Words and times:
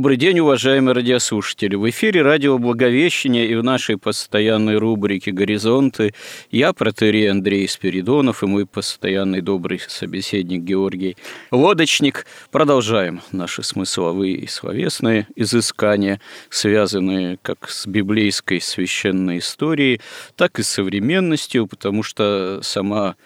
Добрый 0.00 0.16
день, 0.16 0.40
уважаемые 0.40 0.94
радиослушатели. 0.94 1.74
В 1.74 1.86
эфире 1.90 2.22
радио 2.22 2.56
«Благовещение» 2.56 3.46
и 3.46 3.54
в 3.54 3.62
нашей 3.62 3.98
постоянной 3.98 4.78
рубрике 4.78 5.30
«Горизонты» 5.30 6.14
я, 6.50 6.72
протерей 6.72 7.30
Андрей 7.30 7.68
Спиридонов 7.68 8.42
и 8.42 8.46
мой 8.46 8.64
постоянный 8.64 9.42
добрый 9.42 9.78
собеседник 9.86 10.62
Георгий 10.62 11.18
Лодочник. 11.50 12.24
Продолжаем 12.50 13.20
наши 13.30 13.62
смысловые 13.62 14.36
и 14.36 14.46
словесные 14.46 15.26
изыскания, 15.36 16.18
связанные 16.48 17.38
как 17.42 17.68
с 17.68 17.86
библейской 17.86 18.62
священной 18.62 19.36
историей, 19.36 20.00
так 20.34 20.58
и 20.58 20.62
с 20.62 20.68
современностью, 20.68 21.66
потому 21.66 22.02
что 22.02 22.60
сама 22.62 23.16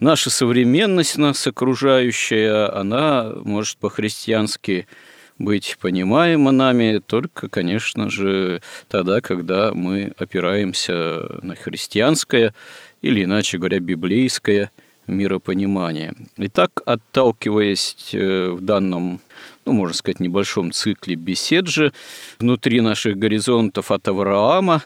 наша 0.00 0.30
современность, 0.30 1.18
нас 1.18 1.46
окружающая, 1.46 2.74
она 2.74 3.34
может 3.44 3.76
по-христиански 3.76 4.86
быть 5.38 5.76
понимаемо 5.80 6.50
нами 6.50 7.00
только, 7.04 7.48
конечно 7.48 8.10
же, 8.10 8.62
тогда, 8.88 9.20
когда 9.20 9.72
мы 9.72 10.12
опираемся 10.18 11.40
на 11.42 11.54
христианское 11.54 12.54
или, 13.02 13.24
иначе 13.24 13.58
говоря, 13.58 13.80
библейское 13.80 14.70
миропонимание. 15.06 16.14
Итак, 16.36 16.82
отталкиваясь 16.84 18.10
э, 18.12 18.50
в 18.50 18.60
данном, 18.60 19.20
ну, 19.64 19.72
можно 19.72 19.94
сказать, 19.94 20.20
небольшом 20.20 20.72
цикле 20.72 21.14
бесед 21.14 21.68
же 21.68 21.92
внутри 22.38 22.80
наших 22.80 23.16
горизонтов 23.16 23.90
от 23.90 24.08
Авраама, 24.08 24.82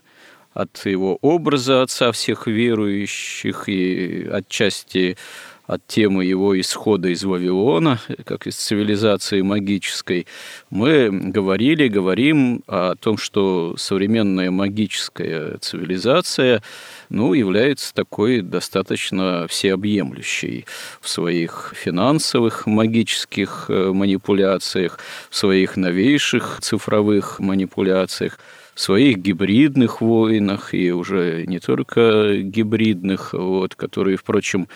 от 0.52 0.84
его 0.84 1.18
образа 1.22 1.82
отца 1.82 2.12
всех 2.12 2.46
верующих 2.46 3.68
и 3.68 4.28
отчасти 4.30 5.16
от 5.70 5.86
темы 5.86 6.24
его 6.24 6.58
исхода 6.60 7.10
из 7.10 7.22
Вавилона, 7.22 8.00
как 8.24 8.48
из 8.48 8.56
цивилизации 8.56 9.40
магической, 9.40 10.26
мы 10.68 11.10
говорили, 11.12 11.86
говорим 11.86 12.64
о 12.66 12.96
том, 12.96 13.16
что 13.16 13.76
современная 13.76 14.50
магическая 14.50 15.58
цивилизация 15.58 16.64
ну, 17.08 17.34
является 17.34 17.94
такой 17.94 18.40
достаточно 18.40 19.46
всеобъемлющей 19.46 20.66
в 21.00 21.08
своих 21.08 21.72
финансовых 21.76 22.66
магических 22.66 23.66
э, 23.68 23.92
манипуляциях, 23.92 24.98
в 25.30 25.36
своих 25.36 25.76
новейших 25.76 26.58
цифровых 26.62 27.38
манипуляциях, 27.38 28.40
в 28.74 28.80
своих 28.80 29.18
гибридных 29.18 30.00
войнах 30.00 30.74
и 30.74 30.90
уже 30.90 31.44
не 31.46 31.60
только 31.60 32.38
гибридных, 32.38 33.34
вот, 33.34 33.76
которые, 33.76 34.16
впрочем, 34.16 34.66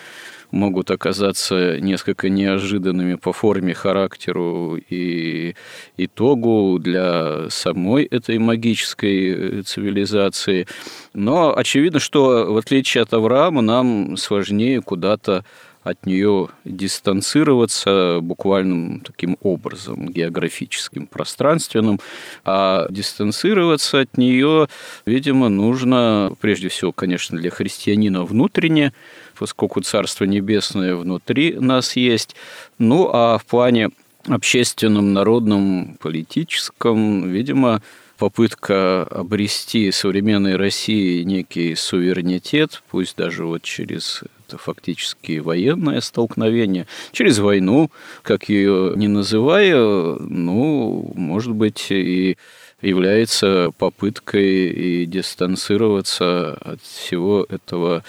могут 0.51 0.91
оказаться 0.91 1.79
несколько 1.79 2.29
неожиданными 2.29 3.15
по 3.15 3.33
форме, 3.33 3.73
характеру 3.73 4.77
и 4.89 5.55
итогу 5.97 6.79
для 6.79 7.49
самой 7.49 8.05
этой 8.05 8.37
магической 8.37 9.61
цивилизации. 9.63 10.67
Но 11.13 11.55
очевидно, 11.57 11.99
что 11.99 12.51
в 12.53 12.57
отличие 12.57 13.03
от 13.03 13.13
Авраама 13.13 13.61
нам 13.61 14.17
сложнее 14.17 14.81
куда-то 14.81 15.43
от 15.85 16.07
нее 16.07 16.49
дистанцироваться 16.65 18.17
буквальным 18.19 19.01
таким 19.01 19.37
образом, 19.41 20.07
географическим, 20.09 21.05
пространственным, 21.05 21.99
а 22.43 22.87
дистанцироваться 22.89 23.99
от 23.99 24.17
нее, 24.17 24.67
видимо, 25.05 25.47
нужно 25.47 26.33
прежде 26.41 26.69
всего, 26.69 26.91
конечно, 26.91 27.37
для 27.37 27.51
христианина 27.51 28.25
внутренне, 28.25 28.93
поскольку 29.37 29.81
Царство 29.81 30.25
Небесное 30.25 30.95
внутри 30.95 31.53
нас 31.53 31.95
есть. 31.95 32.35
Ну, 32.77 33.09
а 33.11 33.37
в 33.37 33.45
плане 33.45 33.89
общественном, 34.27 35.13
народном, 35.13 35.97
политическом, 35.99 37.29
видимо, 37.29 37.81
попытка 38.17 39.03
обрести 39.03 39.91
современной 39.91 40.55
России 40.55 41.23
некий 41.23 41.75
суверенитет, 41.75 42.81
пусть 42.89 43.17
даже 43.17 43.45
вот 43.45 43.61
через 43.63 44.23
это 44.47 44.57
фактически 44.57 45.39
военное 45.39 46.01
столкновение, 46.01 46.87
через 47.11 47.39
войну, 47.39 47.91
как 48.21 48.49
ее 48.49 48.93
не 48.95 49.07
называя, 49.07 49.75
ну, 49.75 51.11
может 51.15 51.53
быть, 51.53 51.87
и 51.89 52.37
является 52.81 53.71
попыткой 53.77 54.67
и 54.67 55.05
дистанцироваться 55.05 56.53
от 56.53 56.81
всего 56.81 57.45
этого 57.49 58.03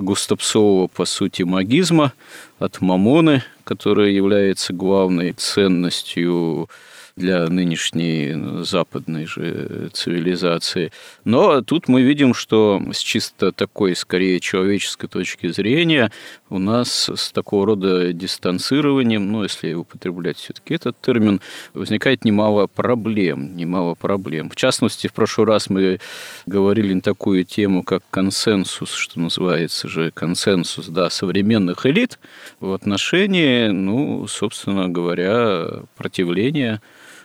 густопсового, 0.00 0.86
по 0.88 1.04
сути, 1.04 1.42
магизма, 1.42 2.12
от 2.58 2.80
мамоны, 2.80 3.42
которая 3.64 4.10
является 4.10 4.72
главной 4.72 5.32
ценностью 5.32 6.68
для 7.16 7.46
нынешней 7.48 8.64
западной 8.64 9.26
же 9.26 9.90
цивилизации. 9.92 10.90
Но 11.24 11.60
тут 11.60 11.88
мы 11.88 12.02
видим, 12.02 12.34
что 12.34 12.82
с 12.92 12.98
чисто 12.98 13.52
такой, 13.52 13.94
скорее, 13.94 14.40
человеческой 14.40 15.08
точки 15.08 15.48
зрения 15.48 16.10
у 16.50 16.58
нас 16.58 17.08
с 17.08 17.30
такого 17.30 17.64
рода 17.64 18.12
дистанцированием, 18.12 19.30
ну, 19.30 19.44
если 19.44 19.72
употреблять 19.72 20.36
все-таки 20.36 20.74
этот 20.74 21.00
термин, 21.00 21.40
возникает 21.74 22.24
немало 22.24 22.66
проблем, 22.66 23.56
немало 23.56 23.94
проблем. 23.94 24.50
В 24.50 24.56
частности, 24.56 25.06
в 25.06 25.12
прошлый 25.12 25.46
раз 25.46 25.70
мы 25.70 26.00
говорили 26.46 26.92
на 26.92 27.00
такую 27.00 27.44
тему, 27.44 27.84
как 27.84 28.02
консенсус, 28.10 28.92
что 28.92 29.20
называется 29.20 29.88
же 29.88 30.10
консенсус, 30.10 30.88
да, 30.88 31.08
современных 31.08 31.86
элит 31.86 32.18
в 32.58 32.72
отношении, 32.72 33.68
ну, 33.68 34.26
собственно 34.26 34.88
говоря, 34.88 35.66
противления 35.96 36.80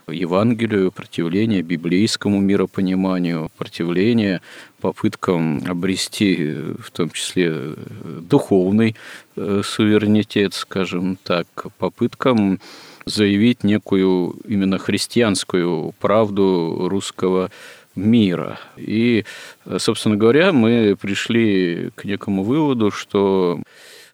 Евангелию, 0.08 0.92
противление 0.92 1.64
библейскому 1.64 2.40
миропониманию, 2.40 3.50
противление 3.58 4.42
попыткам 4.86 5.64
обрести, 5.68 6.54
в 6.80 6.92
том 6.92 7.10
числе, 7.10 7.74
духовный 8.22 8.96
э, 9.36 9.62
суверенитет, 9.64 10.54
скажем 10.54 11.18
так, 11.24 11.48
попыткам 11.80 12.60
заявить 13.06 13.64
некую 13.64 14.36
именно 14.48 14.78
христианскую 14.78 15.96
правду 16.00 16.88
русского 16.88 17.50
мира. 17.96 18.60
И, 18.78 19.26
собственно 19.78 20.18
говоря, 20.18 20.54
мы 20.54 20.96
пришли 21.02 21.90
к 21.96 22.06
некому 22.06 22.44
выводу, 22.44 22.92
что 22.92 23.60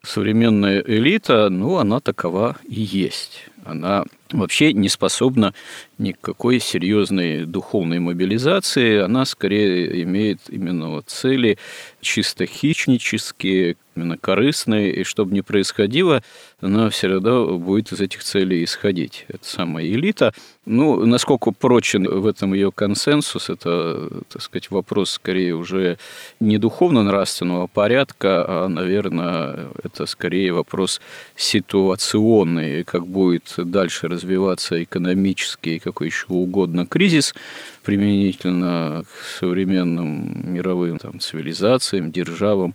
современная 0.02 0.80
элита, 0.80 1.50
ну, 1.50 1.76
она 1.76 2.00
такова 2.00 2.56
и 2.66 2.80
есть. 2.80 3.50
Она 3.64 4.04
вообще 4.32 4.72
не 4.72 4.88
способна 4.88 5.52
никакой 5.98 6.60
серьезной 6.60 7.44
духовной 7.44 7.98
мобилизации. 7.98 8.98
Она 8.98 9.24
скорее 9.24 10.02
имеет 10.02 10.40
именно 10.48 10.90
вот 10.90 11.08
цели 11.08 11.58
чисто 12.00 12.46
хищнические, 12.46 13.76
именно 13.94 14.16
корыстные, 14.16 14.92
и 14.92 15.04
чтобы 15.04 15.34
не 15.34 15.42
происходило, 15.42 16.22
она 16.60 16.88
все 16.90 17.08
равно 17.08 17.58
будет 17.58 17.92
из 17.92 18.00
этих 18.00 18.22
целей 18.24 18.64
исходить. 18.64 19.26
Это 19.28 19.46
самая 19.46 19.84
элита. 19.84 20.32
Ну, 20.64 21.04
насколько 21.04 21.50
прочен 21.50 22.08
в 22.08 22.26
этом 22.26 22.54
ее 22.54 22.72
консенсус, 22.72 23.50
это, 23.50 24.22
так 24.28 24.42
сказать, 24.42 24.70
вопрос 24.70 25.10
скорее 25.10 25.54
уже 25.54 25.98
не 26.40 26.58
духовно-нравственного 26.58 27.66
порядка, 27.66 28.44
а, 28.46 28.68
наверное, 28.68 29.68
это 29.82 30.06
скорее 30.06 30.52
вопрос 30.52 31.00
ситуационный, 31.36 32.84
как 32.84 33.06
будет 33.06 33.52
дальше 33.56 34.08
развиваться 34.08 34.82
экономический, 34.82 35.78
какой 35.82 36.08
еще 36.08 36.26
угодно 36.28 36.86
кризис 36.86 37.34
применительно 37.82 39.04
к 39.04 39.38
современным 39.38 40.52
мировым 40.52 40.98
там, 40.98 41.20
цивилизациям, 41.20 42.12
державам 42.12 42.74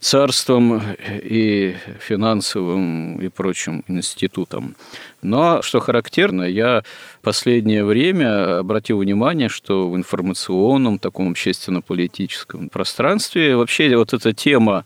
царством 0.00 0.80
и 1.08 1.74
финансовым 2.00 3.20
и 3.20 3.28
прочим 3.28 3.84
институтом. 3.88 4.76
Но, 5.22 5.60
что 5.62 5.80
характерно, 5.80 6.44
я 6.44 6.82
в 7.20 7.24
последнее 7.24 7.84
время 7.84 8.58
обратил 8.58 8.98
внимание, 8.98 9.48
что 9.48 9.90
в 9.90 9.96
информационном, 9.96 10.98
таком 10.98 11.30
общественно-политическом 11.30 12.68
пространстве 12.68 13.56
вообще 13.56 13.96
вот 13.96 14.12
эта 14.12 14.32
тема 14.32 14.84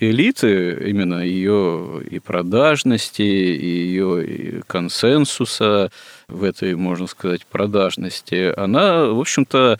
элиты, 0.00 0.76
именно 0.88 1.24
ее 1.24 2.02
и 2.10 2.18
продажности, 2.18 3.22
и 3.22 3.66
ее 3.66 4.26
и 4.26 4.60
консенсуса 4.66 5.90
в 6.28 6.44
этой, 6.44 6.74
можно 6.74 7.06
сказать, 7.06 7.46
продажности, 7.46 8.52
она, 8.56 9.06
в 9.06 9.20
общем-то, 9.20 9.78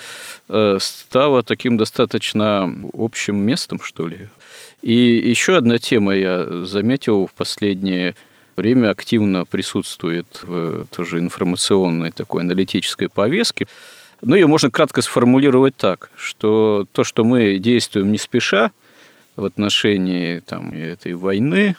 э, 0.49 0.79
стала 0.81 1.43
таким 1.43 1.77
достаточно 1.77 2.73
общим 2.93 3.37
местом, 3.37 3.81
что 3.83 4.09
ли. 4.09 4.29
И 4.83 4.95
еще 4.95 5.57
одна 5.57 5.79
тема 5.79 6.15
я 6.15 6.65
заметил 6.65 7.27
в 7.27 7.33
последнее 7.33 8.15
время 8.57 8.91
активно 8.91 9.45
присутствует 9.45 10.27
в 10.43 10.87
тоже 10.95 11.19
информационной 11.19 12.13
такой 12.13 12.43
аналитической 12.43 13.09
повестке. 13.09 13.67
Ну, 14.21 14.35
ее 14.35 14.47
можно 14.47 14.71
кратко 14.71 15.03
сформулировать 15.03 15.77
так, 15.77 16.11
что 16.17 16.87
то, 16.93 17.05
что 17.05 17.25
мы 17.25 17.59
действуем 17.59 18.13
не 18.13 18.19
спеша 18.19 18.71
в 19.37 19.45
отношении 19.45 20.41
там, 20.41 20.71
этой 20.73 21.15
войны, 21.15 21.77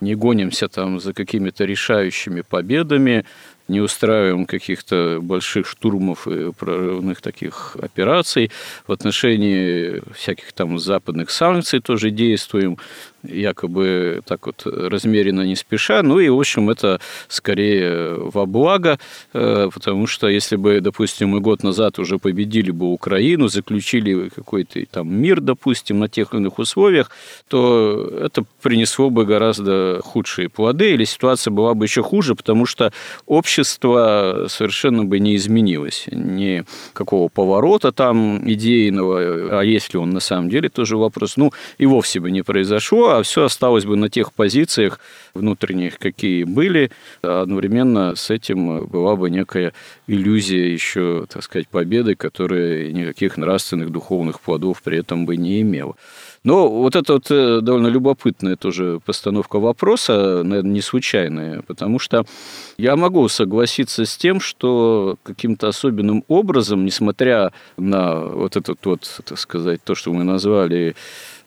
не 0.00 0.14
гонимся 0.14 0.68
там 0.68 0.98
за 1.00 1.12
какими-то 1.12 1.64
решающими 1.64 2.40
победами, 2.40 3.24
не 3.68 3.80
устраиваем 3.80 4.46
каких-то 4.46 5.20
больших 5.22 5.66
штурмов 5.66 6.26
и 6.26 6.52
прорывных 6.52 7.20
таких 7.20 7.76
операций. 7.80 8.50
В 8.86 8.92
отношении 8.92 10.02
всяких 10.12 10.52
там 10.52 10.78
западных 10.78 11.30
санкций 11.30 11.80
тоже 11.80 12.10
действуем 12.10 12.78
якобы 13.22 14.22
так 14.26 14.46
вот 14.46 14.62
размеренно, 14.64 15.42
не 15.42 15.56
спеша. 15.56 16.02
Ну 16.02 16.18
и, 16.18 16.28
в 16.28 16.38
общем, 16.38 16.70
это 16.70 17.00
скорее 17.28 18.14
во 18.16 18.46
благо, 18.46 18.98
э, 19.32 19.68
потому 19.72 20.06
что 20.06 20.28
если 20.28 20.56
бы, 20.56 20.80
допустим, 20.80 21.30
мы 21.30 21.40
год 21.40 21.62
назад 21.62 21.98
уже 21.98 22.18
победили 22.18 22.70
бы 22.70 22.86
Украину, 22.86 23.48
заключили 23.48 24.28
какой-то 24.28 24.84
там 24.90 25.12
мир, 25.12 25.40
допустим, 25.40 25.98
на 25.98 26.08
тех 26.08 26.32
или 26.32 26.40
иных 26.40 26.58
условиях, 26.58 27.10
то 27.48 28.10
это 28.22 28.44
принесло 28.62 29.10
бы 29.10 29.24
гораздо 29.24 30.00
худшие 30.02 30.48
плоды, 30.48 30.92
или 30.92 31.04
ситуация 31.04 31.50
была 31.50 31.74
бы 31.74 31.84
еще 31.84 32.02
хуже, 32.02 32.34
потому 32.34 32.66
что 32.66 32.92
общество 33.26 34.46
совершенно 34.48 35.04
бы 35.04 35.18
не 35.18 35.36
изменилось. 35.36 36.06
Ни 36.10 36.64
какого 36.92 37.28
поворота 37.28 37.92
там 37.92 38.42
идейного, 38.50 39.60
а 39.60 39.62
если 39.62 39.98
он 39.98 40.10
на 40.10 40.20
самом 40.20 40.48
деле, 40.50 40.68
тоже 40.68 40.96
вопрос, 40.96 41.36
ну, 41.36 41.52
и 41.78 41.86
вовсе 41.86 42.20
бы 42.20 42.30
не 42.30 42.42
произошло, 42.42 43.09
а 43.18 43.22
все 43.22 43.44
осталось 43.44 43.84
бы 43.84 43.96
на 43.96 44.08
тех 44.08 44.32
позициях 44.32 45.00
внутренних, 45.34 45.98
какие 45.98 46.44
были. 46.44 46.90
Одновременно 47.22 48.14
с 48.14 48.30
этим 48.30 48.86
была 48.86 49.16
бы 49.16 49.30
некая 49.30 49.72
иллюзия 50.06 50.72
еще, 50.72 51.26
так 51.28 51.42
сказать, 51.42 51.68
победы, 51.68 52.14
которая 52.14 52.90
никаких 52.92 53.36
нравственных, 53.36 53.90
духовных 53.90 54.40
плодов 54.40 54.82
при 54.82 54.98
этом 54.98 55.26
бы 55.26 55.36
не 55.36 55.60
имела. 55.60 55.96
Но 56.42 56.68
вот 56.68 56.96
это 56.96 57.14
вот 57.14 57.30
э, 57.30 57.60
довольно 57.60 57.88
любопытная 57.88 58.56
тоже 58.56 58.98
постановка 59.04 59.58
вопроса, 59.58 60.42
наверное, 60.42 60.72
не 60.72 60.80
случайная, 60.80 61.60
потому 61.66 61.98
что 61.98 62.24
я 62.78 62.96
могу 62.96 63.28
согласиться 63.28 64.06
с 64.06 64.16
тем, 64.16 64.40
что 64.40 65.18
каким-то 65.22 65.68
особенным 65.68 66.24
образом, 66.28 66.86
несмотря 66.86 67.52
на 67.76 68.20
вот 68.20 68.56
этот 68.56 68.78
вот, 68.86 69.20
так 69.22 69.38
сказать, 69.38 69.84
то, 69.84 69.94
что 69.94 70.14
мы 70.14 70.24
назвали 70.24 70.96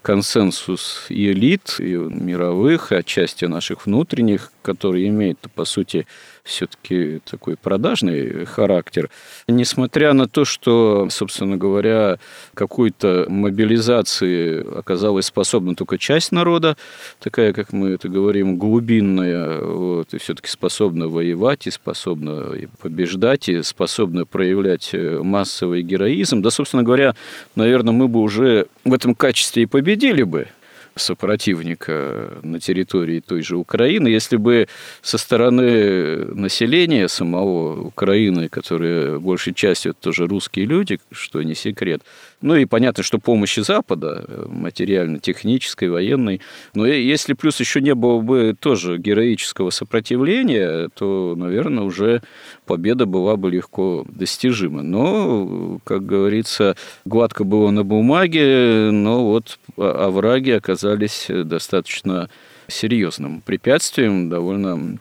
консенсус 0.04 1.08
и 1.10 1.32
элит, 1.32 1.78
и 1.80 1.96
мировых, 1.96 2.92
и 2.92 2.96
отчасти 2.96 3.46
наших 3.46 3.88
внутренних, 3.88 4.52
которые 4.62 5.08
имеют, 5.08 5.40
по 5.56 5.66
сути, 5.66 6.06
все-таки 6.44 7.22
такой 7.26 7.56
продажный 7.56 8.46
характер. 8.46 9.10
Несмотря 9.48 10.14
на 10.14 10.28
то, 10.28 10.44
что, 10.44 11.08
собственно 11.10 11.58
говоря, 11.58 12.20
какой-то 12.54 13.26
мобилизации 13.30 14.78
оказалась 14.78 15.28
способна 15.28 15.76
только 15.76 15.98
часть 15.98 16.32
народа, 16.32 16.76
такая, 17.20 17.54
как 17.54 17.72
мы 17.72 17.92
это 17.92 18.10
говорим, 18.10 18.58
глубинная, 18.58 19.62
вот, 19.62 20.14
и 20.14 20.18
все-таки 20.18 20.50
способна 20.50 21.08
воевать, 21.08 21.68
и 21.68 21.72
способна 21.72 22.52
побеждать, 22.82 23.48
и 23.48 23.64
способна 23.64 24.26
проявлять 24.26 24.90
э, 24.94 25.20
массовый 25.24 25.82
героизм, 25.82 26.42
да, 26.42 26.50
собственно 26.50 26.84
говоря, 26.84 27.16
наверное, 27.56 27.94
мы 27.94 28.08
бы 28.08 28.20
уже 28.20 28.68
в 28.84 28.94
этом 28.94 29.16
качестве 29.16 29.64
и 29.64 29.66
победили 29.66 30.24
бы, 30.24 30.48
сопротивника 30.96 32.40
на 32.44 32.60
территории 32.60 33.20
той 33.20 33.42
же 33.42 33.58
Украины, 33.58 34.08
если 34.08 34.38
бы 34.38 34.68
со 35.02 35.18
стороны 35.18 36.26
населения 36.36 37.08
самого 37.08 37.82
Украины, 37.82 38.50
которые 38.50 39.20
большей 39.20 39.54
частью 39.54 39.92
это 39.92 40.02
тоже 40.02 40.28
русские 40.28 40.66
люди, 40.66 41.00
что 41.12 41.42
не 41.44 41.56
секрет, 41.56 42.02
ну 42.44 42.56
и 42.56 42.66
понятно, 42.66 43.04
что 43.04 43.18
помощи 43.18 43.62
Запада, 43.62 44.26
материально-технической, 44.48 45.90
военной, 45.90 46.42
но 46.76 46.86
если 46.86 47.34
плюс 47.34 47.60
еще 47.60 47.82
не 47.82 47.96
было 47.96 48.20
бы 48.20 48.56
тоже 48.60 48.98
героического 48.98 49.70
сопротивления, 49.70 50.90
то, 50.94 51.34
наверное, 51.36 51.84
уже 51.84 52.22
победа 52.66 53.06
была 53.06 53.38
бы 53.38 53.50
легко 53.50 54.06
достижима. 54.08 54.84
Но, 54.84 55.80
как 55.86 56.06
говорится, 56.06 56.76
гладко 57.06 57.46
было 57.46 57.72
на 57.72 57.84
бумаге, 57.84 58.90
но 58.92 59.26
вот 59.26 59.58
овраги 59.78 60.52
оказались 60.52 61.28
достаточно 61.30 62.30
серьезным 62.68 63.42
препятствием, 63.42 64.30
довольно 64.30 64.98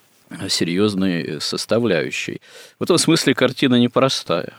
серьезной 0.48 1.40
составляющей. 1.40 2.40
В 2.78 2.84
этом 2.84 2.98
смысле 2.98 3.34
картина 3.34 3.76
непростая. 3.76 4.52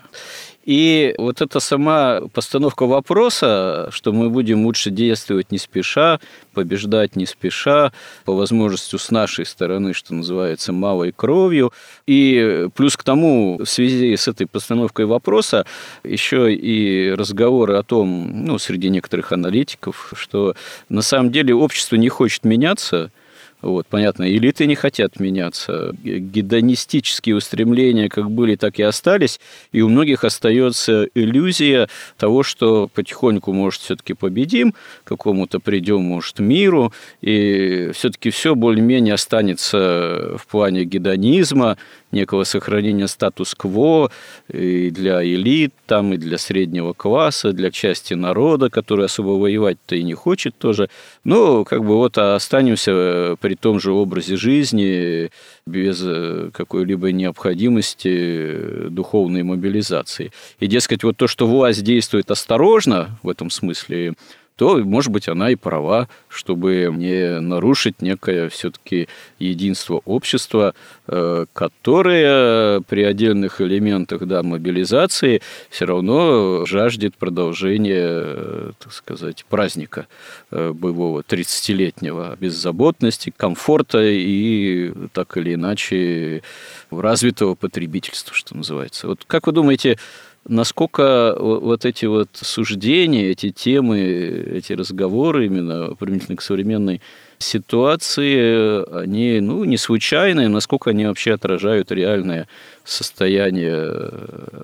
И 0.64 1.14
вот 1.18 1.42
эта 1.42 1.60
сама 1.60 2.22
постановка 2.34 2.86
вопроса, 2.86 3.90
что 3.92 4.14
мы 4.14 4.30
будем 4.30 4.66
лучше 4.66 4.92
действовать 4.92 5.52
не 5.52 5.58
спеша, 5.58 6.20
побеждать 6.54 7.16
не 7.16 7.26
спеша, 7.26 7.92
по 8.24 8.34
возможности 8.34 8.96
с 8.98 9.12
нашей 9.12 9.46
стороны, 9.46 9.94
что 9.94 10.14
называется, 10.14 10.72
малой 10.72 11.12
кровью. 11.12 11.74
И 12.08 12.68
плюс 12.76 12.96
к 12.96 13.04
тому, 13.04 13.58
в 13.58 13.66
связи 13.66 14.16
с 14.16 14.28
этой 14.28 14.48
постановкой 14.48 15.06
вопроса, 15.06 15.66
еще 16.04 16.54
и 16.54 17.12
разговоры 17.12 17.76
о 17.76 17.84
том, 17.84 18.46
ну, 18.46 18.58
среди 18.58 18.90
некоторых 18.90 19.34
аналитиков, 19.34 20.14
что 20.16 20.56
на 20.88 21.02
самом 21.02 21.32
деле 21.32 21.54
общество 21.54 21.98
не 21.98 22.10
хочет 22.10 22.46
меняться– 22.46 23.12
вот, 23.64 23.88
понятно, 23.88 24.30
элиты 24.30 24.66
не 24.66 24.76
хотят 24.76 25.20
меняться. 25.22 25.96
Гедонистические 26.04 27.38
устремления 27.38 28.10
как 28.10 28.30
были, 28.30 28.56
так 28.56 28.78
и 28.78 28.84
остались. 28.84 29.40
И 29.72 29.82
у 29.82 29.90
многих 29.90 30.26
остается 30.26 31.08
иллюзия 31.16 31.88
того, 32.18 32.44
что 32.44 32.90
потихоньку, 32.94 33.54
может, 33.54 33.82
все-таки 33.82 34.14
победим, 34.14 34.74
какому-то 35.06 35.60
придем, 35.60 36.02
может, 36.02 36.40
миру, 36.40 36.94
и 37.22 37.92
все-таки 37.94 38.32
все 38.32 38.54
более-менее 38.54 39.14
останется 39.14 40.36
в 40.38 40.46
плане 40.48 40.84
гедонизма, 40.84 41.78
некого 42.14 42.44
сохранения 42.46 43.08
статус-кво 43.08 44.12
и 44.52 44.90
для 44.92 45.24
элит, 45.24 45.74
там, 45.86 46.14
и 46.14 46.18
для 46.18 46.38
среднего 46.38 46.94
класса, 46.94 47.52
для 47.52 47.72
части 47.72 48.14
народа, 48.14 48.70
который 48.70 49.06
особо 49.06 49.32
воевать-то 49.32 49.96
и 49.96 50.04
не 50.04 50.14
хочет 50.14 50.58
тоже. 50.58 50.90
Но 51.24 51.66
как 51.66 51.82
бы 51.84 51.98
вот 51.98 52.18
останемся 52.18 53.36
при 53.42 53.56
том 53.56 53.80
же 53.80 53.92
образе 53.92 54.38
жизни, 54.38 55.30
без 55.66 56.02
э, 56.04 56.50
какой-либо 56.54 57.12
необходимости 57.12 58.90
духовной 58.90 59.44
мобилизации. 59.44 60.32
И, 60.60 60.68
дескать, 60.68 61.04
вот 61.04 61.18
то, 61.18 61.28
что 61.28 61.48
власть 61.48 61.84
действует 61.84 62.32
осторожно 62.32 63.18
в 63.24 63.30
этом 63.30 63.50
смысле, 63.50 64.14
то, 64.56 64.78
может 64.78 65.12
быть, 65.12 65.28
она 65.28 65.50
и 65.50 65.56
права, 65.56 66.08
чтобы 66.30 66.90
не 66.96 67.40
нарушить 67.40 68.02
некое 68.02 68.50
все-таки 68.50 69.08
единство 69.40 70.02
общества, 70.06 70.76
э, 71.08 71.46
которое 71.54 72.82
при 72.82 73.04
отдельных 73.04 73.62
элементах 73.62 74.26
да, 74.28 74.44
мобилизации 74.44 75.42
все 75.70 75.86
равно 75.86 76.66
жаждет 76.66 77.16
продолжения, 77.16 78.06
э, 78.06 78.72
так 78.80 78.94
сказать, 78.94 79.46
праздника 79.50 80.08
э, 80.52 80.72
боевого 80.72 81.22
30-летнего 81.22 82.38
беззаботности, 82.40 83.34
комфорта 83.36 84.02
и 84.04 84.94
так 85.14 85.36
или 85.38 85.56
иначе 85.56 86.44
развитого 86.92 87.56
потребительства, 87.56 88.36
что 88.36 88.56
называется. 88.56 89.08
Вот 89.08 89.24
как 89.26 89.48
вы 89.48 89.54
думаете, 89.54 89.98
насколько 90.48 91.36
вот 91.40 91.86
эти 91.86 92.06
вот 92.06 92.30
суждения, 92.34 93.32
эти 93.32 93.52
темы, 93.52 94.00
эти 94.00 94.74
разговоры 94.74 95.46
именно 95.46 95.96
применительно 95.96 96.38
к 96.38 96.42
современной 96.42 97.02
ситуации, 97.40 99.02
они 99.02 99.40
ну, 99.42 99.64
не 99.64 99.78
случайные, 99.78 100.48
насколько 100.48 100.92
они 100.92 101.06
вообще 101.06 101.34
отражают 101.34 101.92
реальное 101.92 102.48
состояние 102.84 103.92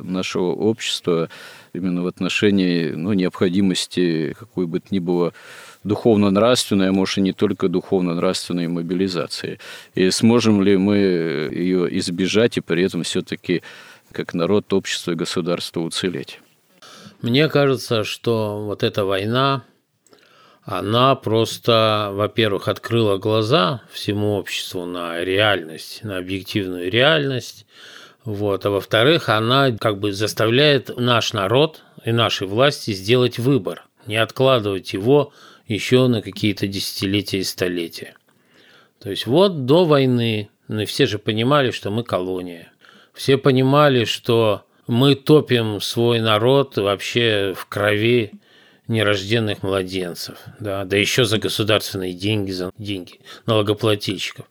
нашего 0.01 0.51
общества 0.51 1.29
именно 1.73 2.03
в 2.03 2.07
отношении 2.07 2.91
ну, 2.91 3.13
необходимости 3.13 4.35
какой 4.37 4.65
бы 4.65 4.79
то 4.79 4.87
ни 4.91 4.99
было 4.99 5.33
духовно-нравственной, 5.83 6.89
а 6.89 6.91
может 6.91 7.17
и 7.19 7.21
не 7.21 7.33
только 7.33 7.69
духовно-нравственной 7.69 8.67
мобилизации. 8.67 9.59
И 9.95 10.09
сможем 10.11 10.61
ли 10.61 10.77
мы 10.77 10.97
ее 10.97 11.87
избежать 11.99 12.57
и 12.57 12.61
при 12.61 12.83
этом 12.83 13.03
все-таки 13.03 13.61
как 14.11 14.33
народ, 14.33 14.73
общество 14.73 15.11
и 15.11 15.15
государство 15.15 15.81
уцелеть? 15.81 16.39
Мне 17.21 17.49
кажется, 17.49 18.03
что 18.03 18.63
вот 18.63 18.83
эта 18.83 19.05
война, 19.05 19.63
она 20.63 21.15
просто, 21.15 22.11
во-первых, 22.13 22.67
открыла 22.67 23.17
глаза 23.17 23.81
всему 23.91 24.35
обществу 24.35 24.85
на 24.85 25.23
реальность, 25.23 26.03
на 26.03 26.17
объективную 26.17 26.89
реальность, 26.89 27.65
вот. 28.23 28.65
А 28.65 28.69
во-вторых, 28.69 29.29
она 29.29 29.71
как 29.71 29.99
бы 29.99 30.11
заставляет 30.11 30.95
наш 30.97 31.33
народ 31.33 31.83
и 32.05 32.11
наши 32.11 32.45
власти 32.45 32.91
сделать 32.91 33.39
выбор, 33.39 33.85
не 34.05 34.17
откладывать 34.17 34.93
его 34.93 35.33
еще 35.67 36.07
на 36.07 36.21
какие-то 36.21 36.67
десятилетия 36.67 37.39
и 37.39 37.43
столетия. 37.43 38.15
То 38.99 39.09
есть 39.09 39.25
вот 39.25 39.65
до 39.65 39.85
войны, 39.85 40.49
ну 40.67 40.81
и 40.81 40.85
все 40.85 41.05
же 41.05 41.19
понимали, 41.19 41.71
что 41.71 41.89
мы 41.89 42.03
колония. 42.03 42.71
Все 43.19 43.37
понимали, 43.37 44.05
что 44.05 44.63
мы 44.87 45.13
топим 45.13 45.81
свой 45.81 46.21
народ 46.21 46.77
вообще 46.77 47.53
в 47.53 47.65
крови 47.65 48.31
нерожденных 48.87 49.61
младенцев, 49.61 50.37
да, 50.61 50.85
да 50.85 50.95
еще 50.95 51.25
за 51.25 51.37
государственные 51.37 52.13
деньги, 52.13 52.51
за 52.51 52.71
деньги 52.77 53.19
налогоплательщиков. 53.45 54.45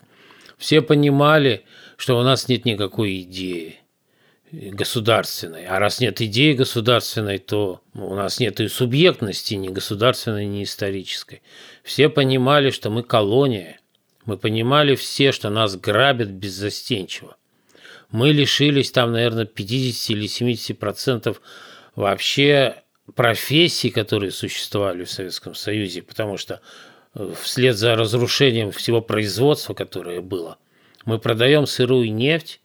Все 0.59 0.83
понимали, 0.83 1.65
что 1.97 2.19
у 2.19 2.21
нас 2.21 2.47
нет 2.47 2.65
никакой 2.65 3.21
идеи 3.21 3.79
государственной. 4.51 5.65
А 5.65 5.79
раз 5.79 5.99
нет 5.99 6.21
идеи 6.21 6.53
государственной, 6.53 7.39
то 7.39 7.81
у 7.95 8.13
нас 8.13 8.39
нет 8.39 8.59
и 8.59 8.67
субъектности 8.67 9.55
ни 9.55 9.69
государственной, 9.69 10.45
ни 10.45 10.61
исторической. 10.61 11.41
Все 11.83 12.07
понимали, 12.07 12.69
что 12.69 12.91
мы 12.91 13.01
колония. 13.01 13.79
Мы 14.25 14.37
понимали 14.37 14.93
все, 14.93 15.31
что 15.31 15.49
нас 15.49 15.75
грабят 15.75 16.29
беззастенчиво. 16.29 17.35
Мы 18.11 18.31
лишились 18.31 18.91
там, 18.91 19.11
наверное, 19.11 19.45
50 19.45 20.09
или 20.11 20.27
70 20.27 20.77
процентов 20.79 21.41
вообще 21.95 22.83
профессий, 23.15 23.89
которые 23.89 24.31
существовали 24.31 25.03
в 25.03 25.11
Советском 25.11 25.55
Союзе, 25.55 26.01
потому 26.01 26.37
что 26.37 26.61
э, 27.13 27.33
вслед 27.41 27.77
за 27.77 27.95
разрушением 27.95 28.71
всего 28.71 29.01
производства, 29.01 29.73
которое 29.73 30.21
было, 30.21 30.57
мы 31.05 31.19
продаем 31.19 31.67
сырую 31.67 32.13
нефть, 32.13 32.61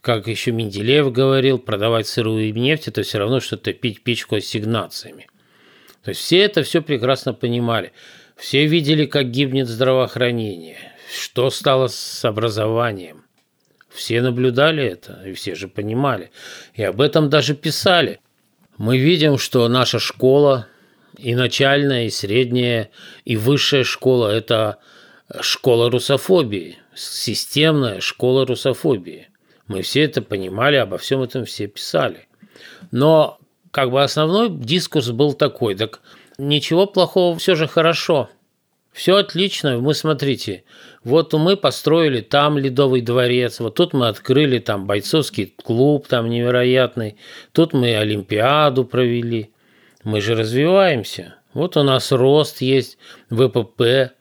как 0.00 0.28
еще 0.28 0.52
Менделеев 0.52 1.10
говорил, 1.12 1.58
продавать 1.58 2.06
сырую 2.06 2.52
нефть– 2.52 2.88
это 2.88 3.02
все 3.02 3.18
равно, 3.18 3.40
что 3.40 3.56
топить 3.56 4.02
печку 4.02 4.36
ассигнациями. 4.36 5.28
То 6.02 6.10
есть 6.10 6.20
все 6.20 6.40
это 6.40 6.62
все 6.62 6.82
прекрасно 6.82 7.32
понимали. 7.32 7.92
Все 8.36 8.66
видели, 8.66 9.06
как 9.06 9.30
гибнет 9.30 9.66
здравоохранение, 9.66 10.76
что 11.10 11.48
стало 11.48 11.86
с 11.86 12.22
образованием. 12.24 13.23
Все 13.94 14.20
наблюдали 14.20 14.84
это, 14.84 15.22
и 15.24 15.32
все 15.34 15.54
же 15.54 15.68
понимали. 15.68 16.32
И 16.74 16.82
об 16.82 17.00
этом 17.00 17.30
даже 17.30 17.54
писали. 17.54 18.20
Мы 18.76 18.98
видим, 18.98 19.38
что 19.38 19.68
наша 19.68 20.00
школа, 20.00 20.66
и 21.16 21.36
начальная, 21.36 22.06
и 22.06 22.10
средняя, 22.10 22.90
и 23.24 23.36
высшая 23.36 23.84
школа– 23.84 24.28
это 24.32 24.78
школа 25.40 25.90
русофобии, 25.90 26.78
системная 26.96 28.00
школа 28.00 28.44
русофобии. 28.44 29.28
Мы 29.68 29.82
все 29.82 30.02
это 30.02 30.22
понимали, 30.22 30.74
обо 30.74 30.98
всем 30.98 31.22
этом 31.22 31.44
все 31.44 31.68
писали. 31.68 32.26
Но 32.90 33.38
как 33.70 33.92
бы 33.92 34.02
основной 34.02 34.50
дискурс 34.50 35.10
был 35.10 35.34
такой, 35.34 35.76
так 35.76 36.00
ничего 36.36 36.86
плохого, 36.86 37.38
все 37.38 37.54
же 37.54 37.68
хорошо. 37.68 38.28
Все 38.94 39.16
отлично, 39.16 39.80
мы 39.80 39.92
смотрите, 39.92 40.62
вот 41.02 41.32
мы 41.32 41.56
построили 41.56 42.20
там 42.20 42.56
Ледовый 42.56 43.00
дворец, 43.00 43.58
вот 43.58 43.74
тут 43.74 43.92
мы 43.92 44.06
открыли 44.06 44.60
там 44.60 44.86
бойцовский 44.86 45.52
клуб 45.64 46.06
там 46.06 46.30
невероятный, 46.30 47.16
тут 47.50 47.72
мы 47.72 47.96
Олимпиаду 47.96 48.84
провели. 48.84 49.50
Мы 50.04 50.20
же 50.20 50.36
развиваемся. 50.36 51.34
Вот 51.54 51.76
у 51.76 51.82
нас 51.82 52.12
рост 52.12 52.60
есть, 52.60 52.96
ВПП. 53.30 54.12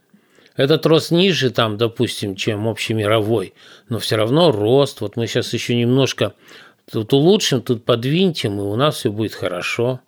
Этот 0.56 0.86
рост 0.88 1.12
ниже 1.12 1.52
там, 1.52 1.78
допустим, 1.78 2.36
чем 2.36 2.68
общемировой, 2.68 3.54
но 3.90 4.00
все 4.00 4.16
равно 4.16 4.52
рост. 4.52 5.02
Вот 5.02 5.18
мы 5.18 5.28
сейчас 5.28 5.54
еще 5.54 5.76
немножко 5.76 6.34
тут 6.92 7.14
улучшим, 7.14 7.62
тут 7.62 7.86
подвиньтем, 7.86 8.58
и 8.58 8.64
у 8.64 8.76
нас 8.76 8.96
все 8.96 9.12
будет 9.12 9.36
хорошо. 9.36 10.00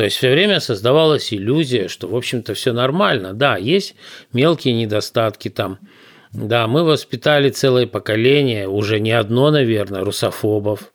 То 0.00 0.04
есть 0.04 0.16
все 0.16 0.30
время 0.30 0.60
создавалась 0.60 1.30
иллюзия, 1.30 1.88
что, 1.88 2.08
в 2.08 2.16
общем-то, 2.16 2.54
все 2.54 2.72
нормально. 2.72 3.34
Да, 3.34 3.58
есть 3.58 3.94
мелкие 4.32 4.72
недостатки 4.72 5.50
там. 5.50 5.78
Да, 6.32 6.66
мы 6.68 6.84
воспитали 6.84 7.50
целое 7.50 7.86
поколение, 7.86 8.66
уже 8.66 8.98
не 8.98 9.12
одно, 9.12 9.50
наверное, 9.50 10.02
русофобов, 10.02 10.90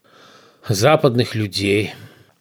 западных 0.68 1.36
людей. 1.36 1.94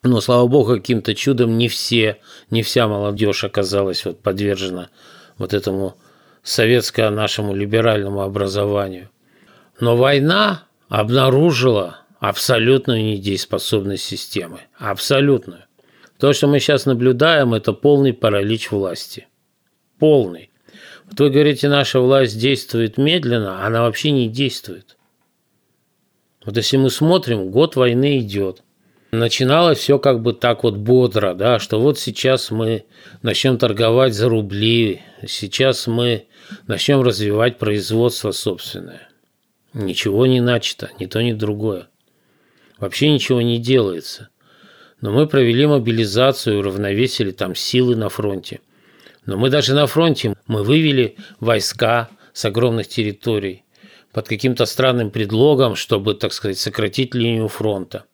Но, 0.03 0.23
слава 0.23 0.47
богу, 0.47 0.77
каким-то 0.77 1.15
чудом 1.15 1.59
не 1.59 1.69
все, 1.69 2.17
не 2.49 2.63
вся 2.63 2.89
молодежь 2.89 3.45
оказалась 3.45 4.07
вот 4.07 4.23
подвержена 4.23 4.89
вот 5.37 5.53
этому 5.53 5.99
советскому 6.43 7.15
нашему 7.15 7.55
либеральному 7.55 8.23
образованию. 8.23 9.11
Но 9.81 9.99
война 9.99 10.63
обнаружила 10.89 11.99
абсолютную 12.21 13.05
недееспособность 13.05 14.05
системы. 14.05 14.61
Абсолютную. 14.79 15.65
То, 16.19 16.33
что 16.33 16.47
мы 16.47 16.61
сейчас 16.61 16.87
наблюдаем, 16.87 17.55
это 17.55 17.73
полный 17.73 18.13
паралич 18.13 18.71
власти. 18.71 19.27
Полный. 19.99 20.51
Вот 21.07 21.21
вы 21.21 21.31
говорите, 21.31 21.69
наша 21.69 22.01
власть 22.01 22.39
действует 22.39 22.99
медленно, 22.99 23.65
она 23.65 23.83
вообще 23.83 24.11
не 24.11 24.29
действует. 24.29 24.97
Вот 26.45 26.57
если 26.57 26.77
мы 26.77 26.91
смотрим, 26.91 27.51
год 27.51 27.77
войны 27.77 28.19
идет. 28.19 28.63
Начиналось 29.13 29.79
все 29.79 29.99
как 29.99 30.23
бы 30.23 30.33
так 30.33 30.65
вот 30.65 30.77
бодро, 30.77 31.35
да, 31.35 31.59
что 31.59 31.81
вот 31.81 31.99
сейчас 31.99 32.51
мы 32.51 32.85
начнем 33.23 33.59
торговать 33.59 34.13
за 34.13 34.29
рубли, 34.29 35.03
сейчас 35.27 35.87
мы 35.87 36.27
начнем 36.67 37.01
развивать 37.01 37.59
производство 37.59 38.33
собственное. 38.33 39.09
Ничего 39.73 40.27
не 40.27 40.41
начато, 40.41 40.91
ни 40.99 41.07
то, 41.07 41.23
ни 41.23 41.33
другое. 41.33 41.89
Вообще 42.79 43.11
ничего 43.11 43.41
не 43.41 43.59
делается. 43.59 44.31
Но 45.05 45.13
мы 45.13 45.27
провели 45.27 45.67
мобилизацию, 45.67 46.61
уравновесили 46.61 47.31
там 47.31 47.55
силы 47.55 47.95
на 47.95 48.09
фронте. 48.09 48.63
Но 49.27 49.37
мы 49.37 49.51
даже 49.51 49.75
на 49.75 49.87
фронте, 49.87 50.35
мы 50.47 50.63
вывели 50.63 51.17
войска 51.41 52.09
с 52.33 52.47
огромных 52.47 52.89
территорий 52.89 53.65
под 54.15 54.27
каким-то 54.27 54.65
странным 54.65 55.11
предлогом, 55.11 55.77
чтобы, 55.77 56.15
так 56.15 56.33
сказать, 56.33 56.59
сократить 56.59 57.15
линию 57.15 57.49
фронта. 57.49 58.07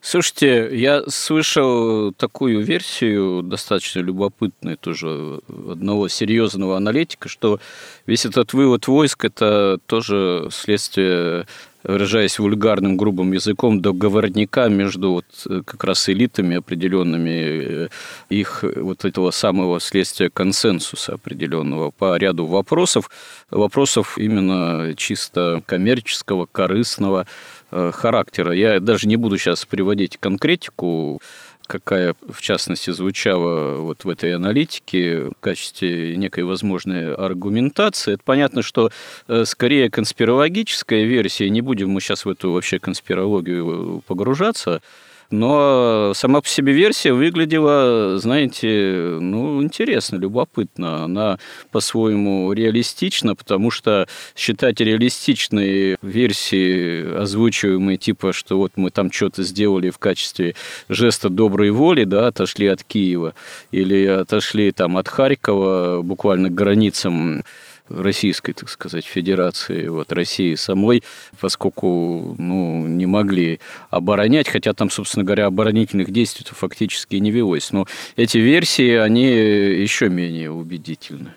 Слушайте, 0.00 0.68
я 0.76 1.04
слышал 1.06 2.12
такую 2.12 2.60
версию, 2.60 3.42
достаточно 3.44 4.00
любопытную 4.00 4.78
тоже, 4.78 5.40
одного 5.48 6.08
серьезного 6.08 6.76
аналитика, 6.76 7.28
что 7.28 7.60
весь 8.04 8.26
этот 8.26 8.52
вывод 8.52 8.88
войск– 8.88 9.24
это 9.26 9.78
тоже 9.86 10.48
следствие 10.50 11.46
выражаясь 11.86 12.38
вульгарным, 12.38 12.96
грубым 12.96 13.32
языком, 13.32 13.80
договорника 13.80 14.68
между 14.68 15.12
вот 15.12 15.26
э, 15.48 15.62
как 15.64 15.84
раз 15.84 16.08
элитами 16.08 16.56
определенными, 16.56 17.30
э, 17.30 17.88
их 18.28 18.64
вот 18.76 19.04
этого 19.04 19.30
самого 19.30 19.80
следствия 19.80 20.30
консенсуса 20.30 21.14
определенного 21.14 21.90
по 21.90 22.16
ряду 22.16 22.46
вопросов, 22.46 23.10
вопросов 23.50 24.18
именно 24.18 24.94
чисто 24.96 25.62
коммерческого, 25.66 26.46
корыстного 26.50 27.26
э, 27.70 27.92
характера. 27.94 28.52
Я 28.52 28.80
даже 28.80 29.06
не 29.06 29.16
буду 29.16 29.38
сейчас 29.38 29.64
приводить 29.64 30.18
конкретику, 30.18 31.20
какая, 31.66 32.14
в 32.28 32.40
частности, 32.40 32.90
звучала 32.90 33.78
вот 33.78 34.04
в 34.04 34.08
этой 34.08 34.34
аналитике 34.34 35.30
в 35.30 35.34
качестве 35.40 36.16
некой 36.16 36.44
возможной 36.44 37.14
аргументации. 37.14 38.14
Это 38.14 38.22
понятно, 38.24 38.62
что 38.62 38.90
э, 39.28 39.44
скорее 39.44 39.90
конспирологическая 39.90 41.04
версия, 41.04 41.50
не 41.50 41.60
будем 41.60 41.90
мы 41.90 42.00
сейчас 42.00 42.24
в 42.24 42.30
эту 42.30 42.52
вообще 42.52 42.78
конспирологию 42.78 44.02
погружаться, 44.06 44.80
но 45.30 46.12
сама 46.14 46.40
по 46.40 46.48
себе 46.48 46.72
версия 46.72 47.12
выглядела, 47.12 48.18
знаете, 48.18 49.18
ну, 49.20 49.62
интересно, 49.62 50.16
любопытно. 50.16 51.04
Она 51.04 51.38
по-своему 51.72 52.52
реалистична, 52.52 53.34
потому 53.34 53.70
что 53.70 54.06
считать 54.36 54.80
реалистичные 54.80 55.96
версии, 56.02 57.16
озвучиваемые 57.18 57.98
типа, 57.98 58.32
что 58.32 58.58
вот 58.58 58.72
мы 58.76 58.90
там 58.90 59.10
что-то 59.10 59.42
сделали 59.42 59.90
в 59.90 59.98
качестве 59.98 60.54
жеста 60.88 61.28
доброй 61.28 61.70
воли, 61.70 62.04
да, 62.04 62.28
отошли 62.28 62.66
от 62.66 62.84
Киева, 62.84 63.34
или 63.72 64.06
отошли 64.06 64.72
там 64.72 64.96
от 64.96 65.08
Харькова 65.08 66.02
буквально 66.02 66.50
к 66.50 66.54
границам 66.54 67.44
Российской, 67.88 68.52
так 68.52 68.68
сказать, 68.68 69.04
Федерации, 69.04 69.88
вот 69.88 70.12
России 70.12 70.54
самой, 70.54 71.02
поскольку 71.40 72.34
ну, 72.38 72.86
не 72.86 73.06
могли 73.06 73.60
оборонять, 73.90 74.48
хотя 74.48 74.72
там, 74.72 74.90
собственно 74.90 75.24
говоря, 75.24 75.46
оборонительных 75.46 76.10
действий 76.10 76.46
фактически 76.48 77.16
не 77.16 77.30
велось. 77.30 77.72
Но 77.72 77.86
эти 78.16 78.38
версии, 78.38 78.94
они 78.94 79.26
еще 79.26 80.08
менее 80.08 80.50
убедительны. 80.50 81.32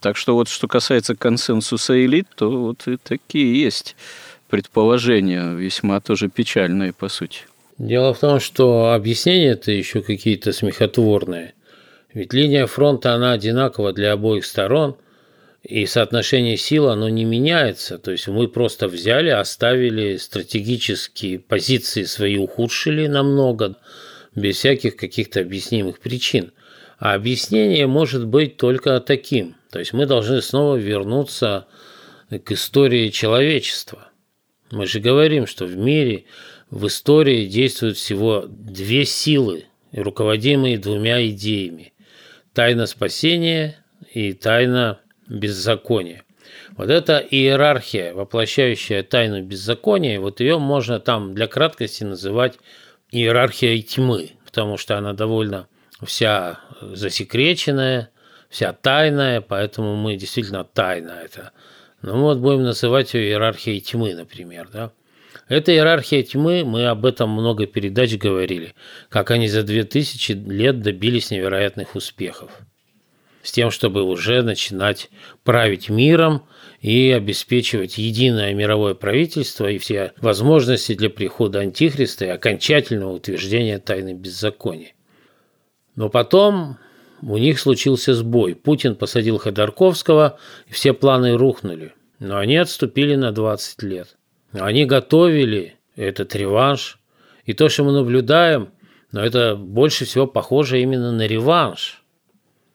Так 0.00 0.16
что 0.16 0.34
вот 0.34 0.48
что 0.48 0.68
касается 0.68 1.14
консенсуса 1.16 2.04
элит, 2.04 2.26
то 2.34 2.50
вот 2.50 2.86
и 2.86 2.96
такие 2.96 3.58
есть 3.60 3.96
предположения, 4.50 5.54
весьма 5.54 6.00
тоже 6.00 6.28
печальные, 6.28 6.92
по 6.92 7.08
сути. 7.08 7.40
Дело 7.78 8.14
в 8.14 8.20
том, 8.20 8.38
что 8.38 8.92
объяснения-то 8.92 9.72
еще 9.72 10.02
какие-то 10.02 10.52
смехотворные. 10.52 11.54
Ведь 12.12 12.32
линия 12.32 12.66
фронта, 12.66 13.14
она 13.14 13.32
одинакова 13.32 13.92
для 13.92 14.12
обоих 14.12 14.44
сторон, 14.44 14.96
и 15.64 15.86
соотношение 15.86 16.58
сил, 16.58 16.88
оно 16.88 17.08
не 17.08 17.24
меняется. 17.24 17.98
То 17.98 18.10
есть 18.12 18.28
мы 18.28 18.48
просто 18.48 18.86
взяли, 18.86 19.30
оставили 19.30 20.18
стратегические 20.18 21.38
позиции 21.38 22.04
свои, 22.04 22.36
ухудшили 22.36 23.06
намного, 23.06 23.76
без 24.34 24.56
всяких 24.56 24.96
каких-то 24.96 25.40
объяснимых 25.40 26.00
причин. 26.00 26.52
А 26.98 27.14
объяснение 27.14 27.86
может 27.86 28.26
быть 28.26 28.56
только 28.56 29.00
таким. 29.00 29.56
То 29.70 29.78
есть 29.78 29.92
мы 29.92 30.06
должны 30.06 30.42
снова 30.42 30.76
вернуться 30.76 31.66
к 32.28 32.52
истории 32.52 33.08
человечества. 33.08 34.08
Мы 34.70 34.86
же 34.86 35.00
говорим, 35.00 35.46
что 35.46 35.64
в 35.64 35.76
мире, 35.76 36.24
в 36.70 36.86
истории 36.86 37.46
действуют 37.46 37.96
всего 37.96 38.44
две 38.48 39.04
силы, 39.04 39.64
руководимые 39.92 40.78
двумя 40.78 41.26
идеями. 41.28 41.94
Тайна 42.52 42.86
спасения 42.86 43.78
и 44.12 44.32
тайна 44.32 45.00
беззакония. 45.28 46.24
Вот 46.76 46.90
эта 46.90 47.18
иерархия, 47.18 48.14
воплощающая 48.14 49.02
тайну 49.02 49.42
беззакония, 49.42 50.20
вот 50.20 50.40
ее 50.40 50.58
можно 50.58 51.00
там 51.00 51.34
для 51.34 51.46
краткости 51.46 52.04
называть 52.04 52.58
иерархией 53.10 53.82
тьмы, 53.82 54.32
потому 54.44 54.76
что 54.76 54.98
она 54.98 55.12
довольно 55.12 55.68
вся 56.04 56.60
засекреченная, 56.80 58.10
вся 58.48 58.72
тайная, 58.72 59.40
поэтому 59.40 59.96
мы 59.96 60.16
действительно 60.16 60.64
тайна 60.64 61.20
это. 61.24 61.52
Ну 62.02 62.20
вот 62.20 62.38
будем 62.38 62.62
называть 62.62 63.14
ее 63.14 63.28
иерархией 63.28 63.80
тьмы, 63.80 64.14
например, 64.14 64.68
да. 64.72 64.92
Эта 65.48 65.72
иерархия 65.72 66.22
тьмы, 66.22 66.64
мы 66.64 66.86
об 66.86 67.04
этом 67.04 67.30
много 67.30 67.66
передач 67.66 68.16
говорили, 68.16 68.74
как 69.08 69.30
они 69.30 69.48
за 69.48 69.62
2000 69.62 70.32
лет 70.32 70.80
добились 70.80 71.30
невероятных 71.30 71.94
успехов 71.94 72.50
с 73.44 73.52
тем, 73.52 73.70
чтобы 73.70 74.02
уже 74.02 74.42
начинать 74.42 75.10
править 75.44 75.90
миром 75.90 76.46
и 76.80 77.12
обеспечивать 77.12 77.98
единое 77.98 78.54
мировое 78.54 78.94
правительство 78.94 79.70
и 79.70 79.76
все 79.76 80.12
возможности 80.16 80.94
для 80.94 81.10
прихода 81.10 81.60
Антихриста 81.60 82.24
и 82.24 82.28
окончательного 82.28 83.12
утверждения 83.12 83.78
тайны 83.78 84.14
беззакония. 84.14 84.94
Но 85.94 86.08
потом 86.08 86.78
у 87.20 87.36
них 87.36 87.60
случился 87.60 88.14
сбой. 88.14 88.54
Путин 88.54 88.96
посадил 88.96 89.36
Ходорковского, 89.36 90.38
и 90.66 90.72
все 90.72 90.94
планы 90.94 91.36
рухнули. 91.36 91.92
Но 92.18 92.38
они 92.38 92.56
отступили 92.56 93.14
на 93.14 93.30
20 93.30 93.82
лет. 93.82 94.16
Они 94.52 94.86
готовили 94.86 95.76
этот 95.96 96.34
реванш. 96.34 96.98
И 97.44 97.52
то, 97.52 97.68
что 97.68 97.84
мы 97.84 97.92
наблюдаем, 97.92 98.70
но 99.12 99.22
это 99.22 99.54
больше 99.54 100.06
всего 100.06 100.26
похоже 100.26 100.80
именно 100.80 101.12
на 101.12 101.26
реванш– 101.26 102.00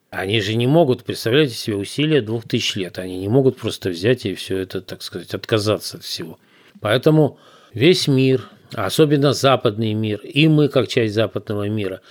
они 0.09 0.41
же 0.41 0.55
не 0.55 0.65
могут, 0.65 1.03
представляете 1.03 1.53
себе, 1.53 1.75
усилия 1.75 2.21
двух 2.21 2.47
тысяч 2.47 2.75
лет. 2.75 2.97
Они 2.97 3.19
не 3.19 3.27
могут 3.27 3.57
просто 3.57 3.89
взять 3.89 4.25
и 4.25 4.33
все 4.33 4.57
это, 4.57 4.81
так 4.81 5.03
сказать, 5.03 5.33
отказаться 5.33 5.97
от 5.97 6.03
всего. 6.03 6.39
Поэтому 6.81 7.37
весь 7.73 8.07
мир, 8.07 8.49
особенно 8.73 9.33
западный 9.33 9.93
мир, 9.93 10.19
и 10.21 10.47
мы, 10.47 10.67
как 10.67 10.87
часть 10.87 11.13
западного 11.13 11.69
мира, 11.69 12.01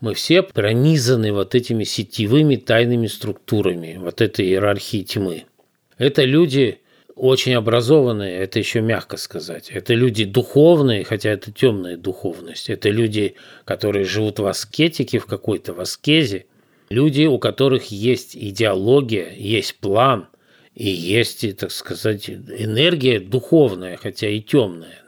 мы 0.00 0.14
все 0.14 0.42
пронизаны 0.42 1.32
вот 1.32 1.54
этими 1.54 1.84
сетевыми 1.84 2.56
тайными 2.56 3.06
структурами, 3.06 3.98
вот 4.00 4.20
этой 4.20 4.46
иерархии 4.46 5.02
тьмы. 5.02 5.44
Это 5.98 6.24
люди 6.24 6.80
очень 7.14 7.54
образованные, 7.54 8.38
это 8.38 8.58
еще 8.58 8.80
мягко 8.80 9.18
сказать. 9.18 9.70
Это 9.70 9.92
люди 9.92 10.24
духовные, 10.24 11.04
хотя 11.04 11.30
это 11.30 11.52
темная 11.52 11.96
духовность. 11.98 12.70
Это 12.70 12.88
люди, 12.88 13.34
которые 13.64 14.04
живут 14.06 14.38
в 14.38 14.46
аскетике, 14.46 15.18
в 15.18 15.26
какой-то 15.26 15.74
в 15.74 15.80
аскезе, 15.80 16.46
Люди, 16.92 17.24
у 17.24 17.38
которых 17.38 17.90
есть 17.90 18.36
идеология, 18.36 19.32
есть 19.34 19.76
план 19.76 20.28
и 20.74 20.90
есть, 20.90 21.56
так 21.56 21.70
сказать, 21.70 22.28
энергия 22.28 23.18
духовная, 23.18 23.96
хотя 23.96 24.28
и 24.28 24.42
темная. 24.42 24.98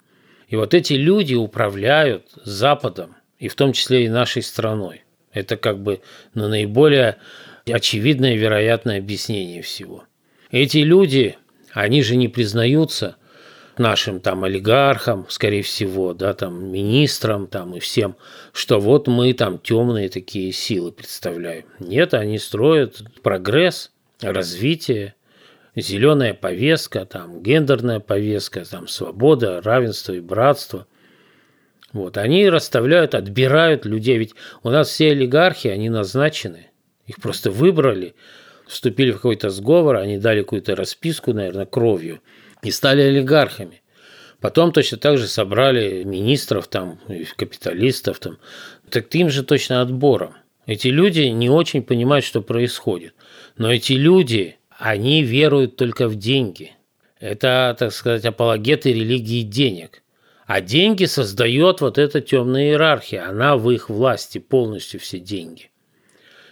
И 0.49 0.57
вот 0.57 0.73
эти 0.73 0.95
люди 0.95 1.35
управляют 1.35 2.29
Западом, 2.43 3.17
и 3.39 3.49
в 3.49 3.55
том 3.55 3.75
числе 3.75 4.07
и 4.07 4.09
нашей 4.09 4.43
страной. 4.43 5.03
Это 5.31 5.59
как 5.59 5.83
бы 5.83 6.01
ну, 6.33 6.49
наиболее 6.49 7.19
очевидное 7.67 8.35
вероятное 8.35 8.97
объяснение 8.97 9.61
всего. 9.61 10.05
Эти 10.51 10.79
люди, 10.79 11.37
они 11.75 12.03
же 12.03 12.17
не 12.17 12.29
признаются– 12.29 13.17
нашим 13.79 14.21
там 14.21 14.45
олигархам, 14.45 15.27
скорее 15.29 15.63
всего, 15.63 16.15
да, 16.15 16.35
там 16.35 16.71
министрам 16.71 17.47
там 17.47 17.77
и 17.77 17.81
всем, 17.81 18.17
что 18.53 18.79
вот 18.79 19.09
мы 19.09 19.33
там 19.33 19.59
темные 19.59 20.09
такие 20.09 20.53
силы 20.53 20.93
представляем. 20.93 21.65
Нет, 21.79 22.15
они 22.15 22.39
строят 22.39 23.03
прогресс, 23.23 23.91
развитие, 24.21 25.15
зеленая 25.77 26.35
повестка, 26.35 27.05
там 27.05 27.43
гендерная 27.43 28.01
повестка, 28.01 28.65
там 28.65 28.89
свобода, 28.89 29.61
равенство 29.63 30.13
и 30.13 30.21
братство. 30.21 30.87
Вот, 31.93 32.17
они 32.17 32.49
расставляют, 32.49 33.15
отбирают 33.15 33.85
людей, 33.87 34.19
ведь 34.19 34.35
у 34.63 34.71
нас 34.71 34.89
все 34.89 35.13
олигархи, 35.13 35.69
они 35.69 35.91
назначены, 35.91 36.71
их 37.07 37.17
просто 37.21 37.51
выбрали, 37.51 38.15
вступили 38.67 39.13
в 39.13 39.17
какой-то 39.17 39.51
сговор, 39.51 39.97
они 39.97 40.19
дали 40.19 40.43
какую-то 40.43 40.75
расписку, 40.75 41.33
наверное, 41.33 41.67
кровью– 41.67 42.21
и 42.65 42.71
стали 42.71 43.03
олигархами. 43.03 43.83
Потом 44.41 44.73
точно 44.73 44.99
так 44.99 45.19
же 45.19 45.29
собрали 45.29 46.03
министров, 46.03 46.69
там, 46.69 46.99
капиталистов. 47.37 48.19
Там. 48.19 48.39
Так 48.91 49.15
им 49.15 49.31
же 49.31 49.43
точно 49.43 49.81
отбором. 49.81 50.35
Эти 50.67 50.89
люди 50.89 51.21
не 51.21 51.49
очень 51.49 51.83
понимают, 51.83 52.25
что 52.25 52.43
происходит. 52.43 53.15
Но 53.57 53.73
эти 53.73 53.93
люди, 53.93 54.57
они 54.79 55.23
веруют 55.23 55.77
только 55.77 56.09
в 56.09 56.17
деньги. 56.17 56.73
Это, 57.21 57.77
так 57.79 57.93
сказать, 57.93 58.25
апологеты 58.25 58.93
религии 58.93 59.43
денег. 59.43 60.03
А 60.47 60.61
деньги 60.61 61.07
создает 61.07 61.81
вот 61.81 61.97
эта 61.97 62.21
темная 62.21 62.65
иерархия. 62.65 63.27
Она 63.27 63.57
в 63.57 63.71
их 63.71 63.89
власти 63.89 64.39
полностью 64.39 65.01
все 65.01 65.19
деньги. 65.19 65.71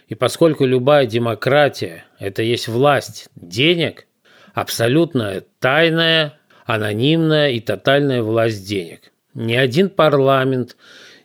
И 0.07 0.15
поскольку 0.15 0.65
любая 0.65 1.05
демократия– 1.05 2.05
это 2.19 2.41
есть 2.41 2.67
власть 2.67 3.29
денег– 3.35 4.07
абсолютно 4.53 5.43
тайная, 5.59 6.39
анонимная 6.65 7.51
и 7.51 7.59
тотальная 7.59 8.21
власть 8.21 8.67
денег. 8.67 9.11
Ни 9.33 9.55
один 9.55 9.89
парламент, 9.89 10.77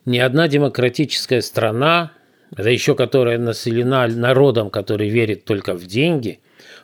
ни 0.05 0.17
одна 0.17 0.47
демократическая 0.47 1.41
страна, 1.41 2.11
да 2.51 2.69
еще 2.69 2.95
которая 2.95 3.37
населена 3.37 4.07
народом, 4.07 4.69
который 4.69 5.09
верит 5.09 5.45
только 5.45 5.75
в 5.75 5.85
деньги, 5.85 6.39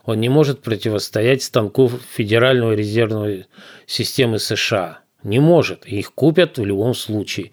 он 0.06 0.20
не 0.20 0.30
может 0.30 0.62
противостоять 0.62 1.42
станку 1.42 1.90
Федерального 1.90 2.74
резервной 2.74 3.48
системы 3.88 4.38
США. 4.38 5.00
Не 5.24 5.40
может. 5.40 5.88
Их 5.88 6.14
купят 6.14 6.60
в 6.60 6.66
любом 6.66 6.94
случае. 6.94 7.52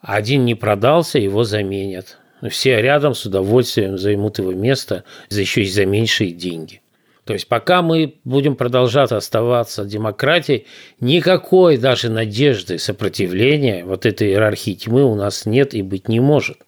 Один 0.00 0.46
не 0.46 0.54
продался, 0.54 1.18
его 1.18 1.44
заменят. 1.44 2.18
Все 2.48 2.80
рядом 2.80 3.14
с 3.14 3.26
удовольствием 3.26 3.98
займут 3.98 4.38
его 4.38 4.52
место, 4.52 5.04
еще 5.30 5.62
и 5.62 5.68
за 5.68 5.84
меньшие 5.84 6.32
деньги. 6.32 6.81
То 7.24 7.34
есть 7.34 7.46
пока 7.46 7.82
мы 7.82 8.16
будем 8.24 8.56
продолжать 8.56 9.12
оставаться 9.12 9.84
демократией, 9.84 10.66
никакой 10.98 11.76
даже 11.76 12.10
надежды 12.10 12.78
сопротивления 12.78 13.84
вот 13.84 14.06
этой 14.06 14.28
иерархии 14.28 14.74
тьмы 14.74 15.04
у 15.04 15.14
нас 15.14 15.46
нет 15.46 15.72
и 15.74 15.82
быть 15.82 16.08
не 16.08 16.18
может. 16.18 16.58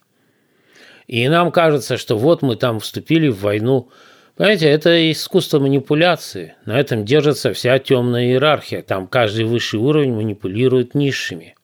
И 1.09 1.29
нам 1.29 1.51
кажется, 1.51 1.97
что 1.97 2.17
вот 2.17 2.43
мы 2.43 2.57
там 2.57 2.79
вступили 2.81 3.29
в 3.29 3.41
войну. 3.41 3.91
Понимаете, 4.37 4.69
это 4.69 5.11
искусство 5.11 5.59
манипуляции. 5.59 6.55
На 6.65 6.79
этом 6.79 7.05
держится 7.05 7.53
вся 7.53 7.79
темная 7.79 8.27
иерархия. 8.27 8.83
Там 8.83 9.07
каждый 9.07 9.45
высший 9.45 9.81
уровень 9.81 10.15
манипулирует 10.15 10.95
низшими. 10.95 11.57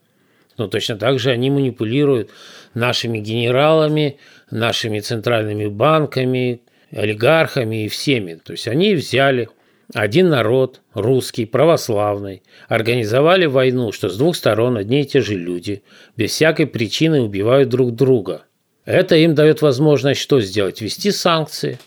Но 0.59 0.66
точно 0.66 0.96
так 0.96 1.18
же 1.18 1.31
они 1.31 1.48
манипулируют 1.50 2.31
нашими 2.74 3.18
генералами, 3.18 4.18
нашими 4.50 5.00
центральными 5.00 5.66
банками, 5.68 6.61
олигархами 6.92 7.85
и 7.85 7.88
всеми. 7.88 8.35
То 8.35 8.53
есть 8.53 8.68
они 8.68 8.94
взяли 8.94 9.48
один 9.94 10.29
народ, 10.29 10.81
русский, 10.94 11.46
православный, 11.46 12.42
организовали 12.68 13.46
войну, 13.46 13.92
что 13.92 14.09
с 14.09 14.16
двух 14.16 14.37
сторон 14.37 14.76
одни 14.76 15.03
и 15.03 15.07
те 15.07 15.20
же 15.20 15.35
люди, 15.35 15.83
без 16.16 16.31
всякой 16.31 16.66
причины 16.66 17.20
убивают 17.20 17.68
друг 17.68 17.94
друга. 17.94 18.42
Это 18.85 19.16
им 19.16 19.35
дает 19.35 19.62
возможность 19.62 20.20
что 20.20 20.40
сделать? 20.40 20.81
Ввести 20.81 21.11
санкции, 21.11 21.79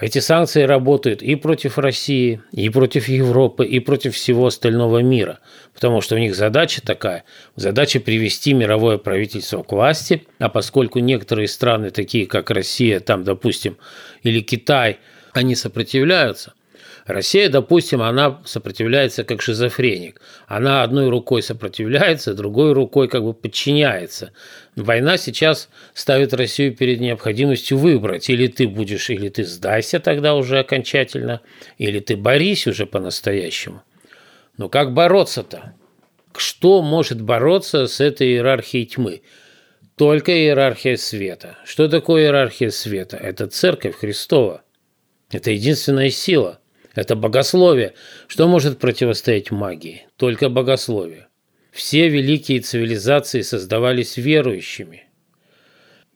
Эти 0.00 0.18
санкции 0.18 0.62
работают 0.62 1.22
и 1.22 1.36
против 1.36 1.78
России, 1.78 2.42
и 2.50 2.68
против 2.70 3.06
Европы, 3.06 3.64
и 3.64 3.78
против 3.78 4.16
всего 4.16 4.46
остального 4.46 4.98
мира, 4.98 5.38
потому 5.74 6.00
что 6.00 6.16
у 6.16 6.18
них 6.18 6.34
задача 6.34 6.82
такая, 6.82 7.22
задача 7.54 8.00
привести 8.00 8.52
мировое 8.52 8.98
правительство 8.98 9.62
к 9.62 9.70
власти, 9.70 10.26
а 10.40 10.48
поскольку 10.48 10.98
некоторые 10.98 11.46
страны, 11.46 11.90
такие 11.90 12.26
как 12.26 12.50
Россия, 12.50 12.98
там, 12.98 13.22
допустим, 13.22 13.76
или 14.24 14.40
Китай, 14.40 14.98
они 15.32 15.54
сопротивляются, 15.54 16.54
Россия, 17.06 17.48
допустим, 17.48 18.02
она 18.02 18.42
сопротивляется 18.44 19.22
как 19.22 19.40
шизофреник. 19.40 20.20
Она 20.48 20.82
одной 20.82 21.08
рукой 21.08 21.40
сопротивляется, 21.40 22.34
другой 22.34 22.72
рукой 22.72 23.06
как 23.06 23.22
бы 23.22 23.32
подчиняется. 23.32 24.32
Война 24.74 25.16
сейчас 25.16 25.68
ставит 25.94 26.34
Россию 26.34 26.74
перед 26.74 27.00
необходимостью 27.00 27.78
выбрать. 27.78 28.28
Или 28.28 28.48
ты 28.48 28.66
будешь, 28.66 29.08
или 29.08 29.28
ты 29.28 29.44
сдайся 29.44 30.00
тогда 30.00 30.34
уже 30.34 30.58
окончательно, 30.58 31.42
или 31.78 32.00
ты 32.00 32.16
борись 32.16 32.66
уже 32.66 32.86
по-настоящему. 32.86 33.82
Но 34.56 34.68
как 34.68 34.92
бороться-то? 34.92 35.74
Что 36.36 36.82
может 36.82 37.22
бороться 37.22 37.86
с 37.86 38.00
этой 38.00 38.32
иерархией 38.32 38.84
тьмы? 38.84 39.22
Только 39.94 40.32
иерархия 40.32 40.96
света. 40.96 41.56
Что 41.64 41.88
такое 41.88 42.24
иерархия 42.24 42.70
света? 42.70 43.16
Это 43.16 43.46
церковь 43.46 43.94
Христова. 43.94 44.62
Это 45.30 45.52
единственная 45.52 46.10
сила– 46.10 46.58
это 46.96 47.14
богословие. 47.14 47.94
Что 48.26 48.48
может 48.48 48.78
противостоять 48.78 49.50
магии? 49.50 50.06
Только 50.16 50.48
богословие. 50.48 51.28
Все 51.70 52.08
великие 52.08 52.60
цивилизации 52.60 53.42
создавались 53.42 54.16
верующими. 54.16 55.04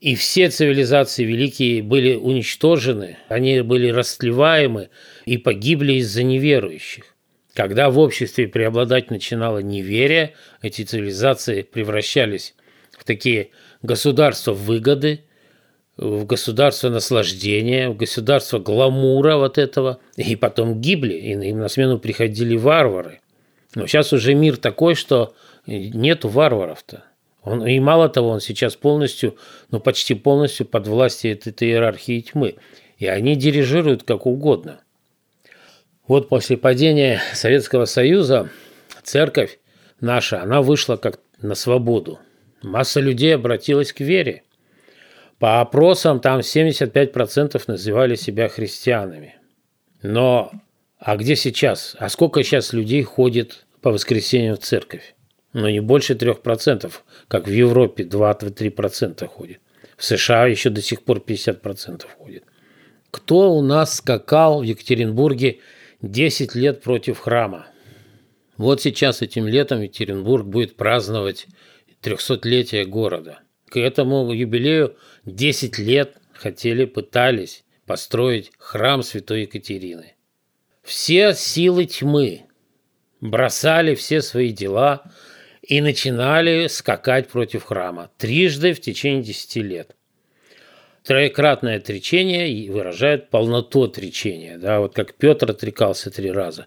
И 0.00 0.14
все 0.14 0.48
цивилизации 0.48 1.24
великие 1.24 1.82
были 1.82 2.14
уничтожены, 2.14 3.18
они 3.28 3.60
были 3.60 3.90
растлеваемы 3.90 4.88
и 5.26 5.36
погибли 5.36 5.94
из-за 5.94 6.22
неверующих. 6.22 7.14
Когда 7.52 7.90
в 7.90 7.98
обществе 7.98 8.48
преобладать 8.48 9.10
начинало 9.10 9.58
неверие, 9.58 10.34
эти 10.62 10.82
цивилизации 10.82 11.60
превращались 11.60 12.54
в 12.98 13.04
такие 13.04 13.50
государства 13.82 14.54
выгоды, 14.54 15.24
в 16.00 16.24
государство 16.24 16.88
наслаждения, 16.88 17.90
в 17.90 17.96
государство 17.96 18.58
гламура 18.58 19.36
вот 19.36 19.58
этого, 19.58 20.00
и 20.16 20.34
потом 20.34 20.80
гибли, 20.80 21.12
и 21.12 21.32
им 21.32 21.58
на 21.58 21.68
смену 21.68 21.98
приходили 21.98 22.56
варвары. 22.56 23.20
Но 23.74 23.86
сейчас 23.86 24.14
уже 24.14 24.32
мир 24.32 24.56
такой, 24.56 24.94
что 24.94 25.34
нету 25.66 26.28
варваров-то. 26.28 27.04
Он, 27.42 27.66
и 27.66 27.78
мало 27.80 28.08
того, 28.08 28.30
он 28.30 28.40
сейчас 28.40 28.76
полностью, 28.76 29.36
ну 29.70 29.78
почти 29.78 30.14
полностью 30.14 30.64
под 30.64 30.88
властью 30.88 31.32
этой, 31.32 31.50
этой 31.50 31.68
иерархии 31.68 32.20
тьмы. 32.20 32.56
И 32.96 33.06
они 33.06 33.36
дирижируют 33.36 34.02
как 34.02 34.24
угодно. 34.24 34.80
Вот 36.08 36.30
после 36.30 36.56
падения 36.56 37.20
Советского 37.34 37.84
Союза 37.84 38.48
церковь 39.02 39.58
наша, 40.00 40.40
она 40.42 40.62
вышла 40.62 40.96
как 40.96 41.20
на 41.42 41.54
свободу. 41.54 42.18
Масса 42.62 43.00
людей 43.00 43.34
обратилась 43.34 43.92
к 43.92 44.00
вере– 44.00 44.44
по 45.40 45.62
опросам 45.62 46.20
там 46.20 46.40
75% 46.40 47.62
называли 47.66 48.14
себя 48.14 48.48
христианами. 48.48 49.36
Но 50.02 50.52
а 50.98 51.16
где 51.16 51.34
сейчас? 51.34 51.96
А 51.98 52.10
сколько 52.10 52.42
сейчас 52.42 52.74
людей 52.74 53.02
ходит 53.02 53.64
по 53.80 53.90
воскресеньям 53.90 54.56
в 54.56 54.60
церковь? 54.60 55.14
Ну, 55.54 55.66
не 55.68 55.80
больше 55.80 56.12
3%, 56.12 56.92
как 57.26 57.48
в 57.48 57.50
Европе 57.50 58.04
2-3% 58.04 59.26
ходит. 59.26 59.60
В 59.96 60.04
США 60.04 60.46
еще 60.46 60.68
до 60.68 60.82
сих 60.82 61.02
пор 61.02 61.24
50% 61.26 62.04
ходит. 62.18 62.44
Кто 63.10 63.54
у 63.54 63.62
нас 63.62 63.96
скакал 63.96 64.60
в 64.60 64.64
Екатеринбурге 64.64 65.60
10 66.02 66.54
лет 66.54 66.82
против 66.82 67.18
храма? 67.18 67.66
Вот 68.58 68.82
сейчас 68.82 69.22
этим 69.22 69.48
летом 69.48 69.80
Екатеринбург 69.80 70.46
будет 70.46 70.76
праздновать 70.76 71.46
300-летие 72.02 72.84
города– 72.84 73.40
к 73.70 73.78
этому 73.78 74.32
юбилею 74.32 74.96
10 75.26 75.78
лет 75.78 76.16
хотели, 76.32 76.84
пытались 76.84 77.64
построить 77.86 78.52
храм 78.58 79.02
Святой 79.02 79.42
Екатерины. 79.42 80.14
Все 80.82 81.34
силы 81.34 81.86
тьмы 81.86 82.42
бросали 83.20 83.94
все 83.94 84.22
свои 84.22 84.50
дела 84.50 85.02
и 85.62 85.80
начинали 85.80 86.68
скакать 86.68 87.28
против 87.28 87.64
храма 87.64 88.10
трижды 88.16 88.72
в 88.72 88.80
течение 88.80 89.22
10 89.22 89.56
лет. 89.56 89.96
Троекратное 91.04 91.78
отречение 91.78 92.70
выражает 92.70 93.30
полноту 93.30 93.84
отречения. 93.84 94.58
Да, 94.58 94.80
вот 94.80 94.94
как 94.94 95.14
Петр 95.14 95.50
отрекался 95.50 96.10
три 96.10 96.30
раза. 96.30 96.66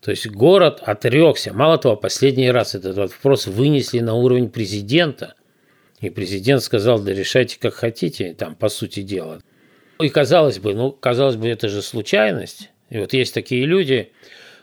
То 0.00 0.10
есть 0.10 0.26
город 0.26 0.80
отрекся. 0.82 1.52
Мало 1.52 1.78
того, 1.78 1.96
последний 1.96 2.50
раз 2.50 2.74
этот 2.74 2.96
вопрос 2.96 3.46
вынесли 3.46 4.00
на 4.00 4.14
уровень 4.14 4.50
президента– 4.50 5.34
и 6.04 6.10
президент 6.10 6.62
сказал, 6.62 7.00
да 7.00 7.12
решайте 7.12 7.58
как 7.58 7.74
хотите, 7.74 8.34
там, 8.34 8.54
по 8.54 8.68
сути 8.68 9.02
дела. 9.02 9.40
И 10.00 10.08
казалось 10.08 10.58
бы, 10.58 10.74
ну, 10.74 10.92
казалось 10.92 11.36
бы, 11.36 11.48
это 11.48 11.68
же 11.68 11.82
случайность. 11.82 12.70
И 12.90 12.98
вот 12.98 13.12
есть 13.12 13.32
такие 13.32 13.64
люди, 13.64 14.12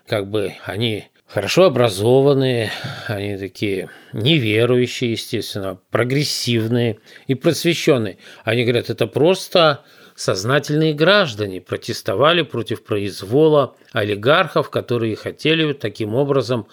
как 0.05 0.29
бы 0.29 0.53
они 0.65 1.05
хорошо 1.25 1.63
образованные, 1.63 2.71
они 3.07 3.37
такие 3.37 3.89
неверующие, 4.13 5.13
естественно, 5.13 5.79
прогрессивные 5.89 6.99
и 7.27 7.35
просвещенные. 7.35 8.17
Они 8.43 8.63
говорят, 8.63 8.89
это 8.89 9.07
просто 9.07 9.83
сознательные 10.15 10.93
граждане 10.93 11.61
протестовали 11.61 12.41
против 12.41 12.83
произвола 12.83 13.75
олигархов, 13.93 14.69
которые 14.69 15.15
хотели 15.15 15.73
таким 15.73 16.13
образом 16.15 16.67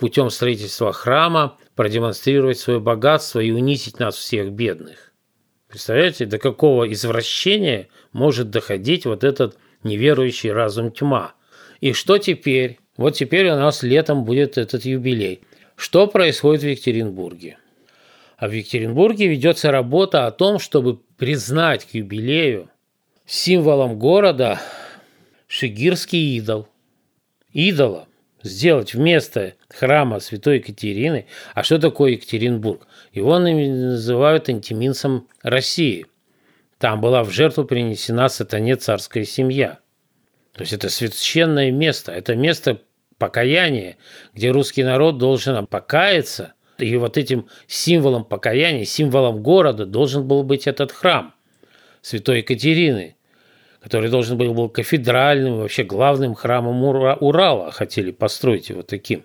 путем 0.00 0.30
строительства 0.30 0.92
храма 0.92 1.56
продемонстрировать 1.76 2.58
свое 2.58 2.80
богатство 2.80 3.38
и 3.38 3.52
унизить 3.52 4.00
нас 4.00 4.16
всех 4.16 4.50
бедных. 4.50 5.12
Представляете, 5.68 6.26
до 6.26 6.38
какого 6.38 6.90
извращения 6.90 7.88
может 8.12 8.50
доходить 8.50 9.04
вот 9.04 9.22
этот 9.22 9.56
неверующий 9.84 10.50
разум 10.50 10.90
тьма? 10.90 11.34
И 11.80 11.92
что 11.92 12.18
теперь? 12.18 12.80
Вот 12.96 13.14
теперь 13.14 13.50
у 13.50 13.56
нас 13.56 13.82
летом 13.82 14.24
будет 14.24 14.58
этот 14.58 14.84
юбилей. 14.84 15.42
Что 15.76 16.06
происходит 16.06 16.62
в 16.62 16.68
Екатеринбурге? 16.68 17.58
А 18.36 18.48
в 18.48 18.52
Екатеринбурге 18.52 19.28
ведется 19.28 19.70
работа 19.70 20.26
о 20.26 20.32
том, 20.32 20.58
чтобы 20.58 20.98
признать 21.18 21.84
к 21.84 21.94
юбилею 21.94 22.68
символом 23.26 23.98
города 23.98 24.60
шигирский 25.46 26.36
идол. 26.36 26.68
Идола, 27.52 28.06
сделать 28.42 28.94
вместо 28.94 29.54
храма 29.68 30.20
Святой 30.20 30.56
Екатерины. 30.56 31.26
А 31.54 31.62
что 31.62 31.78
такое 31.78 32.12
Екатеринбург? 32.12 32.86
Его 33.12 33.38
называют 33.38 34.48
антиминцем 34.48 35.28
России. 35.42 36.06
Там 36.78 37.00
была 37.00 37.24
в 37.24 37.30
жертву 37.30 37.64
принесена 37.64 38.28
сатане 38.28 38.76
царская 38.76 39.24
семья. 39.24 39.78
То 40.52 40.62
есть 40.62 40.72
это 40.72 40.88
священное 40.88 41.70
место, 41.70 42.12
это 42.12 42.34
место 42.34 42.80
покаяния, 43.18 43.96
где 44.34 44.50
русский 44.50 44.82
народ 44.82 45.18
должен 45.18 45.66
покаяться. 45.66 46.54
И 46.78 46.96
вот 46.96 47.18
этим 47.18 47.46
символом 47.66 48.24
покаяния, 48.24 48.84
символом 48.84 49.42
города 49.42 49.84
должен 49.84 50.26
был 50.26 50.42
быть 50.42 50.66
этот 50.66 50.92
храм 50.92 51.34
Святой 52.00 52.38
Екатерины– 52.38 53.16
который 53.82 54.10
должен 54.10 54.36
был 54.36 54.52
быть 54.52 54.72
кафедральным, 54.72 55.58
вообще 55.58 55.84
главным 55.84 56.34
храмом 56.34 56.82
Урала, 56.84 57.70
хотели 57.70 58.10
построить 58.10 58.68
его 58.68 58.82
таким. 58.82 59.24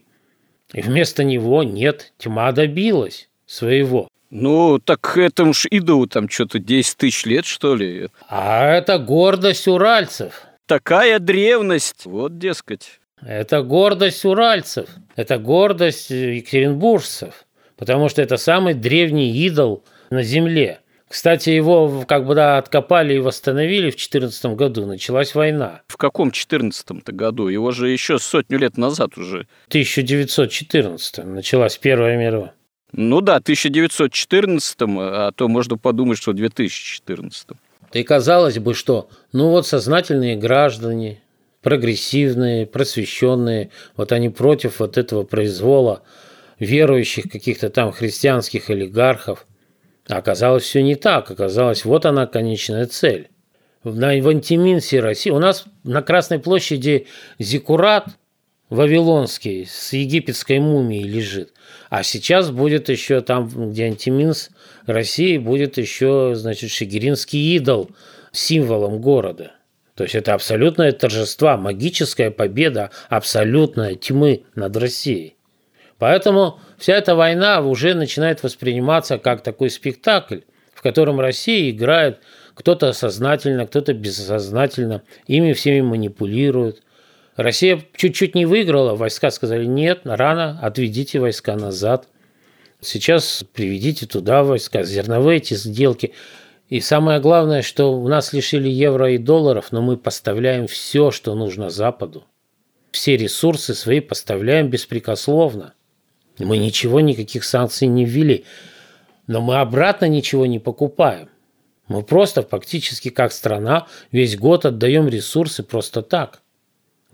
И 0.74 0.82
вместо 0.82 1.24
него 1.24 1.64
нет, 1.64 2.14
тьма 2.18 2.52
добилась 2.52 3.30
своего. 3.46 4.08
Ну, 4.32 4.80
так 4.80 5.18
этому 5.18 5.54
ж 5.54 5.68
иду 5.70 6.08
там 6.08 6.28
что-то 6.30 6.60
10 6.60 6.98
тысяч 6.98 7.26
лет, 7.26 7.46
что 7.46 7.76
ли? 7.76 8.10
А 8.28 8.66
это 8.66 8.98
гордость 8.98 9.68
уральцев. 9.68 10.44
Такая 10.66 11.20
древность, 11.20 12.06
вот, 12.06 12.40
дескать. 12.40 13.00
Это 13.22 13.62
гордость 13.62 14.26
уральцев, 14.26 14.90
это 15.16 15.38
гордость 15.38 16.10
екатеринбуржцев, 16.10 17.46
потому 17.78 18.10
что 18.10 18.22
это 18.22 18.38
самый 18.38 18.74
древний 18.74 19.32
идол 19.32 19.84
на 20.10 20.24
земле– 20.24 20.80
кстати, 21.08 21.52
его 21.52 22.04
как 22.08 22.26
бы 22.26 22.34
да, 22.34 22.58
откопали 22.58 23.16
и 23.16 23.20
восстановили 23.20 23.92
в 23.92 23.96
2014 23.96 24.46
году. 24.58 24.86
Началась 24.86 25.36
война. 25.36 25.82
В 25.88 25.98
каком 25.98 26.30
2014 26.30 26.88
году? 27.12 27.48
Его 27.48 27.72
же 27.72 27.90
еще 27.90 28.18
сотню 28.18 28.58
лет 28.58 28.78
назад 28.78 29.18
уже. 29.18 29.48
1914 29.68 31.26
началась 31.26 31.78
Первая 31.78 32.18
мировая. 32.18 32.54
Ну 32.92 33.22
да, 33.22 33.36
1914, 33.36 34.78
а 34.82 35.32
то 35.32 35.48
можно 35.48 35.78
подумать, 35.78 36.18
что 36.18 36.32
в 36.32 36.36
2014. 36.36 37.50
И 37.94 38.04
казалось 38.04 38.58
бы, 38.58 38.74
что 38.74 39.10
ну 39.32 39.50
вот 39.50 39.68
сознательные 39.68 40.36
граждане, 40.36 41.22
прогрессивные, 41.62 42.66
просвещенные, 42.66 43.70
вот 43.96 44.12
они 44.12 44.30
против 44.30 44.80
вот 44.80 44.98
этого 44.98 45.24
произвола 45.24 46.02
верующих 46.58 47.26
каких-то 47.32 47.70
там 47.70 47.92
христианских 47.92 48.72
олигархов– 48.72 49.46
оказалось 50.08 50.64
все 50.64 50.82
не 50.84 50.96
так. 50.96 51.30
Оказалось, 51.32 51.86
вот 51.86 52.06
она 52.06 52.28
конечная 52.28 52.86
цель. 52.86 53.30
на, 53.84 54.20
в 54.20 54.28
Антиминсе 54.28 55.00
России. 55.00 55.30
У 55.30 55.40
нас 55.40 55.66
на 55.84 56.02
Красной 56.02 56.40
площади 56.40 57.08
Зикурат 57.40 58.08
Вавилонский 58.70 59.66
с 59.66 59.94
египетской 59.94 60.60
мумией 60.60 61.08
лежит. 61.08 61.54
А 61.90 62.04
сейчас 62.04 62.50
будет 62.50 62.90
еще 62.90 63.22
там, 63.22 63.48
где 63.72 63.86
Антиминс 63.86 64.50
России, 64.86 65.38
будет 65.38 65.78
еще, 65.78 66.32
значит, 66.36 66.72
Шигиринский 66.72 67.56
идол 67.56 67.92
символом 68.32 69.02
города. 69.02 69.52
То 69.96 70.04
есть 70.04 70.16
это 70.16 70.34
абсолютное 70.34 70.92
торжество, 70.92 71.56
магическая 71.58 72.32
победа 72.32 72.92
абсолютной 73.08 73.96
тьмы 73.96 74.44
над 74.56 74.76
Россией. 74.76 75.35
Поэтому 75.98 76.60
вся 76.78 76.96
эта 76.96 77.16
война 77.16 77.62
уже 77.62 77.94
начинает 77.94 78.44
восприниматься 78.44 79.18
как 79.18 79.42
такой 79.42 79.70
спектакль, 79.70 80.40
в 80.74 80.82
котором 80.82 81.20
Россия 81.20 81.70
играет 81.72 82.20
кто-то 82.54 82.94
сознательно, 82.94 83.66
кто-то 83.66 83.94
бессознательно, 83.94 85.04
ими 85.28 85.54
всеми 85.54 85.82
манипулирует. 85.82 86.82
Россия 87.36 87.82
чуть-чуть 87.96 88.36
не 88.36 88.46
выиграла, 88.46 88.96
войска 88.96 89.32
сказали 89.32 89.66
нет, 89.66 90.02
рано, 90.04 90.60
отведите 90.62 91.20
войска 91.20 91.56
назад. 91.56 92.08
Сейчас 92.82 93.44
приведите 93.54 94.06
туда 94.06 94.44
войска, 94.44 94.84
зерновые 94.84 95.38
эти 95.38 95.54
сделки– 95.54 96.14
и 96.68 96.80
самое 96.80 97.20
главное, 97.20 97.62
что 97.62 97.94
у 97.94 98.08
нас 98.08 98.34
лишили 98.34 98.68
евро 98.68 99.12
и 99.12 99.20
долларов, 99.20 99.72
но 99.72 99.84
мы 99.84 99.98
поставляем 99.98 100.66
все, 100.66 101.12
что 101.12 101.36
нужно 101.36 101.70
Западу. 101.70 102.26
Все 102.92 103.18
ресурсы 103.18 103.76
свои 103.76 104.00
поставляем 104.00 104.70
беспрекословно. 104.70 105.75
Мы 106.40 106.58
ничего, 106.58 107.00
никаких 107.00 107.44
санкций 107.44 107.88
не 107.88 108.06
ввели. 108.06 108.46
Но 109.28 109.42
мы 109.42 109.60
обратно 109.60 110.06
ничего 110.06 110.46
не 110.46 110.60
покупаем. 110.60 111.30
Мы 111.88 112.04
просто 112.04 112.42
фактически 112.42 113.10
как 113.10 113.32
страна 113.32 113.88
весь 114.12 114.38
год 114.38 114.66
отдаем 114.66 115.08
ресурсы 115.08 115.64
просто 115.64 116.02
так 116.02 116.42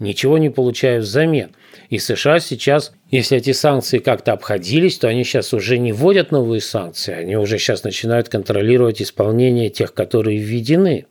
ничего 0.02 0.38
не 0.38 0.50
получая 0.50 1.00
взамен. 1.00 1.52
И 1.90 2.00
США 2.00 2.40
сейчас, 2.40 2.92
если 3.10 3.38
эти 3.38 3.54
санкции 3.54 4.00
как-то 4.00 4.34
обходились, 4.34 4.98
то 4.98 5.08
они 5.08 5.24
сейчас 5.24 5.54
уже 5.54 5.78
не 5.78 5.94
вводят 5.94 6.32
новые 6.32 6.60
санкции, 6.60 7.14
они 7.14 7.38
уже 7.38 7.58
сейчас 7.58 7.84
начинают 7.84 8.28
контролировать 8.28 9.02
исполнение 9.02 9.70
тех, 9.70 9.94
которые 9.94 10.40
введены. 10.40 11.06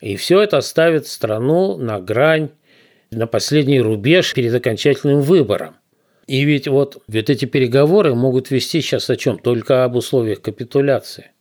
И 0.00 0.16
все 0.16 0.42
это 0.42 0.60
ставит 0.60 1.06
страну 1.06 1.76
на 1.76 2.00
грань, 2.00 2.50
на 3.10 3.26
последний 3.26 3.80
рубеж 3.80 4.34
перед 4.34 4.54
окончательным 4.54 5.22
выбором. 5.22 5.76
И 6.28 6.44
ведь 6.44 6.68
вот, 6.68 7.02
ведь 7.08 7.30
эти 7.30 7.46
переговоры 7.46 8.14
могут 8.14 8.50
вести 8.50 8.80
сейчас 8.80 9.10
о 9.10 9.16
чем? 9.16 9.38
Только 9.38 9.84
об 9.84 9.96
условиях 9.96 10.40
капитуляции. 10.40 11.32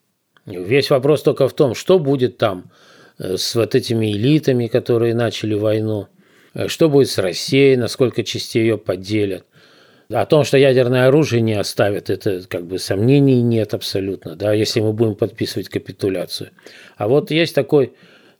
Весь 0.45 0.89
вопрос 0.89 1.21
только 1.21 1.47
в 1.47 1.53
том, 1.53 1.75
что 1.75 1.99
будет 1.99 2.37
там 2.37 2.71
э, 3.19 3.37
с 3.37 3.53
вот 3.53 3.75
этими 3.75 4.11
элитами, 4.13 4.67
которые 4.67 5.13
начали 5.13 5.53
войну, 5.53 6.07
Э, 6.57 6.67
что 6.67 6.89
будет 6.89 7.09
с 7.09 7.17
Россией, 7.19 7.75
насколько 7.75 8.23
частей 8.23 8.61
ее 8.61 8.77
поделят. 8.77 9.45
О 10.09 10.25
том, 10.25 10.43
что 10.43 10.57
ядерное 10.57 11.07
оружие 11.07 11.41
не 11.41 11.53
оставят, 11.53 12.09
это 12.09 12.41
как 12.47 12.65
бы 12.65 12.79
сомнений 12.79 13.41
нет 13.41 13.73
абсолютно, 13.73 14.35
да, 14.35 14.53
если 14.53 14.79
мы 14.79 14.93
будем 14.93 15.15
подписывать 15.15 15.67
капитуляцию. 15.67 16.51
А 16.95 17.09
вот 17.09 17.29
есть 17.29 17.53
такой, 17.53 17.93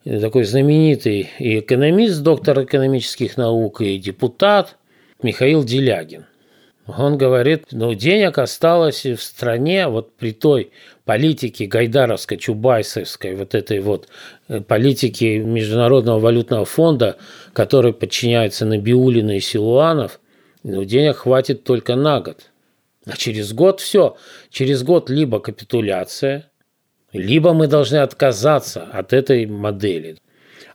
такой 0.06 0.46
знаменитый 0.46 1.30
и 1.40 1.60
экономист, 1.60 2.22
доктор 2.22 2.64
экономических 2.64 3.36
наук, 3.36 3.82
и 3.82 3.98
депутат 3.98 4.78
Михаил 5.22 5.64
Делягин. 5.64 6.26
Он 6.88 7.18
говорит, 7.18 7.66
ну, 7.72 7.94
денег 7.94 8.38
осталось 8.38 9.06
в 9.06 9.18
стране 9.18 9.88
вот 9.90 10.16
при 10.16 10.32
той 10.32 10.72
политике 11.04 11.66
гайдаровской, 11.66 12.38
чубайсовской, 12.38 13.36
вот 13.36 13.56
этой 13.56 13.82
вот 13.82 14.08
э, 14.48 14.62
политике 14.62 15.40
Международного 15.40 16.20
валютного 16.20 16.64
фонда, 16.64 17.18
который 17.52 17.92
подчиняется 17.92 18.66
Набиулина 18.66 19.36
и 19.36 19.42
Силуанов, 19.42 20.22
ну, 20.64 20.86
денег 20.86 21.18
хватит 21.18 21.66
только 21.66 21.96
на 21.96 22.22
год. 22.22 22.52
А 23.06 23.18
через 23.18 23.52
год 23.52 23.82
все. 23.82 24.16
Через 24.50 24.84
год 24.84 25.10
либо 25.10 25.40
капитуляция, 25.40 26.50
либо 27.12 27.54
мы 27.54 27.68
должны 27.68 27.98
отказаться 27.98 28.84
от 28.84 29.12
этой 29.12 29.46
модели. 29.46 30.18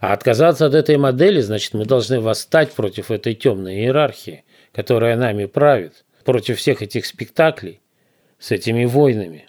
А 0.00 0.12
отказаться 0.12 0.66
от 0.66 0.74
этой 0.74 0.98
модели, 0.98 1.40
значит, 1.40 1.72
мы 1.72 1.86
должны 1.86 2.20
восстать 2.20 2.72
против 2.72 3.10
этой 3.10 3.32
темной 3.32 3.76
иерархии– 3.76 4.44
которая 4.72 5.16
нами 5.16 5.46
правит, 5.46 6.04
против 6.24 6.58
всех 6.58 6.82
этих 6.82 7.06
спектаклей 7.06 7.80
с 8.38 8.50
этими 8.50 8.84
войнами. 8.84 9.48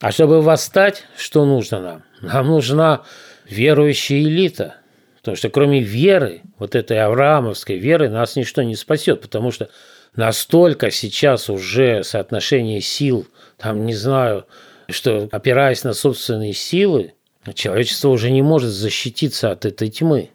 А 0.00 0.12
чтобы 0.12 0.40
восстать, 0.40 1.04
что 1.16 1.44
нужно 1.44 1.80
нам? 1.80 2.04
Нам 2.22 2.48
нужна 2.48 3.02
верующая 3.48 4.20
элита. 4.20 4.76
Потому 5.18 5.36
что 5.36 5.50
кроме 5.50 5.80
веры, 5.80 6.42
вот 6.58 6.74
этой 6.74 6.98
авраамовской 7.00 7.76
веры, 7.76 8.08
нас 8.08 8.36
ничто 8.36 8.62
не 8.62 8.76
спасет. 8.76 9.20
Потому 9.20 9.50
что 9.50 9.68
настолько 10.16 10.90
сейчас 10.90 11.50
уже 11.50 12.02
соотношение 12.02 12.80
сил, 12.80 13.26
там 13.58 13.84
не 13.84 13.94
знаю, 13.94 14.46
что 14.88 15.28
опираясь 15.30 15.84
на 15.84 15.92
собственные 15.92 16.54
силы, 16.54 17.12
человечество 17.54 18.08
уже 18.08 18.30
не 18.30 18.42
может 18.42 18.70
защититься 18.70 19.50
от 19.50 19.66
этой 19.66 19.90
тьмы. 19.90 20.30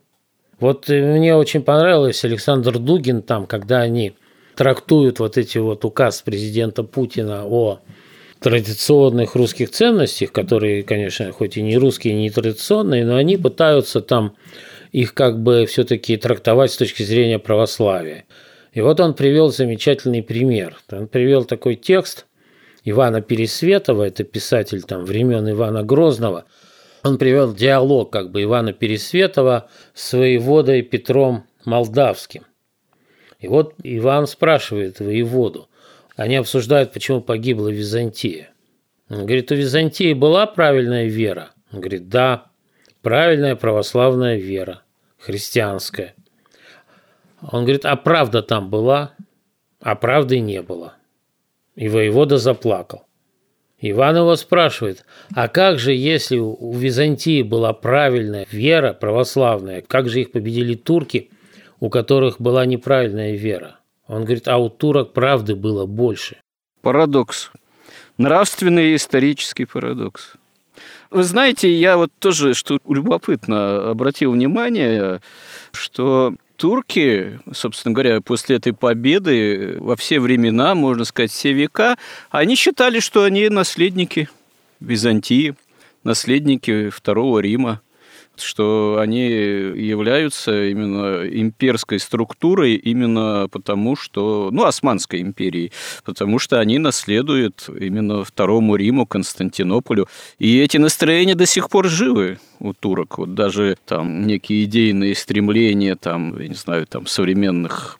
Вот 0.59 0.87
мне 0.87 1.35
очень 1.35 1.63
понравилось 1.63 2.23
Александр 2.23 2.77
Дугин 2.77 3.23
там, 3.23 3.45
когда 3.47 3.81
они 3.81 4.15
трактуют 4.55 5.19
вот 5.19 5.37
эти 5.37 5.57
вот 5.57 5.85
указ 5.85 6.21
президента 6.21 6.83
Путина 6.83 7.45
о 7.45 7.79
традиционных 8.39 9.35
русских 9.35 9.71
ценностях, 9.71 10.31
которые, 10.31 10.83
конечно, 10.83 11.31
хоть 11.31 11.57
и 11.57 11.61
не 11.61 11.77
русские, 11.77 12.13
не 12.13 12.29
традиционные, 12.29 13.05
но 13.05 13.15
они 13.15 13.37
пытаются 13.37 14.01
там 14.01 14.35
их 14.91 15.13
как 15.13 15.41
бы 15.41 15.65
все-таки 15.65 16.15
трактовать 16.17 16.71
с 16.71 16.77
точки 16.77 17.03
зрения 17.03 17.39
православия. 17.39 18.25
И 18.71 18.81
вот 18.81 18.99
он 18.99 19.13
привел 19.13 19.51
замечательный 19.51 20.21
пример. 20.21 20.77
Он 20.91 21.07
привел 21.07 21.45
такой 21.45 21.75
текст 21.75 22.25
Ивана 22.83 23.21
Пересветова, 23.21 24.03
это 24.03 24.23
писатель 24.23 24.83
там 24.83 25.05
времен 25.05 25.49
Ивана 25.49 25.83
Грозного. 25.83 26.45
Он 27.03 27.17
привел 27.17 27.53
диалог 27.53 28.11
как 28.11 28.31
бы 28.31 28.43
Ивана 28.43 28.73
Пересветова 28.73 29.69
с 29.93 30.13
воеводой 30.13 30.81
Петром 30.81 31.45
Молдавским. 31.65 32.43
И 33.45 33.47
вот 33.47 33.75
Иван 33.83 34.25
спрашивает 34.25 34.99
воеводу. 34.99 35.69
Они 36.15 36.35
обсуждают, 36.35 36.93
почему 36.93 37.21
погибла 37.21 37.67
Византия. 37.67 38.49
Он 39.07 39.27
говорит, 39.27 39.51
у 39.51 39.55
Византии 39.55 40.13
была 40.13 40.47
правильная 40.47 41.05
вера? 41.05 41.51
Он 41.71 41.79
говорит, 41.79 42.09
да, 42.09 42.45
правильная 43.03 43.55
православная 43.55 44.37
вера, 44.37 44.81
христианская. 45.19 46.15
Он 47.39 47.65
говорит, 47.65 47.85
а 47.85 47.95
правда 47.95 48.41
там 48.41 48.71
была? 48.71 49.13
А 49.79 49.93
правды 49.93 50.39
не 50.39 50.63
было. 50.63 50.95
И 51.75 51.87
воевода 51.87 52.39
заплакал. 52.39 53.05
Иван 53.79 54.17
его 54.17 54.35
спрашивает, 54.37 55.05
а 55.35 55.47
как 55.49 55.77
же, 55.77 55.93
если 55.93 56.37
у 56.37 56.73
Византии 56.73 57.43
была 57.43 57.73
правильная 57.73 58.47
вера 58.49 58.93
православная, 58.93 59.83
как 59.87 60.09
же 60.09 60.21
их 60.21 60.31
победили 60.31 60.73
турки 60.73 61.29
у 61.85 61.89
которых 61.91 62.41
была 62.41 62.65
неправильная 62.65 63.35
вера. 63.35 63.77
Он 64.07 64.23
говорит, 64.23 64.47
а 64.47 64.57
у 64.57 64.69
турок 64.69 65.13
правды 65.13 65.55
было 65.55 65.85
больше. 65.85 66.37
Парадокс. 66.81 67.51
Нравственный 68.17 68.93
и 68.93 68.95
исторический 68.95 69.65
парадокс. 69.65 70.33
Вы 71.11 71.23
знаете, 71.23 71.71
я 71.71 71.97
вот 71.97 72.11
тоже, 72.17 72.55
что 72.55 72.79
любопытно, 72.89 73.91
обратил 73.91 74.31
внимание, 74.31 75.21
что 75.73 76.33
турки, 76.55 77.39
собственно 77.53 77.93
говоря, 77.93 78.19
после 78.19 78.55
этой 78.55 78.73
победы 78.73 79.77
во 79.79 79.95
все 79.95 80.19
времена, 80.19 80.73
можно 80.73 81.05
сказать, 81.05 81.29
все 81.29 81.53
века, 81.53 81.99
они 82.31 82.55
считали, 82.55 82.99
что 82.99 83.25
они 83.25 83.47
наследники 83.49 84.27
Византии, 84.79 85.53
наследники 86.03 86.89
Второго 86.89 87.37
Рима 87.39 87.81
что 88.41 88.97
они 88.99 89.27
являются 89.27 90.65
именно 90.69 91.27
имперской 91.27 91.99
структурой 91.99 92.75
именно 92.75 93.47
потому, 93.51 93.95
что, 93.95 94.49
ну, 94.51 94.63
Османской 94.63 95.21
империи, 95.21 95.71
потому 96.03 96.39
что 96.39 96.59
они 96.59 96.77
наследуют 96.79 97.69
именно 97.69 98.23
Второму 98.23 98.75
Риму, 98.75 99.05
Константинополю. 99.05 100.07
И 100.39 100.59
эти 100.59 100.77
настроения 100.77 101.35
до 101.35 101.45
сих 101.45 101.69
пор 101.69 101.87
живы 101.87 102.39
у 102.59 102.73
турок. 102.73 103.17
Вот 103.17 103.33
даже 103.33 103.77
там 103.85 104.25
некие 104.25 104.63
идейные 104.65 105.15
стремления, 105.15 105.95
там, 105.95 106.39
я 106.39 106.47
не 106.47 106.55
знаю, 106.55 106.85
там 106.87 107.07
современных 107.07 107.99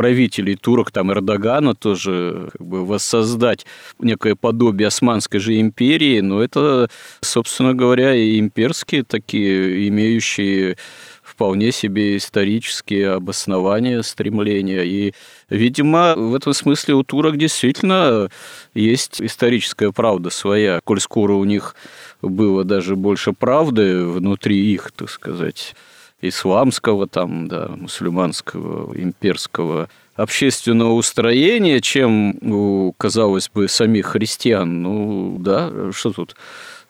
правителей 0.00 0.56
турок, 0.56 0.90
там 0.90 1.12
Эрдогана 1.12 1.74
тоже 1.74 2.48
как 2.52 2.66
бы 2.66 2.86
воссоздать 2.86 3.66
некое 3.98 4.34
подобие 4.34 4.88
Османской 4.88 5.40
же 5.40 5.60
империи, 5.60 6.20
но 6.20 6.42
это, 6.42 6.88
собственно 7.20 7.74
говоря, 7.74 8.14
и 8.14 8.38
имперские 8.40 9.04
такие, 9.04 9.86
имеющие 9.88 10.78
вполне 11.22 11.70
себе 11.70 12.16
исторические 12.16 13.10
обоснования 13.10 14.00
стремления. 14.00 14.84
И, 14.84 15.12
видимо, 15.50 16.14
в 16.16 16.34
этом 16.34 16.54
смысле 16.54 16.94
у 16.94 17.02
турок 17.02 17.36
действительно 17.36 18.30
есть 18.72 19.20
историческая 19.20 19.92
правда 19.92 20.30
своя, 20.30 20.80
коль 20.82 21.00
скоро 21.00 21.34
у 21.34 21.44
них 21.44 21.76
было 22.22 22.64
даже 22.64 22.96
больше 22.96 23.34
правды 23.34 24.06
внутри 24.06 24.72
их, 24.72 24.92
так 24.92 25.10
сказать, 25.10 25.74
исламского, 26.22 27.06
там, 27.06 27.48
да, 27.48 27.68
мусульманского, 27.68 28.94
имперского 28.94 29.88
общественного 30.16 30.92
устроения, 30.92 31.80
чем 31.80 32.36
у, 32.42 32.92
казалось 32.98 33.48
бы, 33.48 33.68
самих 33.68 34.06
христиан. 34.06 34.82
Ну, 34.82 35.36
да, 35.38 35.92
что 35.92 36.12
тут 36.12 36.36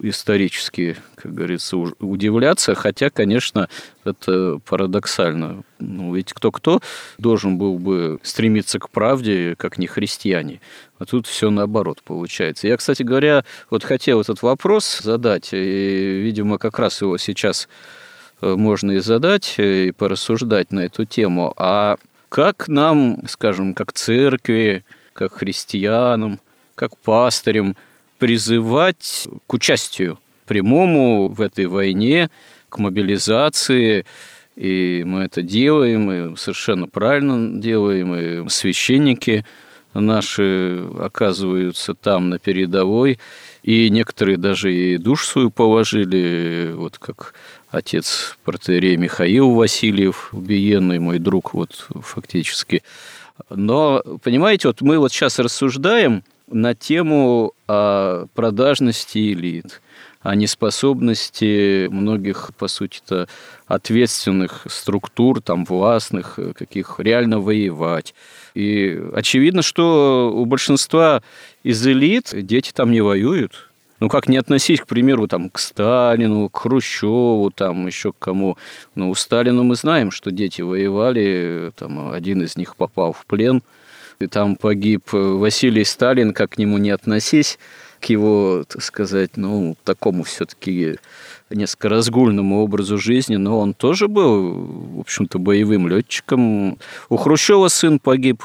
исторически, 0.02 0.96
как 1.14 1.34
говорится, 1.34 1.76
удивляться, 1.76 2.74
хотя, 2.74 3.10
конечно, 3.10 3.68
это 4.04 4.58
парадоксально. 4.66 5.62
Ну, 5.78 6.14
ведь 6.14 6.32
кто-кто 6.32 6.80
должен 7.18 7.58
был 7.58 7.78
бы 7.78 8.18
стремиться 8.22 8.78
к 8.78 8.90
правде, 8.90 9.54
как 9.56 9.78
не 9.78 9.86
христиане. 9.86 10.60
А 10.98 11.04
тут 11.04 11.26
все 11.26 11.50
наоборот 11.50 12.02
получается. 12.02 12.66
Я, 12.66 12.76
кстати 12.76 13.02
говоря, 13.02 13.44
вот 13.68 13.84
хотел 13.84 14.20
этот 14.20 14.42
вопрос 14.42 15.00
задать, 15.02 15.50
и, 15.52 16.20
видимо, 16.22 16.58
как 16.58 16.78
раз 16.78 17.00
его 17.00 17.18
сейчас 17.18 17.68
можно 18.40 18.92
и 18.92 18.98
задать, 18.98 19.54
э, 19.58 19.86
и 19.86 19.92
порассуждать 19.92 20.72
на 20.72 20.80
эту 20.80 21.04
тему. 21.04 21.52
А 21.56 21.96
как 22.28 22.68
нам, 22.68 23.18
скажем, 23.28 23.74
как 23.74 23.92
церкви, 23.92 24.84
как 25.12 25.34
христианам, 25.34 26.40
как 26.74 26.96
пастырям– 26.98 27.76
призывать 28.20 29.26
к 29.48 29.54
участию 29.54 30.18
прямому 30.46 31.28
в 31.28 31.40
этой 31.40 31.66
войне, 31.66 32.30
к 32.68 32.78
мобилизации. 32.78 34.04
И 34.54 35.02
мы 35.04 35.22
это 35.22 35.42
делаем, 35.42 36.12
и 36.12 36.36
совершенно 36.36 36.86
правильно 36.86 37.58
делаем, 37.60 38.14
и 38.14 38.48
священники 38.50 39.44
наши 39.94 40.84
оказываются 41.00 41.94
там 41.94 42.28
на 42.28 42.38
передовой, 42.38 43.18
и 43.62 43.88
некоторые 43.88 44.36
даже 44.36 44.72
и 44.72 44.98
душ 44.98 45.26
свою 45.26 45.50
положили, 45.50 46.72
вот 46.74 46.98
как 46.98 47.34
отец 47.70 48.36
протеерей 48.44 48.96
Михаил 48.96 49.50
Васильев, 49.52 50.30
убиенный 50.32 50.98
мой 50.98 51.18
друг, 51.18 51.54
вот 51.54 51.86
фактически. 52.02 52.82
Но, 53.48 54.02
понимаете, 54.22 54.68
вот 54.68 54.80
мы 54.80 54.98
вот 54.98 55.12
сейчас 55.12 55.38
рассуждаем– 55.38 56.24
на 56.50 56.74
тему 56.74 57.54
о 57.66 58.26
продажности 58.34 59.32
элит, 59.32 59.80
о 60.20 60.34
неспособности 60.34 61.86
многих, 61.88 62.50
по 62.58 62.68
сути-то, 62.68 63.28
ответственных 63.66 64.66
структур, 64.68 65.40
там, 65.40 65.64
властных, 65.64 66.38
каких 66.56 66.96
реально 66.98 67.40
воевать. 67.40 68.14
И 68.54 69.00
очевидно, 69.14 69.62
что 69.62 70.32
у 70.34 70.44
большинства 70.44 71.22
из 71.62 71.86
элит 71.86 72.30
дети 72.34 72.72
там 72.72 72.90
не 72.90 73.00
воюют. 73.00 73.69
Ну, 74.00 74.08
как 74.08 74.28
не 74.28 74.38
относись, 74.38 74.80
к 74.80 74.86
примеру, 74.86 75.28
там, 75.28 75.50
к 75.50 75.58
Сталину, 75.58 76.48
к 76.48 76.58
Хрущеву, 76.58 77.50
там, 77.50 77.86
еще 77.86 78.12
к 78.12 78.18
кому. 78.18 78.56
Ну, 78.94 79.10
у 79.10 79.14
Сталина 79.14 79.62
мы 79.62 79.74
знаем, 79.76 80.10
что 80.10 80.30
дети 80.30 80.62
воевали, 80.62 81.72
там, 81.76 82.10
один 82.10 82.42
из 82.42 82.56
них 82.56 82.76
попал 82.76 83.12
в 83.12 83.26
плен– 83.26 83.62
и 84.20 84.26
там 84.26 84.54
погиб 84.54 85.12
Василий 85.12 85.84
Сталин, 85.84 86.34
как 86.34 86.50
к 86.50 86.58
нему 86.58 86.76
не 86.76 86.90
относись, 86.90 87.58
к 88.00 88.04
его, 88.06 88.64
так 88.68 88.82
сказать, 88.82 89.36
ну, 89.36 89.76
такому 89.82 90.24
все-таки 90.24 90.98
несколько 91.48 91.88
разгульному 91.88 92.62
образу 92.62 92.98
жизни, 92.98 93.36
но 93.36 93.58
он 93.58 93.72
тоже 93.72 94.08
был, 94.08 94.52
в 94.96 95.00
общем-то, 95.00 95.38
боевым 95.38 95.88
летчиком. 95.88 96.78
У 97.08 97.16
Хрущева 97.16 97.68
сын 97.68 97.98
погиб, 97.98 98.42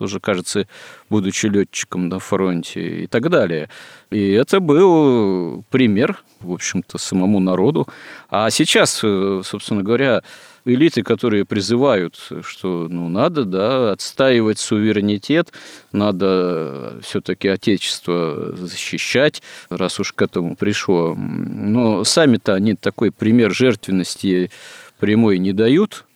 тоже, 0.00 0.18
кажется, 0.18 0.66
будучи 1.10 1.44
летчиком 1.44 2.08
на 2.08 2.18
фронте 2.20 3.04
и 3.04 3.06
так 3.06 3.28
далее. 3.28 3.68
И 4.10 4.30
это 4.30 4.58
был 4.58 5.62
пример, 5.68 6.24
в 6.40 6.52
общем-то, 6.52 6.96
самому 6.96 7.38
народу. 7.38 7.86
А 8.30 8.48
сейчас, 8.48 9.00
э, 9.04 9.42
собственно 9.44 9.82
говоря, 9.82 10.22
элиты, 10.64 11.02
которые 11.02 11.44
призывают, 11.44 12.18
что 12.42 12.88
ну, 12.88 13.10
надо 13.10 13.44
да, 13.44 13.92
отстаивать 13.92 14.58
суверенитет, 14.58 15.52
надо 15.92 16.98
все-таки 17.02 17.48
Отечество 17.48 18.56
защищать, 18.56 19.42
раз 19.68 20.00
уж 20.00 20.14
к 20.14 20.22
этому 20.22 20.56
пришло. 20.56 21.14
Но 21.14 22.04
сами-то 22.04 22.54
они 22.54 22.74
такой 22.74 23.12
пример 23.12 23.52
жертвенности 23.52 24.50
прямой 24.98 25.36
не 25.38 25.52
дают, 25.52 26.06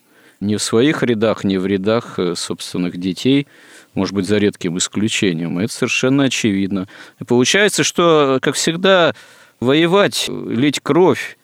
ни 0.45 0.55
в 0.55 0.61
своих 0.61 1.03
рядах, 1.03 1.43
ни 1.43 1.57
в 1.57 1.65
рядах 1.65 2.19
э, 2.19 2.35
собственных 2.35 2.97
детей, 2.97 3.47
может 3.93 4.13
быть, 4.13 4.27
за 4.27 4.37
редким 4.37 4.77
исключением. 4.77 5.59
Это 5.59 5.73
совершенно 5.73 6.25
очевидно. 6.25 6.87
И 7.19 7.23
получается, 7.23 7.83
что, 7.83 8.39
как 8.41 8.55
всегда, 8.55 9.13
воевать, 9.59 10.29
лить 10.29 10.79
кровь, 10.81 11.37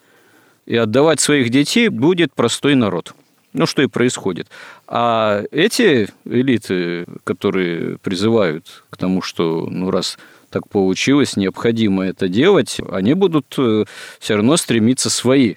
и 0.65 0.75
отдавать 0.75 1.19
своих 1.19 1.49
детей 1.49 1.89
будет 1.89 2.33
простой 2.33 2.75
народ. 2.75 3.13
Ну, 3.53 3.65
что 3.65 3.81
и 3.81 3.87
происходит. 3.87 4.47
А 4.87 5.43
эти 5.51 6.07
элиты, 6.23 7.05
которые 7.25 7.97
призывают 7.97 8.83
к 8.89 8.95
тому, 8.95 9.21
что, 9.21 9.67
ну, 9.69 9.91
раз 9.91 10.17
так 10.49 10.69
получилось, 10.69 11.35
необходимо 11.35 12.05
это 12.05 12.29
делать, 12.29 12.77
они 12.89 13.13
будут 13.13 13.53
э, 13.57 13.85
все 14.19 14.35
равно 14.35 14.55
стремиться 14.55 15.09
свои 15.09 15.55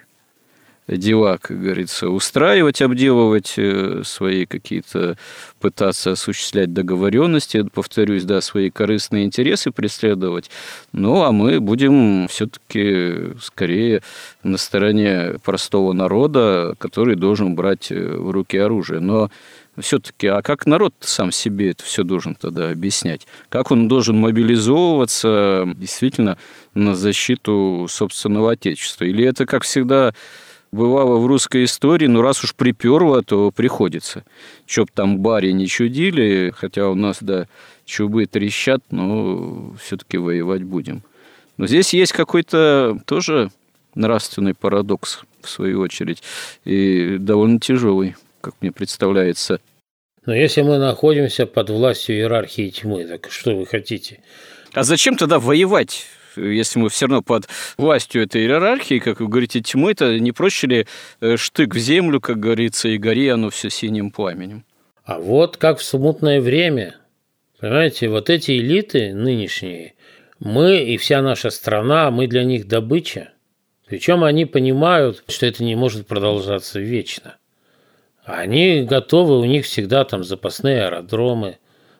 дела, 0.86 1.38
как 1.40 1.60
говорится, 1.60 2.08
устраивать, 2.08 2.82
обделывать 2.82 3.54
э, 3.56 4.02
свои 4.04 4.44
какие-то, 4.44 5.16
пытаться 5.60 6.12
осуществлять 6.12 6.72
договоренности, 6.72 7.66
повторюсь, 7.72 8.24
да, 8.24 8.40
свои 8.40 8.70
корыстные 8.70 9.24
интересы 9.24 9.70
преследовать. 9.70 10.50
Ну, 10.92 11.22
а 11.22 11.32
мы 11.32 11.60
будем 11.60 12.28
все-таки 12.28 13.34
скорее 13.40 14.02
на 14.42 14.58
стороне 14.58 15.36
простого 15.42 15.92
народа, 15.92 16.74
который 16.78 17.16
должен 17.16 17.54
брать 17.54 17.90
э, 17.90 18.16
в 18.16 18.30
руки 18.30 18.58
оружие. 18.58 19.00
Но 19.00 19.30
все-таки, 19.78 20.28
а 20.28 20.42
как 20.42 20.66
народ 20.66 20.94
сам 21.00 21.32
себе 21.32 21.70
это 21.70 21.82
все 21.82 22.04
должен 22.04 22.34
тогда 22.34 22.70
объяснять? 22.70 23.26
Как 23.48 23.70
он 23.70 23.88
должен 23.88 24.16
мобилизовываться 24.18 25.64
действительно 25.76 26.38
на 26.74 26.94
защиту 26.94 27.86
собственного 27.88 28.52
отечества? 28.52 29.04
Или 29.04 29.24
это, 29.24 29.46
как 29.46 29.64
всегда, 29.64 30.12
бывало 30.74 31.18
в 31.18 31.26
русской 31.26 31.64
истории, 31.64 32.06
ну 32.06 32.20
раз 32.20 32.44
уж 32.44 32.54
приперло, 32.54 33.22
то 33.22 33.50
приходится. 33.50 34.24
Чтоб 34.66 34.90
там 34.90 35.18
баре 35.18 35.52
не 35.52 35.66
чудили, 35.66 36.52
хотя 36.54 36.88
у 36.88 36.94
нас, 36.94 37.18
да, 37.20 37.46
чубы 37.84 38.26
трещат, 38.26 38.82
но 38.90 39.74
все-таки 39.82 40.18
воевать 40.18 40.64
будем. 40.64 41.02
Но 41.56 41.66
здесь 41.66 41.94
есть 41.94 42.12
какой-то 42.12 42.98
тоже 43.06 43.50
нравственный 43.94 44.54
парадокс, 44.54 45.20
в 45.40 45.48
свою 45.48 45.80
очередь, 45.80 46.22
и 46.64 47.16
довольно 47.18 47.60
тяжелый, 47.60 48.16
как 48.40 48.54
мне 48.60 48.72
представляется. 48.72 49.60
Но 50.26 50.34
если 50.34 50.62
мы 50.62 50.78
находимся 50.78 51.46
под 51.46 51.70
властью 51.70 52.16
иерархии 52.16 52.70
тьмы, 52.70 53.04
так 53.04 53.30
что 53.30 53.54
вы 53.54 53.66
хотите? 53.66 54.20
А 54.72 54.82
зачем 54.82 55.16
тогда 55.16 55.38
воевать? 55.38 56.06
Если 56.36 56.78
мы 56.78 56.88
все 56.88 57.06
равно 57.06 57.22
под 57.22 57.48
властью 57.76 58.22
этой 58.22 58.42
иерархии, 58.42 58.98
как 58.98 59.20
вы 59.20 59.28
говорите, 59.28 59.60
тьмы, 59.60 59.92
это 59.92 60.18
не 60.18 60.32
проще 60.32 60.66
ли 60.66 60.86
э, 61.20 61.36
штык 61.36 61.74
в 61.74 61.78
землю, 61.78 62.20
как 62.20 62.40
говорится, 62.40 62.88
и 62.88 62.98
гори 62.98 63.28
оно 63.28 63.50
все 63.50 63.70
синим 63.70 64.10
пламенем? 64.10 64.64
А 65.04 65.18
вот 65.18 65.56
как 65.56 65.78
в 65.78 65.84
смутное 65.84 66.40
время, 66.40 66.96
понимаете, 67.60 68.08
вот 68.08 68.30
эти 68.30 68.52
элиты 68.52 69.14
нынешние, 69.14 69.94
мы 70.38 70.82
и 70.82 70.96
вся 70.96 71.22
наша 71.22 71.50
страна, 71.50 72.10
мы 72.10 72.26
для 72.26 72.44
них 72.44 72.66
добыча. 72.66 73.30
Причем 73.86 74.24
они 74.24 74.46
понимают, 74.46 75.22
что 75.28 75.46
это 75.46 75.62
не 75.62 75.76
может 75.76 76.06
продолжаться 76.06 76.80
вечно. 76.80 77.36
Они 78.24 78.82
готовы, 78.82 79.38
у 79.38 79.44
них 79.44 79.66
всегда 79.66 80.04
там 80.04 80.24
запасные 80.24 80.86
аэродромы, 80.86 81.58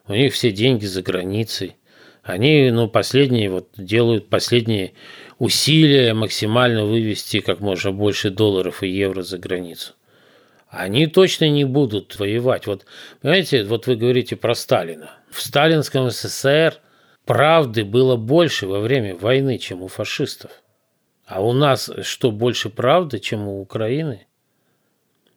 у 0.09 0.14
них 0.14 0.33
все 0.33 0.51
деньги 0.51 0.87
за 0.87 1.03
границей. 1.03 1.77
Они, 2.25 2.71
ну, 2.71 2.89
последние 2.89 3.51
вот 3.51 3.69
делают 3.77 4.31
последние 4.31 4.95
усилия 5.39 6.15
максимально 6.15 6.87
вывести 6.87 7.41
как 7.41 7.61
можно 7.61 7.93
больше 7.93 8.31
долларов 8.31 8.83
и 8.83 8.89
евро 8.89 9.23
за 9.23 9.37
границу. 9.37 9.93
Они 10.71 11.07
точно 11.07 11.51
не 11.51 11.65
будут 11.65 12.19
воевать. 12.19 12.67
Вот, 12.67 12.87
понимаете, 13.21 13.63
вот 13.65 13.87
вы 13.87 13.97
говорите 13.97 14.37
про 14.37 14.55
Сталина. 14.55 15.11
В 15.31 15.43
сталинском 15.43 16.11
СССР 16.11 16.81
правды 17.27 17.85
было 17.85 18.17
больше 18.17 18.67
во 18.67 18.81
время 18.81 19.15
войны, 19.15 19.59
чем 19.59 19.83
у 19.83 19.89
фашистов. 19.89 20.51
А 21.27 21.43
у 21.43 21.53
нас 21.53 21.91
что, 22.03 22.31
больше 22.31 22.71
правды, 22.71 23.19
чем 23.19 23.47
у 23.47 23.61
Украины? 23.61 24.27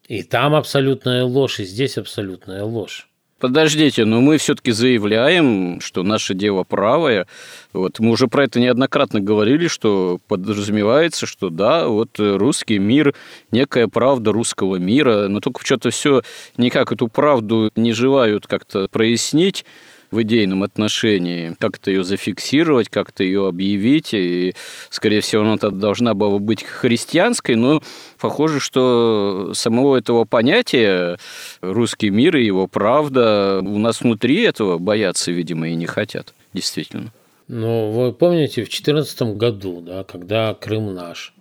И 0.07 0.23
там 0.23 0.55
абсолютная 0.55 1.25
ложь, 1.25 1.59
и 1.59 1.65
здесь 1.65 1.97
абсолютная 1.97 2.63
ложь. 2.63 3.06
Подождите, 3.39 4.03
но 4.03 4.19
мы 4.19 4.37
все-таки 4.37 4.71
заявляем, 4.71 5.79
что 5.79 6.01
наше 6.01 6.33
дело 6.33 6.63
правое. 6.63 7.27
Вот 7.71 7.99
мы 7.99 8.09
уже 8.09 8.27
про 8.27 8.45
это 8.45 8.59
неоднократно 8.59 9.19
говорили, 9.19 9.67
что 9.67 10.19
подразумевается, 10.27 11.27
что 11.27 11.51
да, 11.51 11.87
вот 11.87 12.09
русский 12.17 12.79
мир, 12.79 13.13
некая 13.51 13.87
правда 13.87 14.31
русского 14.31 14.77
мира, 14.77 15.27
но 15.27 15.39
только 15.39 15.63
что-то 15.63 15.91
все 15.91 16.23
никак 16.57 16.91
эту 16.91 17.09
правду 17.09 17.71
не 17.75 17.93
желают 17.93 18.47
как-то 18.47 18.87
прояснить 18.87 19.65
в 20.11 20.21
идейном 20.21 20.63
отношении, 20.63 21.55
как-то 21.59 21.91
ее 21.91 22.03
зафиксировать, 22.03 22.89
как-то 22.89 23.23
ее 23.23 23.47
объявить. 23.47 24.13
И, 24.13 24.53
скорее 24.89 25.21
всего, 25.21 25.43
она 25.43 25.57
должна 25.57 26.13
была 26.13 26.39
быть 26.39 26.63
христианской, 26.63 27.55
но 27.55 27.81
похоже, 28.19 28.59
что 28.59 29.51
самого 29.53 29.97
этого 29.97 30.25
понятия 30.25 31.17
русский 31.61 32.09
мир 32.09 32.37
и 32.37 32.45
его 32.45 32.67
правда 32.67 33.59
у 33.61 33.77
нас 33.77 34.01
внутри 34.01 34.41
этого 34.41 34.77
боятся, 34.77 35.31
видимо, 35.31 35.69
и 35.69 35.75
не 35.75 35.85
хотят, 35.85 36.33
действительно. 36.53 37.11
Ну, 37.47 37.91
вы 37.91 38.11
помните, 38.11 38.63
в 38.63 38.69
2014 38.69 39.21
году, 39.37 39.81
да, 39.81 40.03
когда 40.03 40.53
Крым 40.53 40.93
наш, 40.93 41.33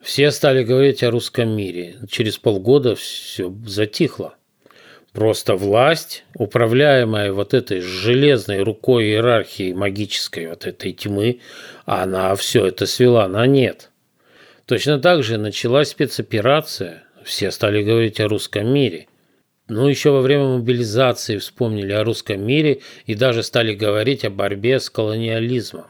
все 0.00 0.30
стали 0.30 0.64
говорить 0.64 1.02
о 1.02 1.10
русском 1.10 1.48
мире. 1.48 1.96
Через 2.10 2.36
полгода 2.36 2.96
все 2.96 3.54
затихло. 3.64 4.34
Просто 5.12 5.56
власть, 5.56 6.24
управляемая 6.34 7.32
вот 7.32 7.52
этой 7.52 7.80
железной 7.80 8.62
рукой 8.62 9.04
иерархии 9.04 9.74
магической 9.74 10.46
вот 10.46 10.66
этой 10.66 10.92
тьмы, 10.92 11.40
она 11.84 12.34
все 12.34 12.66
это 12.66 12.86
свела 12.86 13.28
на 13.28 13.46
нет. 13.46 13.90
Точно 14.64 14.98
так 14.98 15.22
же 15.22 15.36
началась 15.36 15.90
спецоперация, 15.90 17.04
все 17.24 17.50
стали 17.50 17.82
говорить 17.82 18.20
о 18.20 18.28
русском 18.28 18.72
мире. 18.72 19.06
Ну, 19.68 19.86
еще 19.86 20.10
во 20.10 20.22
время 20.22 20.44
мобилизации 20.44 21.36
вспомнили 21.36 21.92
о 21.92 22.04
русском 22.04 22.44
мире 22.44 22.80
и 23.04 23.14
даже 23.14 23.42
стали 23.42 23.74
говорить 23.74 24.24
о 24.24 24.30
борьбе 24.30 24.80
с 24.80 24.88
колониализмом. 24.88 25.86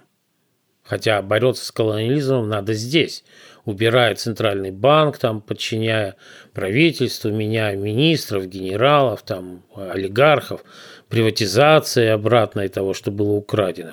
Хотя 0.83 1.23
бороться 1.23 1.65
с 1.65 1.71
колониализмом 1.71 2.49
надо 2.49 2.75
здесь– 2.75 3.23
убирая 3.65 4.15
центральный 4.15 4.71
банк, 4.71 5.19
там, 5.19 5.41
подчиняя 5.41 6.17
правительству, 6.53 7.31
меняя 7.31 7.77
министров, 7.77 8.47
генералов, 8.49 9.23
там, 9.23 9.63
олигархов, 9.75 10.65
приватизация 11.09 12.15
обратной 12.15 12.69
того, 12.69 12.95
что 12.95 13.11
было 13.11 13.33
украдено. 13.33 13.93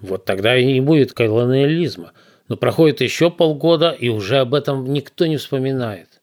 Вот 0.00 0.24
тогда 0.24 0.56
и 0.56 0.64
не 0.64 0.80
будет 0.80 1.12
колониализма. 1.12 2.12
Но 2.48 2.56
проходит 2.56 3.00
еще 3.00 3.30
полгода, 3.30 3.90
и 3.90 4.08
уже 4.08 4.38
об 4.38 4.54
этом 4.54 4.92
никто 4.92 5.26
не 5.26 5.36
вспоминает. 5.36 6.20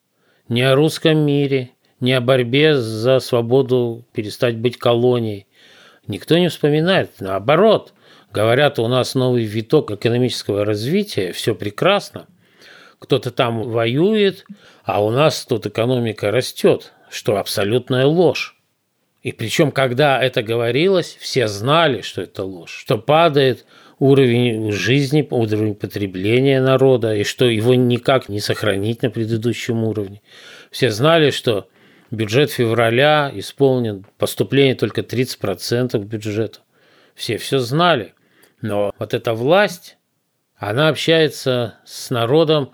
Ни 0.49 0.61
о 0.61 0.75
русском 0.75 1.17
мире, 1.17 1.71
ни 1.99 2.11
о 2.11 2.21
борьбе 2.21 2.75
за 2.75 3.19
свободу 3.19 4.05
перестать 4.13 4.57
быть 4.57 4.78
колонией. 4.78 5.47
Никто 6.05 6.38
не 6.38 6.49
вспоминает. 6.49 7.11
Наоборот, 7.19 7.93
говорят, 8.34 8.78
у 8.80 8.88
нас 8.88 9.15
новый 9.15 9.43
виток 9.43 9.91
экономического 9.91 10.65
развития, 10.65 11.32
все 11.32 11.55
прекрасно– 11.55 12.28
кто-то 13.00 13.32
там 13.32 13.64
воюет, 13.64 14.45
а 14.84 15.04
у 15.04 15.12
нас 15.12 15.45
тут 15.45 15.66
экономика 15.66 16.32
растет, 16.32 16.93
что 17.10 17.38
абсолютная 17.38 18.06
ложь. 18.06 18.56
И 19.24 19.32
причем, 19.32 19.72
когда 19.72 20.22
это 20.22 20.41
говорилось, 20.41 21.18
все 21.20 21.48
знали, 21.48 22.02
что 22.02 22.22
это 22.22 22.43
ложь, 22.43 22.72
что 22.72 22.98
падает 22.98 23.66
уровень 24.00 24.72
жизни, 24.72 25.28
уровень 25.30 25.76
потребления 25.76 26.62
народа, 26.62 27.16
и 27.16 27.24
что 27.24 27.45
его 27.45 27.74
никак 27.76 28.30
не 28.30 28.39
сохранить 28.39 29.02
на 29.02 29.10
предыдущем 29.10 29.84
уровне. 29.84 30.22
Все 30.72 30.91
знали, 30.91 31.32
что 31.32 31.68
бюджет 32.12 32.52
февраля 32.52 33.32
исполнен 33.34 34.06
поступление 34.18 34.76
только 34.76 35.02
30% 35.02 35.98
бюджета. 36.04 36.60
Все 37.16 37.38
все 37.38 37.60
знали. 37.60 38.14
Но 38.62 38.93
вот 38.98 39.14
эта 39.14 39.34
власть, 39.34 39.97
она 40.58 40.89
общается 40.89 41.76
с 41.86 42.10
народом 42.10 42.72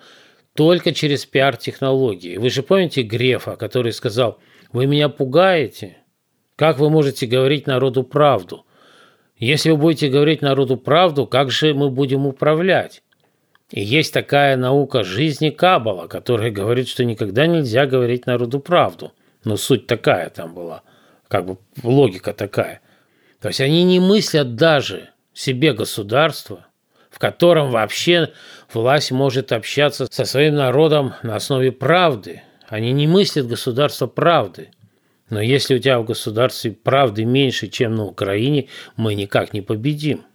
только 0.53 0.93
через 0.93 1.25
пиар-технологии. 1.25 2.38
Вы 2.38 2.49
же 2.49 2.63
помните 2.63 3.01
Грефа, 3.01 3.55
который 3.55 3.91
сказал, 3.91 4.39
вы 4.71 4.88
меня 4.88 5.09
пугаете? 5.09 5.97
Как 6.55 6.79
вы 6.79 6.89
можете 6.89 7.25
говорить 7.25 7.67
народу 7.67 8.03
правду? 8.03 8.65
Если 9.38 9.71
вы 9.71 9.77
будете 9.77 10.09
говорить 10.09 10.41
народу 10.41 10.77
правду, 10.77 11.27
как 11.27 11.51
же 11.51 11.73
мы 11.73 11.89
будем 11.89 12.25
управлять? 12.25 13.03
И 13.71 13.81
есть 13.81 14.13
такая 14.13 14.55
наука 14.55 15.03
жизни 15.03 15.49
Кабала, 15.49 16.07
которая 16.07 16.51
говорит, 16.51 16.88
что 16.88 17.03
никогда 17.03 17.47
нельзя 17.47 17.86
говорить 17.86 18.27
народу 18.27 18.59
правду. 18.59 19.13
Но 19.43 19.57
суть 19.57 19.88
такая 19.88 20.29
там 20.29 20.53
была, 20.53 20.84
как 21.27 21.45
бы 21.45 21.57
логика 21.81 22.34
такая. 22.34 22.81
То 23.41 23.49
есть 23.49 23.59
они 23.59 23.84
не 23.84 23.99
мыслят 23.99 24.55
даже 24.55 25.09
себе 25.34 25.73
в 25.73 25.79
котором 27.24 27.71
вообще 27.71 28.34
власть 28.74 29.13
может 29.13 29.53
общаться 29.53 30.07
со 30.11 30.26
своим 30.26 30.55
народом 30.55 31.13
на 31.24 31.38
основе 31.38 31.71
правды. 31.71 32.41
Они 32.67 32.91
не 32.91 33.07
мыслят 33.07 33.47
государство 33.47 34.07
правды. 34.07 34.71
Но 35.30 35.39
если 35.39 35.76
у 35.76 35.80
тебя 35.80 35.99
в 35.99 36.03
государстве 36.03 36.74
правды 36.74 37.24
меньше, 37.24 37.69
чем 37.69 37.95
на 37.95 38.03
Украине, 38.03 38.67
мы 38.97 39.15
никак 39.15 39.53
не 39.53 39.61
победим. 39.61 40.26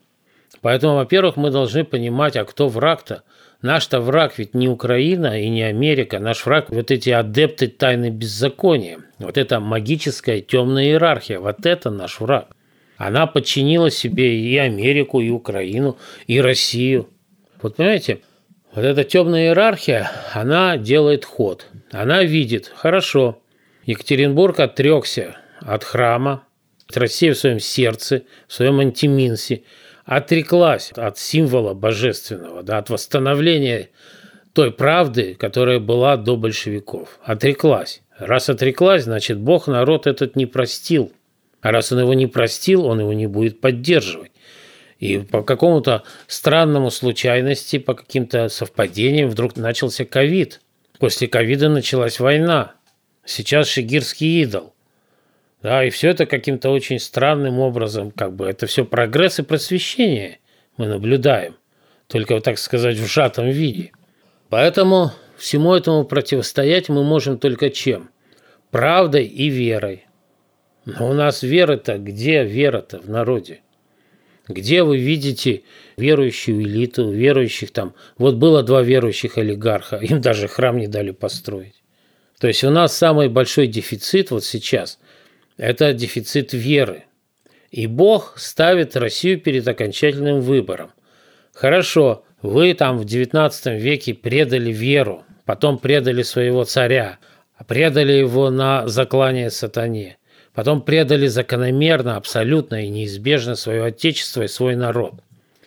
Поэтому, 0.62 0.94
во-первых, 0.94 1.36
мы 1.36 1.50
должны 1.50 1.84
понимать, 1.84 2.36
а 2.36 2.46
кто 2.46 2.68
враг-то? 2.68 3.22
Наш-то 3.60 4.00
враг 4.00 4.38
ведь 4.38 4.54
не 4.54 4.66
Украина 4.66 5.38
и 5.38 5.50
не 5.50 5.64
Америка. 5.64 6.18
Наш 6.18 6.46
враг– 6.46 6.66
вот 6.70 6.90
эти 6.90 7.10
адепты 7.10 7.68
тайны 7.68 8.08
беззакония. 8.08 9.00
Вот 9.18 9.36
эта 9.36 9.60
магическая 9.60 10.40
темная 10.40 10.84
иерархия. 10.84 11.38
Вот 11.38 11.66
это 11.66 11.90
наш 11.90 12.18
враг. 12.18 12.48
Она 12.98 13.28
подчинила 13.28 13.90
себе 13.90 14.38
и 14.40 14.58
Америку, 14.58 15.20
и 15.20 15.30
Украину, 15.30 15.96
и 16.26 16.40
Россию. 16.40 17.08
Вот 17.62 17.76
понимаете, 17.76 18.20
вот 18.74 18.84
эта 18.84 19.04
темная 19.04 19.46
иерархия, 19.46 20.10
она 20.34 20.76
делает 20.76 21.24
ход. 21.24 21.66
Она 21.92 22.24
видит, 22.24 22.70
хорошо, 22.74 23.40
Екатеринбург 23.84 24.58
отрекся 24.58 25.36
от 25.60 25.84
храма, 25.84 26.42
Россия 26.92 27.34
в 27.34 27.38
своем 27.38 27.60
сердце, 27.60 28.24
в 28.48 28.52
своем 28.52 28.80
антиминсе, 28.80 29.62
отреклась 30.04 30.90
от 30.96 31.18
символа 31.18 31.74
божественного, 31.74 32.64
да, 32.64 32.78
от 32.78 32.90
восстановления 32.90 33.90
той 34.54 34.72
правды, 34.72 35.34
которая 35.34 35.78
была 35.78 36.16
до 36.16 36.36
большевиков. 36.36 37.20
Отреклась. 37.22 38.02
Раз 38.18 38.50
отреклась, 38.50 39.04
значит, 39.04 39.38
Бог 39.38 39.68
народ 39.68 40.08
этот 40.08 40.34
не 40.34 40.46
простил. 40.46 41.12
А 41.60 41.72
раз 41.72 41.92
он 41.92 42.00
его 42.00 42.14
не 42.14 42.26
простил, 42.26 42.86
он 42.86 43.00
его 43.00 43.12
не 43.12 43.26
будет 43.26 43.60
поддерживать. 43.60 44.32
И 44.98 45.18
по 45.18 45.42
какому-то 45.42 46.02
странному 46.26 46.90
случайности, 46.90 47.78
по 47.78 47.94
каким-то 47.94 48.48
совпадениям 48.48 49.30
вдруг 49.30 49.56
начался 49.56 50.04
ковид. 50.04 50.60
После 50.98 51.28
ковида 51.28 51.68
началась 51.68 52.18
война. 52.18 52.74
Сейчас 53.24 53.68
шигирский 53.68 54.42
идол. 54.42 54.74
Да, 55.62 55.84
и 55.84 55.90
все 55.90 56.10
это 56.10 56.26
каким-то 56.26 56.70
очень 56.70 56.98
странным 56.98 57.58
образом, 57.58 58.10
как 58.12 58.34
бы 58.34 58.46
это 58.46 58.66
все 58.66 58.84
прогресс 58.84 59.40
и 59.40 59.42
просвещение 59.42 60.38
мы 60.76 60.86
наблюдаем. 60.86 61.56
Только, 62.06 62.40
так 62.40 62.58
сказать, 62.58 62.96
в 62.96 63.06
сжатом 63.06 63.50
виде. 63.50 63.92
Поэтому 64.48 65.12
всему 65.36 65.74
этому 65.74 66.04
противостоять 66.04 66.88
мы 66.88 67.04
можем 67.04 67.38
только 67.38 67.70
чем? 67.70 68.10
Правдой 68.70 69.24
и 69.26 69.48
верой. 69.48 70.07
Но 70.98 71.10
у 71.10 71.12
нас 71.12 71.42
вера-то, 71.42 71.98
где 71.98 72.44
вера-то 72.44 72.98
в 72.98 73.08
народе? 73.08 73.60
Где 74.48 74.82
вы 74.82 74.98
видите 74.98 75.62
верующую 75.96 76.62
элиту, 76.62 77.10
верующих 77.10 77.70
там? 77.70 77.94
Вот 78.16 78.36
было 78.36 78.62
два 78.62 78.82
верующих 78.82 79.36
олигарха, 79.36 79.96
им 80.02 80.20
даже 80.20 80.48
храм 80.48 80.78
не 80.78 80.86
дали 80.86 81.10
построить. 81.10 81.74
То 82.40 82.46
есть 82.48 82.64
у 82.64 82.70
нас 82.70 82.96
самый 82.96 83.28
большой 83.28 83.66
дефицит 83.66 84.30
вот 84.30 84.44
сейчас– 84.44 84.98
это 85.58 85.92
дефицит 85.92 86.52
веры. 86.52 87.04
И 87.70 87.86
Бог 87.86 88.38
ставит 88.38 88.96
Россию 88.96 89.40
перед 89.40 89.66
окончательным 89.66 90.40
выбором. 90.40 90.92
Хорошо, 91.52 92.24
вы 92.40 92.72
там 92.74 92.96
в 92.96 93.04
XIX 93.04 93.78
веке 93.78 94.14
предали 94.14 94.72
веру, 94.72 95.24
потом 95.44 95.78
предали 95.78 96.22
своего 96.22 96.64
царя, 96.64 97.18
предали 97.66 98.12
его 98.12 98.50
на 98.50 98.86
заклание 98.86 99.50
сатане. 99.50 100.17
Потом 100.58 100.82
предали 100.82 101.28
закономерно, 101.28 102.16
абсолютно 102.16 102.84
и 102.84 102.88
неизбежно 102.88 103.54
свое 103.54 103.84
отечество 103.84 104.42
и 104.42 104.48
свой 104.48 104.74
народ. 104.74 105.14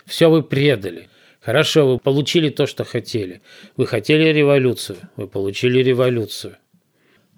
Все 0.06 0.30
вы 0.30 0.44
предали. 0.44 1.08
Хорошо, 1.40 1.88
вы 1.88 1.98
получили 1.98 2.50
то, 2.50 2.66
что 2.66 2.84
хотели. 2.84 3.42
Вы 3.78 3.88
хотели 3.88 4.34
революцию, 4.34 4.98
вы 5.16 5.30
получили 5.30 5.82
революцию. 5.82 6.58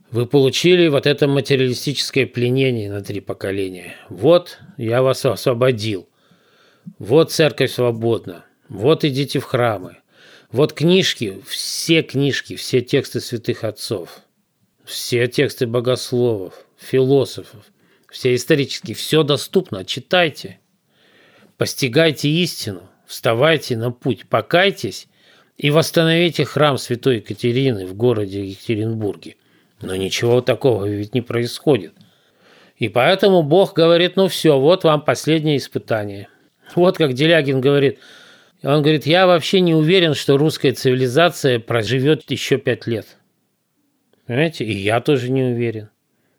Вы 0.10 0.26
получили 0.26 0.88
вот 0.88 1.06
это 1.06 1.28
материалистическое 1.28 2.26
пленение 2.26 2.90
на 2.90 3.04
три 3.04 3.20
поколения. 3.20 3.98
Вот 4.10 4.58
я 4.78 5.04
вас 5.04 5.24
освободил. 5.24 6.10
Вот 6.98 7.32
церковь 7.32 7.72
свободна. 7.72 8.46
Вот 8.68 9.06
идите 9.06 9.38
в 9.38 9.44
храмы. 9.44 9.98
Вот 10.52 10.74
книжки, 10.74 11.38
все 11.46 12.02
книжки, 12.02 12.56
все 12.56 12.82
тексты 12.82 13.20
святых 13.20 13.64
отцов, 13.64 14.22
все 14.86 15.28
тексты 15.28 15.68
богословов, 15.68 16.63
философов. 16.84 17.66
все 18.12 18.36
исторически, 18.36 18.94
все 18.94 19.24
доступно, 19.24 19.86
читайте, 19.86 20.60
постигайте 21.58 22.30
истину, 22.30 22.84
вставайте 23.06 23.76
на 23.78 23.92
путь, 23.92 24.28
покайтесь 24.28 25.08
и 25.58 25.72
восстановите 25.72 26.46
храм 26.46 26.78
Святой 26.78 27.18
Екатерины 27.18 27.86
в 27.86 27.96
городе 27.96 28.46
Екатеринбурге. 28.46 29.36
Но 29.82 29.96
ничего 29.96 30.42
такого 30.42 30.86
ведь 30.86 31.14
не 31.14 31.22
происходит. 31.22 31.94
И 32.78 32.90
поэтому 32.90 33.44
Бог 33.44 33.74
говорит, 33.74 34.16
ну 34.16 34.28
все, 34.28 34.60
вот 34.60 34.84
вам 34.84 35.02
последнее 35.02 35.58
испытание. 35.58 36.28
Вот 36.76 36.98
как 36.98 37.14
Делягин 37.14 37.62
говорит, 37.62 38.00
он 38.64 38.82
говорит, 38.82 39.06
я 39.06 39.28
вообще 39.28 39.60
не 39.60 39.74
уверен, 39.76 40.14
что 40.14 40.38
русская 40.38 40.74
цивилизация 40.74 41.60
проживет 41.60 42.30
еще 42.32 42.58
пять 42.58 42.88
лет. 42.88 43.18
Понимаете? 44.26 44.64
И 44.66 44.74
я 44.74 45.02
тоже 45.02 45.30
не 45.30 45.44
уверен. 45.44 45.90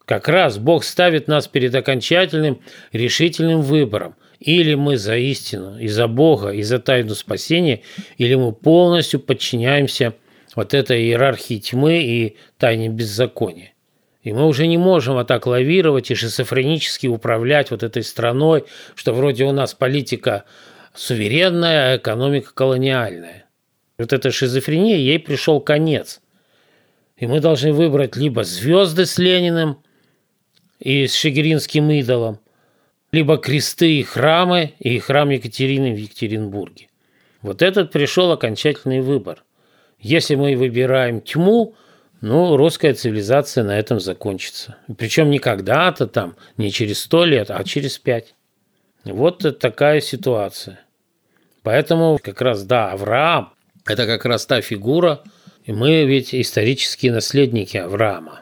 Как 0.04 0.28
раз 0.28 0.58
Бог 0.58 0.84
ставит 0.84 1.28
нас 1.28 1.48
перед 1.48 1.74
окончательным, 1.74 2.60
решительным 2.92 3.62
выбором. 3.62 4.16
Или 4.38 4.74
мы 4.74 4.98
за 4.98 5.16
истину, 5.16 5.78
и 5.78 5.88
за 5.88 6.06
Бога, 6.06 6.50
и 6.50 6.62
за 6.62 6.78
тайну 6.78 7.14
спасения, 7.14 7.80
или 8.18 8.34
мы 8.34 8.52
полностью 8.52 9.20
подчиняемся 9.20 10.14
вот 10.54 10.74
этой 10.74 11.02
иерархии 11.02 11.58
тьмы 11.58 12.02
и 12.02 12.36
тайне 12.58 12.90
беззакония. 12.90 13.72
И 14.22 14.32
мы 14.32 14.46
уже 14.46 14.66
не 14.66 14.76
можем 14.76 15.14
вот 15.14 15.28
так 15.28 15.46
лавировать 15.46 16.10
и 16.10 16.14
шизофренически 16.14 17.06
управлять 17.06 17.70
вот 17.70 17.82
этой 17.82 18.02
страной, 18.02 18.64
что 18.94 19.14
вроде 19.14 19.44
у 19.44 19.52
нас 19.52 19.72
политика 19.72 20.44
суверенная, 20.94 21.92
а 21.92 21.96
экономика 21.96 22.52
колониальная. 22.52 23.46
Вот 23.98 24.12
эта 24.12 24.30
шизофрения, 24.30 24.96
ей 24.96 25.18
пришел 25.18 25.60
конец. 25.60 26.20
И 27.16 27.26
мы 27.26 27.40
должны 27.40 27.72
выбрать 27.72 28.16
либо 28.16 28.44
звезды 28.44 29.06
с 29.06 29.18
Лениным 29.18 29.78
и 30.84 31.06
с 31.06 31.14
Шегиринским 31.14 31.90
идолом, 31.90 32.38
либо 33.10 33.38
кресты 33.38 34.00
и 34.00 34.02
храмы, 34.02 34.74
и 34.78 34.98
храм 34.98 35.30
Екатерины 35.30 35.94
в 35.94 35.98
Екатеринбурге. 35.98 36.88
Вот 37.40 37.62
этот 37.62 37.90
пришел 37.90 38.30
окончательный 38.30 39.00
выбор. 39.00 39.44
Если 39.98 40.34
мы 40.34 40.54
выбираем 40.56 41.22
тьму, 41.22 41.74
ну, 42.20 42.56
русская 42.56 42.92
цивилизация 42.92 43.64
на 43.64 43.78
этом 43.78 43.98
закончится. 43.98 44.76
Причем 44.98 45.30
не 45.30 45.38
когда-то 45.38 46.06
там, 46.06 46.36
не 46.58 46.70
через 46.70 47.00
сто 47.00 47.24
лет, 47.24 47.50
а 47.50 47.64
через 47.64 47.98
пять. 47.98 48.34
Вот 49.04 49.58
такая 49.58 50.00
ситуация. 50.00 50.80
Поэтому 51.62 52.18
как 52.22 52.42
раз, 52.42 52.62
да, 52.62 52.92
Авраам– 52.92 53.54
это 53.86 54.06
как 54.06 54.26
раз 54.26 54.44
та 54.44 54.60
фигура, 54.60 55.22
и 55.64 55.72
мы 55.72 56.04
ведь 56.04 56.34
исторические 56.34 57.12
наследники 57.12 57.78
Авраама. 57.78 58.40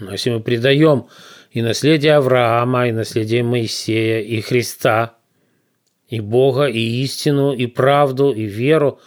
Но 0.00 0.12
если 0.12 0.30
мы 0.30 0.40
предаем 0.40 1.06
и 1.50 1.62
наследие 1.62 2.14
Авраама, 2.14 2.88
и 2.88 2.92
наследие 2.92 3.42
Моисея, 3.42 4.20
и 4.20 4.40
Христа, 4.40 5.16
и 6.08 6.20
Бога, 6.20 6.66
и 6.66 7.02
истину, 7.02 7.52
и 7.52 7.66
правду, 7.66 8.32
и 8.32 8.44
веру, 8.44 9.00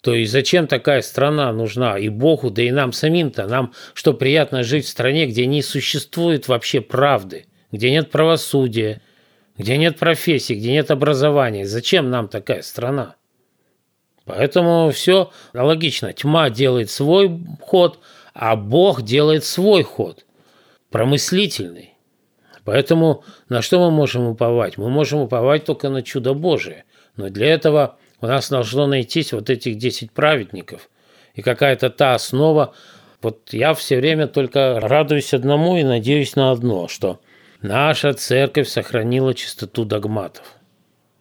то 0.00 0.14
и 0.14 0.24
зачем 0.24 0.66
такая 0.66 1.02
страна 1.02 1.52
нужна 1.52 1.98
и 1.98 2.08
Богу, 2.08 2.50
да 2.50 2.62
и 2.62 2.70
нам 2.70 2.92
самим-то? 2.92 3.46
Нам 3.46 3.72
что, 3.94 4.12
приятно 4.12 4.62
жить 4.62 4.84
в 4.84 4.88
стране, 4.88 5.26
где 5.26 5.46
не 5.46 5.62
существует 5.62 6.48
вообще 6.48 6.80
правды, 6.80 7.46
где 7.72 7.90
нет 7.90 8.10
правосудия, 8.10 9.00
где 9.58 9.76
нет 9.76 9.98
профессии, 9.98 10.54
где 10.54 10.72
нет 10.72 10.90
образования. 10.90 11.66
Зачем 11.66 12.10
нам 12.10 12.28
такая 12.28 12.62
страна? 12.62 13.16
Поэтому 14.26 14.90
все 14.90 15.30
логично. 15.54 16.12
Тьма 16.12 16.50
делает 16.50 16.90
свой 16.90 17.40
ход, 17.60 18.00
а 18.34 18.56
Бог 18.56 19.02
делает 19.02 19.44
свой 19.44 19.82
ход, 19.82 20.25
промыслительный. 20.90 21.94
Поэтому 22.64 23.24
на 23.48 23.62
что 23.62 23.78
мы 23.78 23.90
можем 23.90 24.26
уповать? 24.26 24.76
Мы 24.76 24.88
можем 24.88 25.20
уповать 25.20 25.64
только 25.64 25.88
на 25.88 26.02
чудо 26.02 26.34
Божие. 26.34 26.84
Но 27.16 27.28
для 27.28 27.46
этого 27.46 27.96
у 28.20 28.26
нас 28.26 28.50
должно 28.50 28.86
найтись 28.86 29.32
вот 29.32 29.50
этих 29.50 29.78
10 29.78 30.10
праведников. 30.10 30.90
И 31.34 31.42
какая-то 31.42 31.90
та 31.90 32.14
основа. 32.14 32.74
Вот 33.22 33.52
я 33.52 33.72
все 33.74 33.98
время 33.98 34.26
только 34.26 34.80
радуюсь 34.80 35.32
одному 35.32 35.76
и 35.76 35.84
надеюсь 35.84 36.34
на 36.34 36.50
одно, 36.50 36.88
что 36.88 37.20
наша 37.62 38.12
церковь 38.14 38.68
сохранила 38.68 39.32
чистоту 39.34 39.84
догматов. 39.84 40.56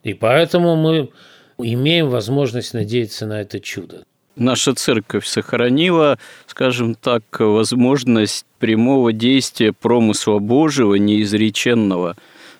И 0.03 0.13
поэтому 0.13 0.76
мы 0.76 1.09
имеем 1.57 2.09
возможность 2.09 2.74
надеяться 2.74 3.26
на 3.26 3.41
это 3.41 3.59
чудо. 3.59 4.03
Наша 4.36 4.73
церковь 4.73 5.25
сохранила, 5.25 6.19
скажем 6.45 6.95
так, 6.95 7.23
возможность 7.39 8.45
прямого 8.59 9.13
действия 9.13 9.71
промысла 9.71 10.39
Божьего, 10.39 10.95
неизреченного. 10.95 12.17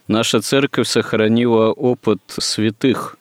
Наша 0.08 0.42
церковь 0.42 0.88
сохранила 0.88 1.72
опыт 1.72 2.22
святых 2.28 3.18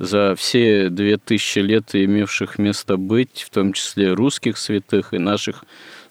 за 0.00 0.34
все 0.36 0.88
две 0.88 1.18
тысячи 1.18 1.60
лет 1.60 1.94
имевших 1.94 2.58
место 2.58 2.96
быть, 2.96 3.42
в 3.42 3.50
том 3.50 3.72
числе 3.72 4.12
русских 4.12 4.58
святых 4.58 5.14
и 5.14 5.18
наших 5.18 5.64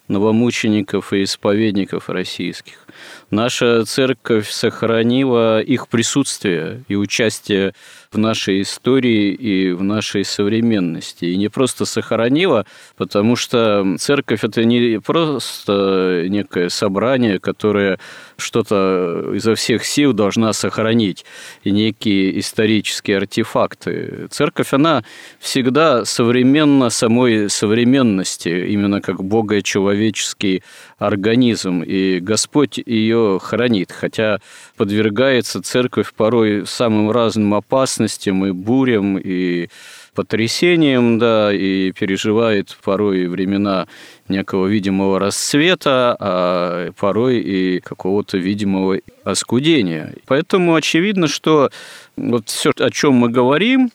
новомучеников 0.07 1.11
и 1.11 1.23
исповедников 1.23 2.09
российских. 2.09 2.85
Наша 3.29 3.83
церковь 3.85 4.49
сохранила 4.49 5.61
их 5.61 5.89
присутствие 5.89 6.83
и 6.87 6.95
участие 6.95 7.73
нашей 8.15 8.61
истории 8.61 9.33
и 9.33 9.71
в 9.71 9.83
нашей 9.83 10.23
современности. 10.23 11.25
И 11.25 11.35
не 11.35 11.49
просто 11.49 11.85
сохранила, 11.85 12.65
потому 12.95 13.35
что 13.35 13.95
церковь– 13.99 14.39
это 14.43 14.63
не 14.63 14.99
просто 14.99 16.25
некое 16.27 16.69
собрание, 16.69 17.39
которое 17.39 17.99
что-то 18.37 19.31
изо 19.33 19.55
всех 19.55 19.83
сил 19.85 20.13
должна 20.13 20.53
сохранить, 20.53 21.25
и 21.63 21.71
некие 21.71 22.39
исторические 22.39 23.17
артефакты. 23.17 24.27
Церковь, 24.29 24.73
она 24.73 25.03
всегда 25.39 26.05
современна 26.05 26.89
самой 26.89 27.49
современности, 27.49 28.49
именно 28.49 29.01
как 29.01 29.23
богочеловеческий 29.23 30.63
организм, 30.97 31.81
и 31.81 32.19
Господь 32.19 32.79
ее 32.85 33.39
хранит, 33.41 33.91
хотя 33.91 34.39
подвергается 34.77 35.61
церковь 35.61 36.13
порой 36.13 36.65
самым 36.65 37.11
разным 37.11 37.53
опасностям 37.53 37.97
и 38.45 38.51
бурям, 38.51 39.17
и 39.17 39.69
потрясением, 40.15 41.19
да, 41.19 41.53
и 41.53 41.91
переживает 41.91 42.75
порой 42.83 43.27
времена 43.27 43.87
некого 44.27 44.65
видимого 44.65 45.19
расцвета, 45.19 46.17
а 46.19 46.91
порой 46.99 47.39
и 47.39 47.79
какого-то 47.79 48.37
видимого 48.37 48.99
оскудения. 49.23 50.15
Поэтому 50.25 50.73
очевидно, 50.73 51.27
что 51.27 51.69
вот 52.15 52.49
все, 52.49 52.71
о 52.79 52.89
чем 52.89 53.13
мы 53.13 53.29
говорим, 53.29 53.91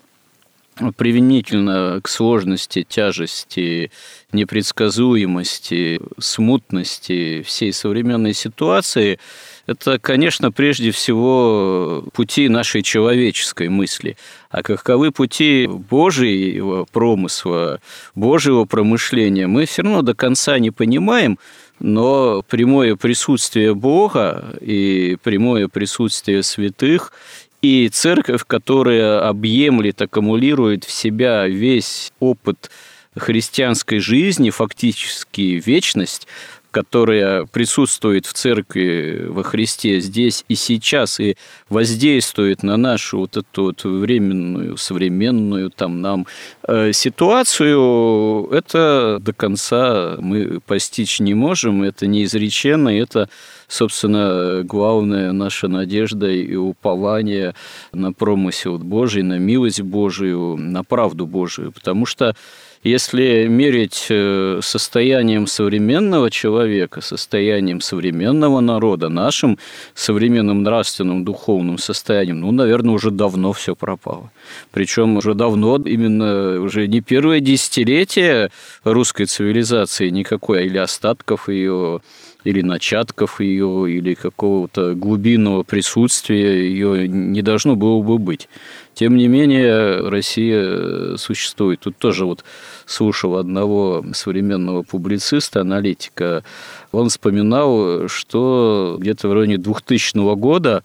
применительно 0.96 2.00
к 2.02 2.08
сложности, 2.08 2.86
тяжести, 2.88 3.90
непредсказуемости, 4.32 6.00
смутности 6.18 7.42
всей 7.42 7.72
современной 7.72 8.32
ситуации, 8.32 9.18
это, 9.66 9.98
конечно, 9.98 10.50
прежде 10.50 10.90
всего 10.90 12.04
пути 12.12 12.48
нашей 12.48 12.82
человеческой 12.82 13.68
мысли. 13.68 14.16
А 14.50 14.62
каковы 14.62 15.12
пути 15.12 15.66
Божьего 15.68 16.84
промысла, 16.84 17.80
Божьего 18.14 18.64
промышления, 18.64 19.46
мы 19.46 19.66
все 19.66 19.82
равно 19.82 20.02
до 20.02 20.14
конца 20.14 20.58
не 20.58 20.70
понимаем, 20.70 21.38
но 21.78 22.42
прямое 22.42 22.96
присутствие 22.96 23.74
Бога 23.74 24.56
и 24.60 25.16
прямое 25.22 25.68
присутствие 25.68 26.42
святых 26.42 27.12
и 27.60 27.88
церковь, 27.88 28.42
которая 28.46 29.28
объемлет, 29.28 30.02
аккумулирует 30.02 30.84
в 30.84 30.90
себя 30.90 31.46
весь 31.46 32.12
опыт 32.18 32.70
христианской 33.16 33.98
жизни, 33.98 34.50
фактически 34.50 35.62
вечность, 35.64 36.26
которая 36.72 37.44
присутствует 37.44 38.26
в 38.26 38.32
церкви 38.32 39.26
во 39.28 39.44
Христе 39.44 40.00
здесь 40.00 40.44
и 40.48 40.56
сейчас 40.56 41.20
и 41.20 41.36
воздействует 41.68 42.62
на 42.62 42.76
нашу 42.76 43.18
вот 43.18 43.36
эту 43.36 43.64
вот 43.64 43.84
временную, 43.84 44.76
современную 44.78 45.70
там 45.70 46.00
нам 46.00 46.26
э, 46.66 46.92
ситуацию, 46.92 48.48
это 48.50 49.18
до 49.20 49.32
конца 49.32 50.16
мы 50.18 50.60
постичь 50.66 51.20
не 51.20 51.34
можем, 51.34 51.82
это 51.82 52.06
неизреченно, 52.06 52.88
это 52.88 53.28
собственно, 53.68 54.62
главная 54.64 55.32
наша 55.32 55.66
надежда 55.66 56.30
и 56.30 56.54
упование 56.54 57.54
на 57.92 58.12
промысел 58.12 58.78
Божий, 58.78 59.22
на 59.22 59.38
милость 59.38 59.80
Божию, 59.80 60.56
на 60.56 60.84
правду 60.84 61.26
Божию. 61.26 61.72
Потому 61.72 62.04
что 62.04 62.34
если 62.82 63.46
мерить 63.46 64.06
э, 64.10 64.58
состоянием 64.60 65.46
современного 65.46 66.30
человека, 66.30 67.00
состоянием 67.00 67.80
современного 67.80 68.60
народа, 68.60 69.08
нашим 69.08 69.58
современным 69.94 70.64
нравственным, 70.64 71.24
духовным 71.24 71.78
состоянием, 71.78 72.40
ну, 72.40 72.50
наверное, 72.50 72.94
уже 72.94 73.10
давно 73.10 73.52
все 73.52 73.76
пропало. 73.76 74.32
Причем 74.72 75.16
уже 75.16 75.34
давно, 75.34 75.76
именно 75.76 76.60
уже 76.60 76.88
не 76.88 77.00
первое 77.00 77.40
десятилетие 77.40 78.50
русской 78.82 79.26
цивилизации 79.26 80.08
никакой, 80.08 80.66
или 80.66 80.78
остатков 80.78 81.48
ее 81.48 82.00
или 82.44 82.60
начатков 82.60 83.40
ее, 83.40 83.86
или 83.90 84.14
какого-то 84.14 84.94
глубинного 84.94 85.62
присутствия 85.62 86.68
ее 86.68 87.08
не 87.08 87.42
должно 87.42 87.76
было 87.76 88.02
бы 88.02 88.18
быть. 88.18 88.48
Тем 88.94 89.16
не 89.16 89.26
менее, 89.28 90.08
Россия 90.08 91.16
существует. 91.16 91.80
Тут 91.80 91.96
тоже 91.96 92.26
вот 92.26 92.44
слушал 92.84 93.36
одного 93.36 94.04
современного 94.12 94.82
публициста, 94.82 95.62
аналитика. 95.62 96.44
Он 96.92 97.08
вспоминал, 97.08 98.08
что 98.08 98.96
где-то 99.00 99.28
в 99.28 99.32
районе 99.32 99.58
2000 99.58 100.34
года 100.36 100.82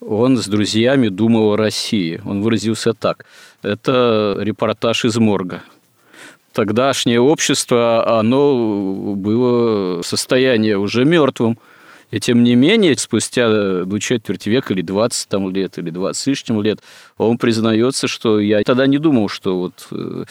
он 0.00 0.36
с 0.36 0.46
друзьями 0.46 1.08
думал 1.08 1.52
о 1.52 1.56
России. 1.56 2.20
Он 2.24 2.42
выразился 2.42 2.94
так. 2.94 3.26
Это 3.62 4.36
репортаж 4.40 5.04
из 5.04 5.16
морга 5.18 5.62
тогдашнее 6.52 7.20
общество, 7.20 8.18
оно 8.18 9.14
было 9.16 10.02
в 10.02 10.06
состоянии 10.06 10.74
уже 10.74 11.04
мертвым. 11.04 11.58
И 12.12 12.20
тем 12.20 12.44
не 12.44 12.54
менее, 12.54 12.96
спустя 12.98 13.48
ну, 13.48 13.98
четверть 13.98 14.46
века 14.46 14.74
или 14.74 14.82
20 14.82 15.28
там, 15.28 15.50
лет, 15.50 15.78
или 15.78 15.88
20 15.88 16.22
с 16.22 16.26
лишним 16.26 16.60
лет, 16.60 16.80
он 17.16 17.38
признается, 17.38 18.06
что 18.06 18.38
я 18.38 18.62
тогда 18.62 18.86
не 18.86 18.98
думал, 18.98 19.30
что 19.30 19.58
вот 19.58 19.88
э, 19.90 20.24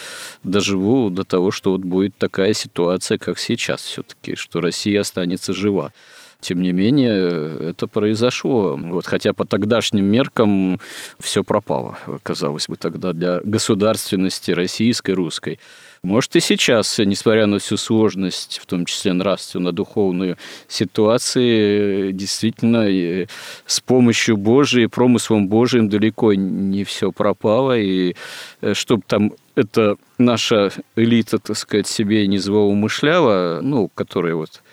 доживу 0.43 1.09
до 1.09 1.23
того, 1.23 1.49
что 1.49 1.71
вот 1.71 1.81
будет 1.81 2.15
такая 2.17 2.53
ситуация, 2.53 3.17
как 3.17 3.39
сейчас 3.39 3.81
все-таки, 3.81 4.35
что 4.35 4.61
Россия 4.61 5.01
останется 5.01 5.53
жива. 5.53 5.91
Тем 6.39 6.61
не 6.61 6.71
менее, 6.71 7.69
это 7.69 7.87
произошло. 7.87 8.75
Вот, 8.75 9.07
хотя 9.07 9.33
по 9.33 9.45
тогдашним 9.45 10.05
меркам 10.05 10.79
все 11.19 11.43
пропало, 11.43 11.97
казалось 12.21 12.67
бы, 12.67 12.75
тогда 12.75 13.13
для 13.13 13.41
государственности 13.43 14.51
российской, 14.51 15.11
русской. 15.11 15.59
Может, 16.03 16.35
и 16.35 16.39
сейчас, 16.39 16.97
несмотря 16.97 17.45
на 17.45 17.59
всю 17.59 17.77
сложность, 17.77 18.57
в 18.57 18.65
том 18.65 18.85
числе 18.85 19.13
нравственно-духовную 19.13 20.35
ситуации, 20.67 22.11
действительно, 22.11 23.27
с 23.67 23.79
помощью 23.81 24.35
Божией, 24.37 24.87
промыслом 24.87 25.47
Божиим 25.47 25.89
далеко 25.89 26.33
не 26.33 26.83
все 26.85 27.11
пропало. 27.11 27.77
И 27.77 28.15
э, 28.61 28.73
чтобы 28.73 29.03
там 29.05 29.33
эта 29.53 29.95
наша 30.17 30.71
элита, 30.95 31.37
так 31.37 31.55
сказать, 31.55 31.85
себе 31.85 32.25
не 32.25 32.39
злоумышляла, 32.39 33.59
ну, 33.61 33.87
которая 33.93 34.33
вот 34.33 34.63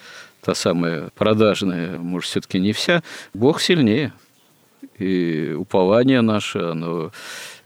та 0.41 0.55
самая 0.55 1.11
продажная, 1.15 1.99
может, 1.99 2.31
все-таки 2.31 2.59
не 2.59 2.73
вся, 2.73 3.03
Бог 3.35 3.61
сильнее. 3.61 4.15
И 4.99 5.55
упование 5.55 6.23
наше, 6.23 6.59
оно 6.59 7.13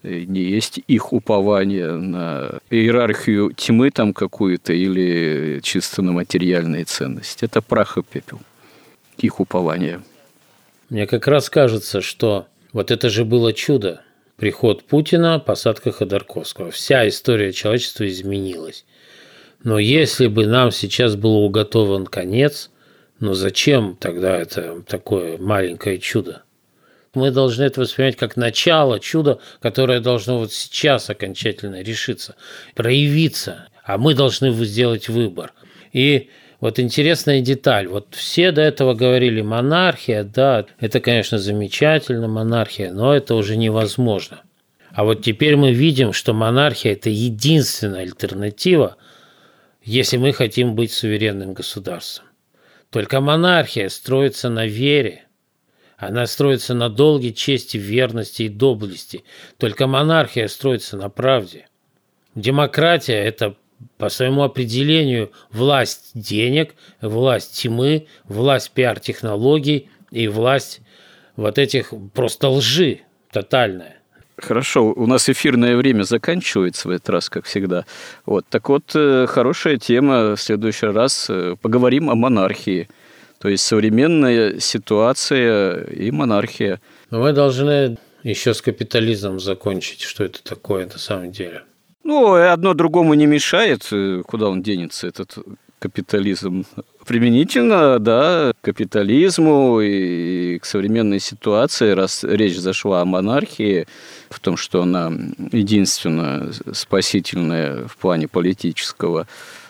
не 0.02 0.42
есть 0.42 0.80
их 0.86 1.12
упование 1.12 1.92
на 1.92 2.58
иерархию 2.70 3.52
тьмы 3.52 3.90
там 3.90 4.12
какую-то 4.12 4.72
или 4.72 5.60
чисто 5.62 6.02
на 6.02 6.12
материальные 6.12 6.84
ценности. 6.84 7.44
Это 7.44 7.62
прах 7.62 7.98
и 7.98 8.02
пепел. 8.02 8.40
Их 9.18 9.40
упование. 9.40 10.02
Мне 10.88 11.06
как 11.06 11.26
раз 11.26 11.48
кажется, 11.48 12.00
что 12.00 12.46
вот 12.72 12.90
это 12.90 13.08
же 13.08 13.24
было 13.24 13.52
чудо. 13.52 14.02
Приход 14.36 14.84
Путина, 14.84 15.38
посадка 15.38 15.92
Ходорковского. 15.92 16.70
Вся 16.70 17.06
история 17.06 17.52
человечества 17.52 18.08
изменилась. 18.08 18.84
Но 19.62 19.78
если 19.78 20.26
бы 20.26 20.46
нам 20.46 20.72
сейчас 20.72 21.14
был 21.14 21.36
уготован 21.44 22.06
конец, 22.06 22.70
ну 23.20 23.34
зачем 23.34 23.96
тогда 24.00 24.36
это 24.36 24.82
такое 24.82 25.38
маленькое 25.38 25.98
чудо? 25.98 26.42
Мы 27.14 27.30
должны 27.30 27.64
это 27.64 27.80
воспринимать 27.80 28.16
как 28.16 28.36
начало 28.36 28.98
чуда, 28.98 29.38
которое 29.60 30.00
должно 30.00 30.38
вот 30.38 30.52
сейчас 30.52 31.10
окончательно 31.10 31.82
решиться, 31.82 32.36
проявиться, 32.74 33.68
а 33.84 33.98
мы 33.98 34.14
должны 34.14 34.52
сделать 34.64 35.10
выбор. 35.10 35.52
И 35.92 36.30
вот 36.60 36.78
интересная 36.78 37.42
деталь. 37.42 37.86
Вот 37.86 38.08
все 38.12 38.50
до 38.50 38.62
этого 38.62 38.94
говорили 38.94 39.42
монархия, 39.42 40.24
да, 40.24 40.64
это, 40.80 41.00
конечно, 41.00 41.38
замечательно, 41.38 42.28
монархия, 42.28 42.92
но 42.92 43.14
это 43.14 43.34
уже 43.34 43.56
невозможно. 43.56 44.42
А 44.90 45.04
вот 45.04 45.22
теперь 45.22 45.56
мы 45.56 45.72
видим, 45.72 46.14
что 46.14 46.32
монархия– 46.32 46.92
это 46.94 47.10
единственная 47.10 48.02
альтернатива, 48.02 48.96
если 49.82 50.16
мы 50.16 50.32
хотим 50.32 50.74
быть 50.74 50.92
суверенным 50.92 51.52
государством. 51.52 52.26
Только 52.90 53.20
монархия 53.20 53.90
строится 53.90 54.48
на 54.48 54.64
вере– 54.66 55.26
она 56.02 56.26
строится 56.26 56.74
на 56.74 56.88
долге, 56.88 57.32
чести, 57.32 57.76
верности 57.76 58.42
и 58.42 58.48
доблести. 58.48 59.22
Только 59.56 59.86
монархия 59.86 60.48
строится 60.48 60.96
на 60.96 61.08
правде. 61.08 61.68
Демократия– 62.34 63.12
это 63.24 63.54
по 63.98 64.08
своему 64.08 64.42
определению 64.42 65.30
власть 65.52 66.10
денег, 66.14 66.74
власть 67.00 67.62
тьмы, 67.62 68.08
власть 68.24 68.72
пиар-технологий 68.72 69.90
и 70.10 70.26
власть 70.26 70.80
вот 71.36 71.56
этих 71.58 71.92
просто 72.12 72.48
лжи 72.48 73.02
тотальная. 73.30 73.98
Хорошо, 74.38 74.86
у 74.86 75.06
нас 75.06 75.28
эфирное 75.28 75.76
время 75.76 76.02
заканчивается 76.02 76.88
в 76.88 76.90
этот 76.90 77.10
раз, 77.10 77.30
как 77.30 77.44
всегда. 77.44 77.84
Вот, 78.26 78.44
так 78.48 78.68
вот, 78.68 78.90
э, 78.96 79.26
хорошая 79.28 79.76
тема. 79.76 80.34
В 80.34 80.40
следующий 80.40 80.86
раз 80.86 81.26
э, 81.30 81.54
поговорим 81.62 82.10
о 82.10 82.16
монархии– 82.16 82.88
то 83.42 83.48
есть 83.48 83.64
современная 83.64 84.60
ситуация 84.60 85.82
и 85.86 86.12
монархия. 86.12 86.80
Но 87.10 87.18
мы 87.18 87.32
должны 87.32 87.98
еще 88.22 88.54
с 88.54 88.62
капитализмом 88.62 89.40
закончить, 89.40 90.02
что 90.02 90.22
это 90.22 90.40
такое 90.44 90.86
на 90.86 90.96
самом 90.96 91.32
деле. 91.32 91.62
Ну, 92.04 92.34
одно 92.34 92.72
другому 92.72 93.14
не 93.14 93.26
мешает, 93.26 93.90
куда 94.26 94.48
он 94.48 94.62
денется, 94.62 95.08
этот 95.08 95.38
капитализм. 95.80 96.64
Применительно, 97.04 97.98
да, 97.98 98.52
к 98.60 98.64
капитализму 98.64 99.80
и 99.80 100.60
к 100.60 100.64
современной 100.64 101.18
ситуации, 101.18 101.90
раз 101.90 102.22
речь 102.22 102.56
зашла 102.56 103.00
о 103.00 103.04
монархии, 103.04 103.88
в 104.30 104.38
том, 104.38 104.56
что 104.56 104.82
она 104.82 105.12
единственная 105.50 106.52
спасительная 106.72 107.88
в 107.88 107.96
плане 107.96 108.28
политического 108.28 109.26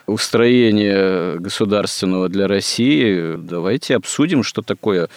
устроения 0.07 1.38
государственного 1.38 2.28
для 2.28 2.48
России, 2.48 3.36
давайте 3.36 3.96
обсудим, 3.96 4.42
что 4.42 4.62
такое 4.62 5.09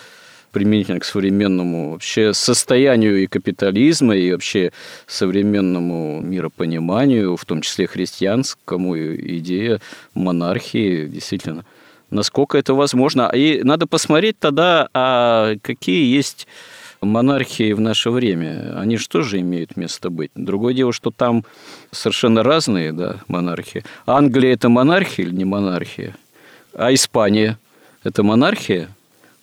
применительно 0.51 1.01
к 1.01 1.05
современному 1.05 1.91
вообще 1.91 2.33
состоянию 2.33 3.21
и 3.21 3.27
капитализма, 3.27 4.15
и 4.15 4.31
вообще 4.31 4.71
современному 5.05 6.21
миропониманию, 6.21 7.35
в 7.35 7.43
том 7.43 7.61
числе 7.61 7.87
христианскому, 7.87 8.97
идея 8.97 9.81
монархии, 10.13 11.07
действительно, 11.07 11.65
насколько 12.09 12.57
это 12.57 12.73
возможно. 12.73 13.29
И 13.33 13.63
надо 13.63 13.85
посмотреть 13.85 14.39
тогда, 14.39 14.87
а 14.93 15.55
какие 15.61 16.15
есть 16.15 16.47
монархии 17.01 17.73
в 17.73 17.79
наше 17.79 18.09
время, 18.09 18.73
они 18.77 18.97
же 18.97 19.07
тоже 19.07 19.39
имеют 19.39 19.77
место 19.77 20.09
быть. 20.09 20.31
Другое 20.35 20.73
дело, 20.73 20.93
что 20.93 21.11
там 21.11 21.45
совершенно 21.91 22.43
разные 22.43 22.91
да, 22.91 23.17
монархии. 23.27 23.83
Англия– 24.05 24.53
это 24.55 24.69
монархия 24.69 25.25
или 25.25 25.33
не 25.33 25.45
монархия? 25.45 26.15
А 26.73 26.93
Испания– 26.93 27.57
это 28.03 28.23
монархия? 28.23 28.89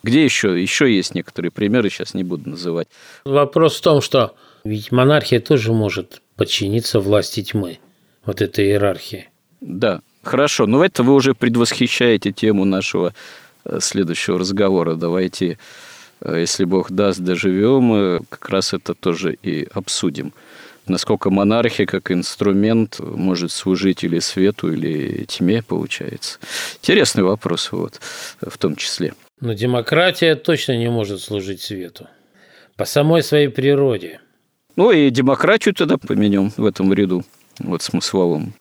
Где 0.03 0.24
еще? 0.24 0.61
Еще 0.61 0.94
есть 0.94 1.14
некоторые 1.14 1.50
примеры, 1.53 1.88
сейчас 1.88 2.14
не 2.14 2.24
буду 2.24 2.50
называть. 2.50 2.88
Вопрос 3.24 3.76
в 3.76 3.82
том, 3.82 4.00
что 4.00 4.34
ведь 4.64 4.92
монархия 4.92 5.40
тоже 5.40 5.72
может 5.72 6.22
подчиниться 6.36 7.00
власти 7.00 7.42
тьмы, 7.42 7.78
вот 8.24 8.42
этой 8.42 8.66
иерархии. 8.66 9.28
Да, 9.61 10.00
хорошо, 10.22 10.66
но 10.66 10.84
это 10.84 11.03
вы 11.03 11.14
уже 11.14 11.34
предвосхищаете 11.34 12.32
тему 12.32 12.64
нашего 12.64 13.14
э, 13.64 13.78
следующего 13.80 14.38
разговора. 14.38 14.94
Давайте 14.94 15.59
если 16.27 16.64
Бог 16.64 16.91
даст, 16.91 17.20
доживем, 17.20 18.25
как 18.29 18.49
раз 18.49 18.75
это 18.75 18.95
тоже 18.95 19.35
и 19.43 19.66
обсудим. 19.73 20.33
Насколько 20.87 21.31
монархия 21.31 21.87
как 21.87 22.11
инструмент 22.11 22.99
может 22.99 23.53
служить 23.53 24.03
или 24.03 24.18
свету, 24.18 24.73
или 24.73 25.25
тьме, 25.25 25.62
получается. 25.62 26.39
Интересный 26.81 27.23
вопрос 27.23 27.70
вот, 27.70 28.01
в 28.41 28.59
том 28.59 28.75
числе. 28.75 29.14
Но 29.41 29.53
демократия 29.53 30.35
точно 30.35 30.77
не 30.77 30.91
может 30.91 31.20
служить 31.20 31.61
свету. 31.61 32.09
По 32.77 32.85
самой 32.85 33.23
своей 33.23 33.49
природе. 33.49 34.20
Ну 34.75 34.91
и 34.91 35.11
демократию 35.11 35.75
тогда 35.75 35.99
поменем 35.99 36.53
в 36.57 36.64
этом 36.64 36.93
ряду, 36.93 37.25
вот 37.59 37.83
смысловом. 37.83 38.55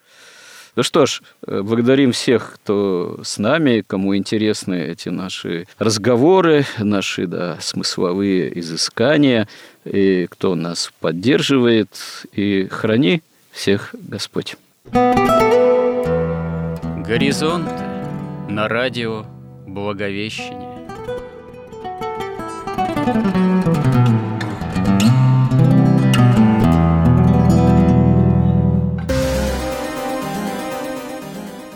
Ну 0.76 0.84
что 0.84 1.06
ж, 1.06 1.22
э, 1.46 1.62
благодарим 1.62 2.14
всех, 2.14 2.54
кто 2.56 3.20
с 3.24 3.38
нами, 3.38 3.84
кому 3.86 4.16
интересны 4.16 4.86
эти 4.86 5.10
наши 5.10 5.68
разговоры, 5.78 6.66
наши 6.80 7.28
да, 7.28 7.58
смысловые 7.60 8.58
изыскания, 8.60 9.50
и 9.84 10.28
кто 10.30 10.56
нас 10.56 10.94
поддерживает. 11.02 11.90
И 12.32 12.68
храни 12.72 13.22
всех 13.52 13.94
Господь. 13.94 14.56
Горизонт 17.06 17.70
на 18.50 18.68
радио 18.70 19.26
Благовещение. 19.68 20.72